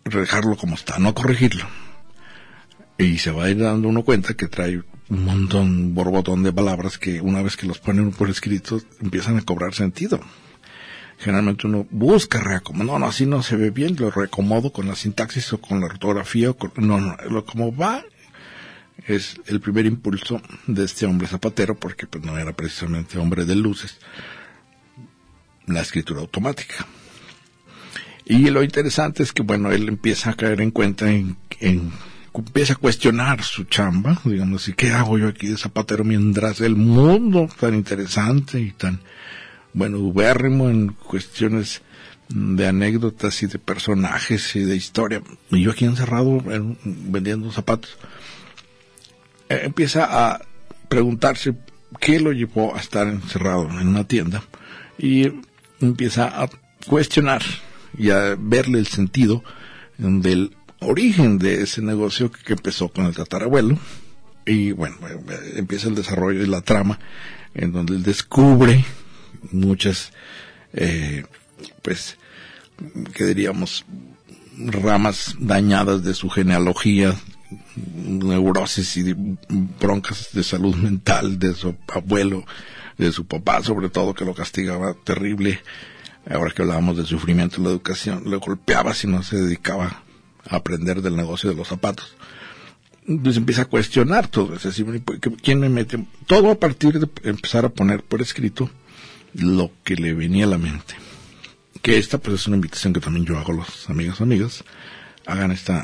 dejarlo 0.05 0.57
como 0.57 0.75
está, 0.75 0.99
no 0.99 1.14
corregirlo. 1.14 1.66
Y 2.99 3.18
se 3.18 3.31
va 3.31 3.45
a 3.45 3.51
ir 3.51 3.59
dando 3.59 3.89
uno 3.89 4.05
cuenta 4.05 4.35
que 4.35 4.49
trae 4.49 4.83
un 5.15 5.25
montón, 5.25 5.95
borbotón 5.95 6.43
de 6.43 6.53
palabras 6.53 6.99
que 6.99 7.21
una 7.21 7.43
vez 7.43 7.57
que 7.57 7.67
los 7.67 7.79
ponen 7.79 8.11
por 8.12 8.29
escrito 8.29 8.81
empiezan 9.01 9.39
a 9.39 9.43
cobrar 9.43 9.75
sentido. 9.75 10.21
Generalmente 11.19 11.67
uno 11.67 11.87
busca 11.91 12.41
reacomodar, 12.41 12.87
no, 12.87 12.99
no, 12.99 13.07
así 13.07 13.25
no 13.25 13.43
se 13.43 13.57
ve 13.57 13.71
bien, 13.71 13.97
lo 13.99 14.11
reacomodo 14.11 14.73
con 14.73 14.89
la 14.89 14.97
sintaxis 14.97 15.53
o 15.53 15.61
con 15.61 15.81
la 15.81 15.87
ortografía, 15.87 16.51
o 16.51 16.55
con, 16.55 16.73
no, 16.77 17.01
no, 17.01 17.17
lo, 17.31 17.45
como 17.45 17.75
va 17.75 18.05
es 19.07 19.41
el 19.47 19.61
primer 19.61 19.87
impulso 19.87 20.41
de 20.67 20.85
este 20.85 21.07
hombre 21.07 21.29
zapatero, 21.29 21.75
porque 21.75 22.07
pues 22.07 22.25
no 22.25 22.39
era 22.39 22.53
precisamente 22.53 23.19
hombre 23.19 23.45
de 23.45 23.55
luces, 23.55 23.99
la 25.67 25.81
escritura 25.81 26.21
automática. 26.21 26.87
Y 28.25 28.51
lo 28.51 28.62
interesante 28.62 29.23
es 29.23 29.33
que, 29.33 29.43
bueno, 29.43 29.71
él 29.71 29.89
empieza 29.89 30.31
a 30.31 30.35
caer 30.35 30.61
en 30.61 30.71
cuenta 30.71 31.11
en, 31.11 31.37
empieza 32.35 32.72
a 32.74 32.76
cuestionar 32.76 33.43
su 33.43 33.64
chamba, 33.64 34.20
digamos, 34.24 34.68
¿y 34.68 34.72
qué 34.72 34.91
hago 34.91 35.18
yo 35.18 35.28
aquí 35.28 35.49
de 35.49 35.57
zapatero 35.57 36.05
mientras 36.05 36.61
el 36.61 36.76
mundo 36.76 37.49
tan 37.59 37.74
interesante 37.74 38.61
y 38.61 38.72
tan, 38.72 39.01
bueno, 39.72 39.99
ubérrimo 39.99 40.68
en 40.68 40.89
cuestiones 40.89 41.82
de 42.28 42.66
anécdotas 42.66 43.43
y 43.43 43.47
de 43.47 43.59
personajes 43.59 44.57
y 44.57 44.61
de 44.61 44.76
historia, 44.76 45.22
y 45.51 45.62
yo 45.62 45.70
aquí 45.70 45.85
encerrado 45.85 46.43
vendiendo 46.85 47.53
zapatos? 47.53 47.97
Eh, 49.49 49.61
empieza 49.64 50.07
a 50.11 50.41
preguntarse 50.89 51.55
qué 52.01 52.18
lo 52.18 52.32
llevó 52.32 52.74
a 52.74 52.80
estar 52.80 53.07
encerrado 53.07 53.68
en 53.80 53.89
una 53.89 54.05
tienda 54.05 54.43
y 54.99 55.30
empieza 55.80 56.43
a 56.43 56.49
cuestionar 56.87 57.43
y 57.97 58.11
a 58.11 58.37
verle 58.39 58.78
el 58.78 58.87
sentido 58.87 59.45
del 59.99 60.57
origen 60.85 61.39
de 61.39 61.62
ese 61.62 61.82
negocio 61.82 62.30
que, 62.30 62.53
empezó 62.53 62.89
con 62.89 63.07
el 63.07 63.14
tatarabuelo 63.14 63.78
y 64.47 64.72
bueno, 64.72 64.97
eh, 65.09 65.55
empieza 65.57 65.89
el 65.89 65.95
desarrollo 65.95 66.41
de 66.41 66.47
la 66.47 66.61
trama 66.61 66.99
en 67.55 67.72
donde 67.72 67.95
él 67.95 68.03
descubre 68.03 68.85
muchas 69.53 70.12
eh, 70.72 71.24
pues, 71.82 72.18
que 73.14 73.24
diríamos, 73.24 73.85
ramas 74.59 75.37
dañadas 75.39 76.03
de 76.03 76.14
su 76.14 76.28
genealogía, 76.28 77.14
neurosis 77.76 78.97
y 78.97 79.14
broncas 79.80 80.30
de 80.32 80.43
salud 80.43 80.74
mental 80.74 81.39
de 81.39 81.55
su 81.55 81.76
abuelo, 81.93 82.45
de 82.99 83.12
su 83.12 83.26
papá, 83.26 83.62
sobre 83.62 83.89
todo, 83.89 84.14
que 84.14 84.24
lo 84.24 84.35
castigaba 84.35 84.95
terrible. 85.05 85.61
Ahora 86.28 86.53
que 86.53 86.62
hablábamos 86.62 86.97
del 86.97 87.07
sufrimiento 87.07 87.57
en 87.59 87.64
la 87.64 87.70
educación, 87.70 88.22
le 88.26 88.37
golpeaba 88.37 88.95
si 88.95 89.07
no 89.07 89.22
se 89.22 89.37
dedicaba 89.37 90.03
aprender 90.49 91.03
del 91.03 91.16
negocio 91.16 91.51
de 91.51 91.57
los 91.57 91.68
zapatos. 91.68 92.14
Entonces 93.07 93.36
empieza 93.36 93.62
a 93.62 93.66
cuestionar 93.66 94.28
todo, 94.28 94.55
es 94.55 94.62
decir, 94.62 95.03
¿quién 95.42 95.61
me 95.61 95.68
mete? 95.68 96.05
Todo 96.26 96.51
a 96.51 96.55
partir 96.55 96.99
de 96.99 97.09
empezar 97.28 97.66
a 97.66 97.68
poner 97.68 98.03
por 98.03 98.22
escrito 98.22 98.70
lo 99.34 99.70
que 99.84 99.97
le 99.97 100.14
venía 100.14 100.47
a 100.47 100.49
la 100.49 100.59
mente. 100.59 100.95
Que 101.82 101.99
esta 101.99 102.16
pues 102.18 102.36
es 102.36 102.47
una 102.47 102.57
invitación 102.57 102.95
que 102.95 103.01
también 103.01 103.26
yo 103.26 103.38
hago 103.38 103.53
a 103.53 103.57
los 103.57 103.90
amigos 103.90 104.22
amigas, 104.22 104.64
hagan 105.26 105.51
este 105.51 105.74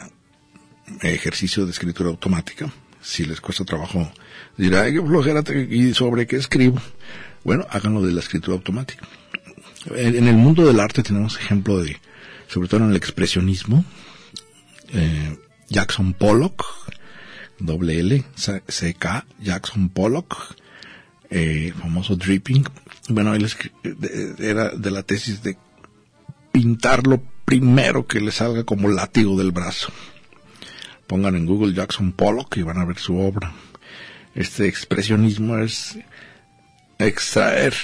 ejercicio 1.02 1.66
de 1.66 1.72
escritura 1.72 2.08
automática. 2.08 2.72
Si 3.02 3.24
les 3.24 3.40
cuesta 3.40 3.64
trabajo, 3.64 4.10
dirá, 4.56 4.82
ay, 4.82 4.94
qué 4.94 5.02
flojera, 5.02 5.42
¿y 5.70 5.92
sobre 5.94 6.26
qué 6.26 6.36
escribo? 6.36 6.80
Bueno, 7.44 7.66
háganlo 7.70 8.02
de 8.02 8.12
la 8.12 8.20
escritura 8.20 8.56
automática. 8.56 9.06
En, 9.94 10.28
el 10.28 10.36
mundo 10.36 10.66
del 10.66 10.78
arte 10.78 11.02
tenemos 11.02 11.38
ejemplo 11.38 11.82
de, 11.82 11.98
sobre 12.48 12.68
todo 12.68 12.84
en 12.84 12.90
el 12.90 12.96
expresionismo, 12.96 13.84
eh, 14.92 15.36
Jackson 15.68 16.14
Pollock, 16.14 16.64
doble 17.58 18.00
L, 18.00 18.24
C-K, 18.34 19.26
Jackson 19.40 19.88
Pollock, 19.88 20.56
eh, 21.30 21.72
famoso 21.78 22.16
Dripping. 22.16 22.64
Bueno, 23.08 23.34
él 23.34 23.48
era 24.38 24.70
de 24.70 24.90
la 24.90 25.02
tesis 25.02 25.42
de 25.42 25.56
pintar 26.52 27.06
lo 27.06 27.22
primero 27.44 28.06
que 28.06 28.20
le 28.20 28.32
salga 28.32 28.64
como 28.64 28.88
látigo 28.88 29.36
del 29.36 29.52
brazo. 29.52 29.92
Pongan 31.06 31.36
en 31.36 31.46
Google 31.46 31.74
Jackson 31.74 32.12
Pollock 32.12 32.56
y 32.56 32.62
van 32.62 32.78
a 32.78 32.84
ver 32.84 32.98
su 32.98 33.18
obra. 33.18 33.52
Este 34.34 34.68
expresionismo 34.68 35.58
es 35.58 35.98
extraer 36.98 37.74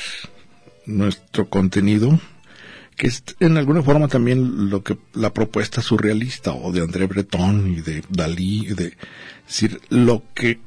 nuestro 0.85 1.49
contenido, 1.49 2.21
que 2.97 3.07
es 3.09 3.23
en 3.41 3.59
alguna 3.59 3.83
forma 3.83 4.09
también 4.09 4.71
lo 4.71 4.83
que 4.83 4.97
la 5.13 5.33
propuesta 5.33 5.83
surrealista 5.83 6.53
o 6.53 6.73
de 6.73 6.81
André 6.81 7.07
Breton 7.07 7.71
y 7.71 7.83
de 7.83 8.03
Dalí, 8.09 8.67
de 8.69 8.97
decir 9.47 9.81
lo 9.91 10.23
que 10.35 10.59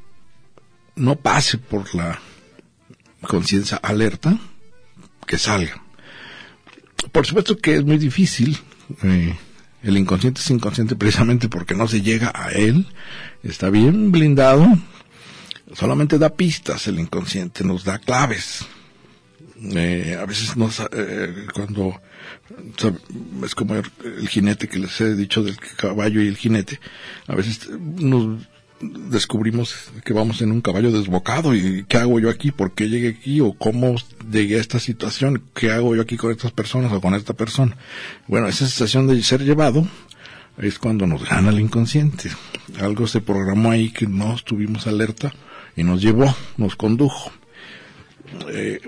no 0.96 1.16
pase 1.16 1.58
por 1.58 1.94
la 1.96 2.20
conciencia 3.22 3.78
alerta, 3.78 4.38
que 5.26 5.38
salga. 5.38 5.84
Por 7.12 7.26
supuesto 7.26 7.58
que 7.58 7.76
es 7.76 7.84
muy 7.84 7.98
difícil. 7.98 8.58
Eh, 9.04 9.36
el 9.82 9.98
inconsciente 9.98 10.42
es 10.42 10.50
inconsciente 10.50 10.96
precisamente 10.96 11.50
porque 11.50 11.74
no 11.74 11.88
se 11.88 12.02
llega 12.02 12.32
a 12.36 12.52
él. 12.52 12.86
Está 13.44 13.70
bien 13.70 14.12
blindado. 14.12 14.68
Solamente 15.74 16.18
da 16.18 16.36
pistas 16.36 16.88
el 16.88 17.00
inconsciente, 17.00 17.64
nos 17.64 17.84
da 17.84 18.00
claves. 18.00 18.66
Eh, 19.62 20.18
a 20.20 20.26
veces 20.26 20.56
nos, 20.56 20.80
eh, 20.92 21.48
cuando 21.54 22.00
es 23.44 23.56
como 23.56 23.76
el, 23.76 24.28
jinete 24.28 24.70
que 24.70 24.80
les 24.80 25.02
he 25.02 25.16
dicho 25.16 25.44
del 25.44 25.58
caballo 25.58 26.22
y 26.22 26.28
el 26.28 26.38
jinete, 26.38 26.80
a 27.28 27.36
veces 27.36 27.70
nos 27.70 28.48
descubrimos 28.82 29.92
que 30.06 30.14
vamos 30.14 30.42
en 30.42 30.52
un 30.52 30.62
caballo 30.62 30.92
desbocado 30.92 31.54
y 31.54 31.84
qué 31.90 31.98
hago 31.98 32.20
yo 32.20 32.30
aquí, 32.30 32.52
por 32.52 32.72
qué 32.74 32.88
llegué 32.88 33.10
aquí 33.10 33.42
o 33.42 33.54
cómo 33.54 33.96
llegué 34.32 34.56
a 34.56 34.62
esta 34.62 34.80
situación, 34.80 35.44
qué 35.54 35.72
hago 35.72 35.94
yo 35.96 36.02
aquí 36.02 36.16
con 36.16 36.32
estas 36.32 36.54
personas 36.54 36.94
o 36.94 37.02
con 37.02 37.14
esta 37.14 37.34
persona. 37.34 37.76
Bueno, 38.28 38.48
esa 38.48 38.60
sensación 38.60 39.08
de 39.08 39.22
ser 39.24 39.44
llevado 39.44 39.86
es 40.58 40.80
cuando 40.80 41.06
nos 41.08 41.28
gana 41.28 41.50
el 41.50 41.60
inconsciente. 41.60 42.32
Algo 42.80 43.08
se 43.08 43.20
programó 43.20 43.72
ahí 43.72 43.92
que 43.92 44.08
no 44.08 44.36
estuvimos 44.36 44.88
alerta 44.88 45.34
y 45.76 45.84
nos 45.84 46.02
llevó, 46.02 46.34
nos 46.58 46.78
condujo. 46.78 47.32
Eh, 48.50 48.80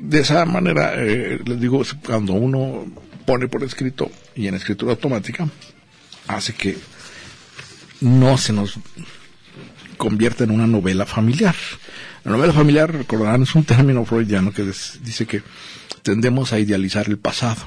de 0.00 0.20
esa 0.20 0.44
manera, 0.44 0.94
eh, 0.96 1.40
les 1.44 1.60
digo, 1.60 1.82
cuando 2.04 2.32
uno 2.32 2.86
pone 3.26 3.48
por 3.48 3.62
escrito 3.62 4.10
y 4.34 4.46
en 4.46 4.54
escritura 4.54 4.92
automática, 4.92 5.48
hace 6.26 6.54
que 6.54 6.76
no 8.00 8.38
se 8.38 8.52
nos 8.52 8.78
convierte 9.96 10.44
en 10.44 10.50
una 10.50 10.66
novela 10.66 11.04
familiar. 11.04 11.54
La 12.24 12.32
novela 12.32 12.52
familiar, 12.52 12.92
recordarán, 12.92 13.42
es 13.42 13.54
un 13.54 13.64
término 13.64 14.04
freudiano 14.04 14.52
que 14.52 14.64
dice 14.64 15.26
que 15.26 15.42
tendemos 16.02 16.52
a 16.52 16.58
idealizar 16.58 17.08
el 17.08 17.18
pasado, 17.18 17.62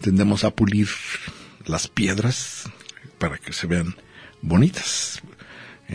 tendemos 0.00 0.44
a 0.44 0.50
pulir 0.50 0.88
las 1.66 1.88
piedras 1.88 2.64
para 3.18 3.38
que 3.38 3.52
se 3.52 3.66
vean 3.66 3.94
bonitas, 4.40 5.20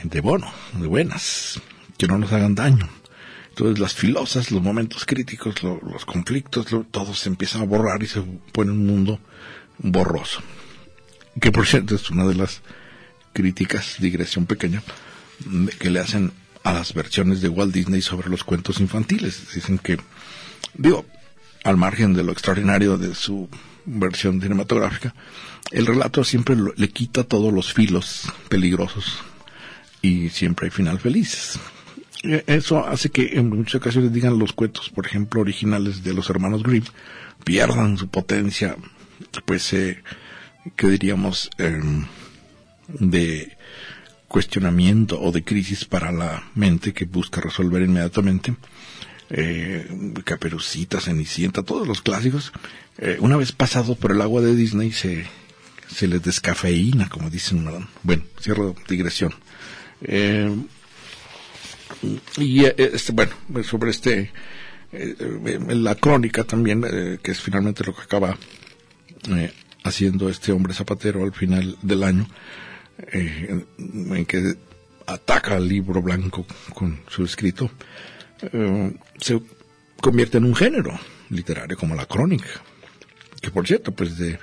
de 0.04 0.22
bono, 0.22 0.52
de 0.74 0.88
buenas, 0.88 1.60
que 1.98 2.08
no 2.08 2.18
nos 2.18 2.32
hagan 2.32 2.54
daño. 2.54 2.88
Entonces 3.56 3.80
las 3.80 3.94
filosas, 3.94 4.52
los 4.52 4.62
momentos 4.62 5.06
críticos, 5.06 5.64
los 5.64 6.04
conflictos, 6.04 6.66
todo 6.92 7.14
se 7.14 7.30
empieza 7.30 7.62
a 7.62 7.64
borrar 7.64 8.04
y 8.04 8.08
se 8.08 8.22
pone 8.52 8.74
un 8.74 8.86
mundo 8.86 9.18
borroso. 9.78 10.42
Que 11.40 11.54
por 11.54 11.66
cierto 11.66 11.96
es 11.96 12.12
una 12.12 12.26
de 12.26 12.36
las 12.36 12.62
críticas, 13.32 13.96
digresión 14.00 14.46
pequeña, 14.46 14.84
que 15.80 15.90
le 15.90 16.02
hacen 16.02 16.34
a 16.66 16.74
las 16.74 16.94
versiones 16.94 17.40
de 17.40 17.48
Walt 17.48 17.74
Disney 17.74 18.02
sobre 18.02 18.30
los 18.30 18.44
cuentos 18.44 18.82
infantiles. 18.82 19.54
Dicen 19.54 19.80
que, 19.80 20.00
digo, 20.74 21.06
al 21.64 21.78
margen 21.78 22.14
de 22.14 22.26
lo 22.26 22.34
extraordinario 22.34 22.98
de 22.98 23.16
su 23.16 23.48
versión 23.86 24.42
cinematográfica, 24.42 25.16
el 25.72 25.86
relato 25.86 26.26
siempre 26.26 26.58
le 26.76 26.90
quita 26.90 27.24
todos 27.24 27.54
los 27.54 27.72
filos 27.72 28.24
peligrosos 28.50 29.20
y 30.02 30.28
siempre 30.28 30.66
hay 30.66 30.72
final 30.72 31.00
feliz. 31.00 31.58
E, 32.26 32.44
eso 32.48 32.86
hace 32.86 33.10
que 33.10 33.38
en 33.38 33.50
muchas 33.50 33.76
ocasiones 33.76 34.12
digan 34.12 34.40
los 34.40 34.54
cuentos, 34.54 34.90
por 34.90 35.06
ejemplo, 35.06 35.42
originales 35.42 36.04
de 36.04 36.14
los 36.14 36.30
hermanos 36.30 36.64
Grimm, 36.64 36.84
pierdan 37.44 37.98
su 37.98 38.08
potencia, 38.08 38.76
pues, 39.46 39.72
eh, 39.74 40.02
que 40.76 40.88
diríamos, 40.88 41.50
eh, 41.58 41.80
de 42.88 43.56
cuestionamiento 44.28 45.22
o 45.22 45.32
de 45.32 45.44
crisis 45.44 45.86
para 45.86 46.12
la 46.12 46.44
mente 46.56 46.94
que 46.94 47.06
busca 47.06 47.42
resolver 47.42 47.82
inmediatamente. 47.82 48.56
Eh, 49.30 49.88
Caperucita, 50.24 51.00
Cenicienta, 51.00 51.64
todos 51.64 51.88
los 51.88 52.02
clásicos, 52.02 52.52
eh, 52.98 53.18
una 53.20 53.38
vez 53.38 53.52
pasado 53.52 53.96
por 53.96 54.12
el 54.12 54.22
agua 54.22 54.42
de 54.42 54.56
Disney 54.56 54.92
se, 54.92 55.26
se 55.88 56.08
les 56.08 56.22
descafeína, 56.22 57.10
como 57.10 57.30
dicen, 57.30 57.68
bueno, 58.04 58.24
cierro 58.40 58.76
digresión. 58.88 59.34
Eh, 60.02 60.54
y 62.38 62.66
eh, 62.66 62.76
este, 62.78 63.12
bueno, 63.12 63.34
sobre 63.64 63.92
este, 63.92 64.32
la 64.92 65.96
crónica 65.96 66.44
también, 66.44 66.82
que 67.22 67.32
es 67.32 67.40
finalmente 67.40 67.84
lo 67.84 67.96
que 67.96 68.04
acaba 68.04 68.38
haciendo 69.84 70.30
este 70.30 70.52
hombre 70.52 70.74
zapatero 70.74 71.24
al 71.24 71.34
final 71.34 71.78
del 71.82 72.04
año, 72.04 72.28
eh, 73.12 73.66
en 73.78 74.26
que 74.26 74.56
ataca 75.06 75.56
al 75.56 75.68
libro 75.68 76.02
blanco 76.02 76.46
con 76.74 77.00
su 77.08 77.24
escrito, 77.24 77.70
eh, 78.42 78.94
se 79.20 79.42
convierte 80.02 80.38
en 80.38 80.46
un 80.46 80.56
género 80.56 81.00
literario 81.30 81.78
como 81.78 81.96
la 81.96 82.06
crónica. 82.06 82.50
Que 83.42 83.52
por 83.52 83.68
cierto, 83.68 83.92
pues 83.92 84.18
de 84.18 84.40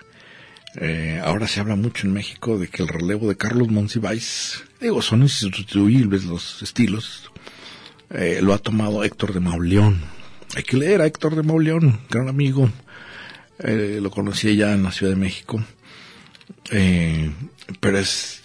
eh, 0.76 1.20
ahora 1.22 1.48
se 1.48 1.60
habla 1.60 1.76
mucho 1.76 2.06
en 2.06 2.12
México 2.12 2.58
de 2.58 2.68
que 2.68 2.82
el 2.82 2.88
relevo 2.88 3.28
de 3.28 3.36
Carlos 3.36 3.68
Monsiváis, 3.68 4.62
digo, 4.80 5.02
son 5.02 5.22
insustituibles 5.22 6.24
los 6.24 6.62
estilos, 6.62 7.31
lo 8.12 8.54
ha 8.54 8.58
tomado 8.58 9.04
Héctor 9.04 9.32
de 9.32 9.40
Mauleón. 9.40 10.00
Hay 10.54 10.62
que 10.64 10.76
leer 10.76 11.00
a 11.00 11.06
Héctor 11.06 11.34
de 11.34 11.42
Mauleón, 11.42 12.00
gran 12.10 12.28
amigo, 12.28 12.70
lo 13.58 14.10
conocí 14.10 14.54
ya 14.56 14.72
en 14.72 14.82
la 14.82 14.92
Ciudad 14.92 15.12
de 15.12 15.18
México, 15.18 15.62
pero 17.80 17.98
es 17.98 18.42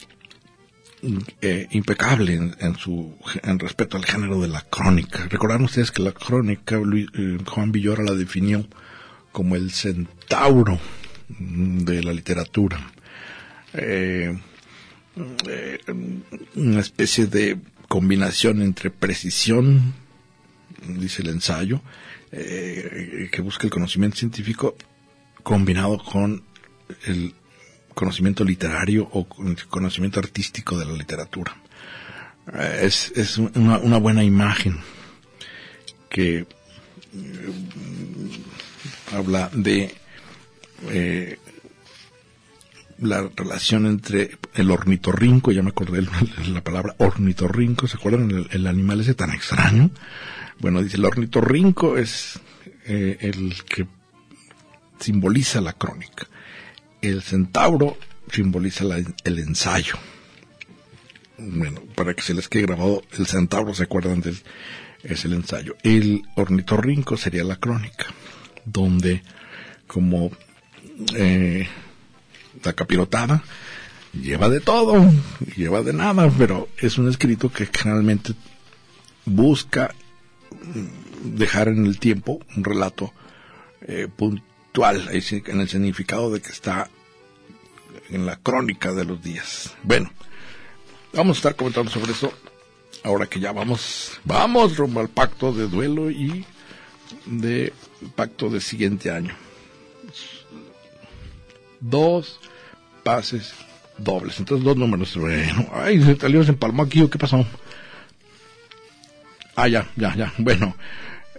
eh, 1.41 1.67
impecable 1.71 2.33
en, 2.33 2.75
su 2.75 3.15
en 3.43 3.59
respecto 3.59 3.97
al 3.97 4.05
género 4.05 4.41
de 4.41 4.47
la 4.47 4.61
crónica. 4.61 5.27
Recordarán 5.29 5.65
ustedes 5.65 5.91
que 5.91 6.01
la 6.01 6.11
crónica 6.11 6.77
eh, 6.77 7.37
Juan 7.45 7.71
Villora 7.71 8.03
la 8.03 8.15
definió 8.15 8.65
como 9.31 9.55
el 9.55 9.71
centauro 9.71 10.79
de 11.29 12.03
la 12.03 12.13
literatura. 12.13 12.91
Eh, 13.73 14.35
una 16.55 16.79
especie 16.79 17.27
de 17.27 17.59
combinación 17.87 18.61
entre 18.61 18.89
precisión, 18.89 19.93
dice 20.87 21.21
el 21.21 21.29
ensayo, 21.29 21.81
que 22.31 23.41
busca 23.41 23.65
el 23.65 23.71
conocimiento 23.71 24.17
científico 24.17 24.75
combinado 25.43 25.97
con 25.97 26.43
el 27.05 27.33
conocimiento 27.93 28.43
literario 28.43 29.07
o 29.11 29.27
conocimiento 29.69 30.19
artístico 30.19 30.77
de 30.77 30.85
la 30.85 30.93
literatura. 30.93 31.55
Eh, 32.53 32.79
es, 32.83 33.11
es 33.15 33.37
una, 33.37 33.97
buena 33.97 34.23
imagen 34.23 34.77
que 36.09 36.45
mm, 37.13 39.15
habla 39.15 39.49
de 39.53 39.93
eh, 40.89 41.39
la 42.99 43.29
relación 43.35 43.85
entre 43.85 44.37
el 44.55 44.71
ornitorrinco, 44.71 45.51
ya 45.51 45.61
me 45.61 45.69
acordé 45.69 46.01
la 46.47 46.63
palabra 46.63 46.95
ornitorrinco, 46.97 47.87
¿se 47.87 47.97
acuerdan? 47.97 48.31
El, 48.31 48.47
el 48.51 48.67
animal 48.67 49.01
ese 49.01 49.13
tan 49.13 49.31
extraño. 49.31 49.91
Bueno, 50.59 50.81
dice, 50.81 50.97
el 50.97 51.05
ornitorrinco 51.05 51.97
es 51.97 52.39
eh, 52.85 53.17
el 53.21 53.55
que 53.63 53.87
simboliza 54.99 55.61
la 55.61 55.73
crónica. 55.73 56.27
El 57.01 57.21
centauro 57.21 57.97
simboliza 58.31 58.83
el 59.23 59.39
ensayo. 59.39 59.95
Bueno, 61.37 61.81
para 61.95 62.15
que 62.15 62.23
se 62.23 62.33
les 62.33 62.47
quede 62.49 62.63
grabado, 62.63 63.03
el 63.17 63.27
centauro, 63.27 63.73
¿se 63.75 63.83
acuerdan 63.83 64.23
es 65.03 65.25
el 65.25 65.33
ensayo? 65.33 65.75
El 65.83 66.23
ornitorrinco 66.35 67.15
sería 67.17 67.43
la 67.43 67.57
crónica, 67.57 68.07
donde 68.65 69.21
como 69.85 70.31
eh, 71.15 71.67
la 72.67 72.73
capirotada 72.73 73.43
lleva 74.13 74.49
de 74.49 74.59
todo, 74.59 75.09
lleva 75.55 75.81
de 75.83 75.93
nada, 75.93 76.29
pero 76.37 76.67
es 76.77 76.97
un 76.97 77.07
escrito 77.07 77.49
que 77.49 77.65
generalmente 77.65 78.33
busca 79.25 79.95
dejar 81.23 81.69
en 81.69 81.85
el 81.85 81.97
tiempo 81.97 82.39
un 82.55 82.63
relato 82.63 83.13
eh, 83.81 84.07
puntual, 84.13 85.09
en 85.11 85.61
el 85.61 85.69
significado 85.69 86.31
de 86.31 86.41
que 86.41 86.49
está 86.49 86.89
en 88.09 88.25
la 88.25 88.35
crónica 88.35 88.91
de 88.91 89.05
los 89.05 89.21
días. 89.21 89.73
Bueno, 89.83 90.11
vamos 91.13 91.37
a 91.37 91.39
estar 91.39 91.55
comentando 91.55 91.89
sobre 91.89 92.11
eso 92.11 92.33
ahora 93.03 93.27
que 93.27 93.39
ya 93.39 93.53
vamos, 93.53 94.19
vamos 94.25 94.75
rumbo 94.75 94.99
al 94.99 95.09
pacto 95.09 95.53
de 95.53 95.67
duelo 95.67 96.11
y 96.11 96.45
de 97.25 97.71
pacto 98.15 98.49
de 98.49 98.59
siguiente 98.59 99.09
año. 99.09 99.33
Dos 101.79 102.39
pases 103.07 103.53
dobles, 103.97 104.37
entonces 104.37 104.65
dos 104.65 104.75
números. 104.75 105.15
Bueno, 105.15 105.69
ay, 105.71 106.03
se 106.03 106.17
salió, 106.17 106.43
se 106.43 106.51
empalmó 106.51 106.83
aquí, 106.83 107.01
¿o 107.01 107.09
qué 107.09 107.17
pasó? 107.17 107.45
Ah, 109.55 109.69
ya, 109.69 109.87
ya, 109.95 110.13
ya. 110.13 110.33
Bueno, 110.37 110.75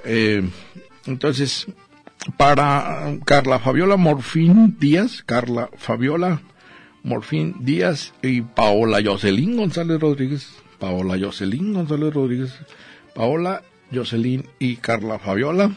eh, 0.03 0.43
entonces, 1.05 1.67
para 2.39 3.19
Carla 3.27 3.59
Fabiola 3.59 3.99
Morfín 3.99 4.79
Díaz, 4.81 5.23
Carla 5.27 5.69
Fabiola 5.77 6.41
Morfín 7.03 7.57
Díaz 7.61 8.15
y 8.23 8.41
Paola 8.41 9.01
Jocelyn 9.05 9.59
González 9.59 10.01
Rodríguez, 10.01 10.49
Paola 10.79 11.19
Jocelyn 11.21 11.75
González 11.75 12.15
Rodríguez, 12.15 12.55
Paola 13.15 13.63
Jocelyn 13.93 14.49
y 14.59 14.77
Carla 14.77 15.19
Fabiola 15.19 15.71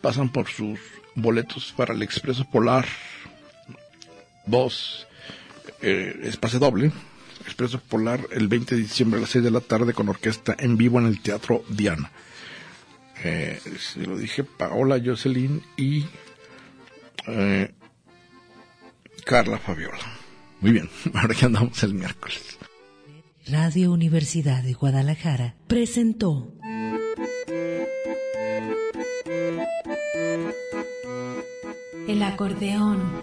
pasan 0.00 0.28
por 0.28 0.46
sus 0.46 0.78
boletos 1.16 1.74
para 1.76 1.92
el 1.92 2.02
Expreso 2.02 2.44
Polar 2.48 2.86
2, 4.46 5.06
eh, 5.82 6.30
doble, 6.58 6.92
Expreso 7.44 7.80
Polar 7.80 8.20
el 8.32 8.48
20 8.48 8.74
de 8.74 8.82
diciembre 8.82 9.18
a 9.18 9.22
las 9.22 9.30
6 9.30 9.44
de 9.44 9.50
la 9.50 9.60
tarde 9.60 9.92
con 9.92 10.08
orquesta 10.08 10.54
en 10.58 10.76
vivo 10.76 10.98
en 10.98 11.06
el 11.06 11.20
Teatro 11.20 11.64
Diana. 11.68 12.10
Eh, 13.24 13.60
se 13.78 14.00
lo 14.00 14.16
dije, 14.16 14.44
Paola 14.44 15.00
Jocelyn 15.02 15.62
y 15.76 16.04
eh, 17.26 17.72
Carla 19.24 19.58
Fabiola. 19.58 19.98
Muy 20.60 20.72
bien, 20.72 20.88
ahora 21.14 21.34
que 21.34 21.46
andamos 21.46 21.82
el 21.82 21.94
miércoles. 21.94 22.58
Radio 23.46 23.92
Universidad 23.92 24.62
de 24.62 24.74
Guadalajara 24.74 25.56
presentó 25.66 26.52
El 32.10 32.22
acordeón. 32.24 33.22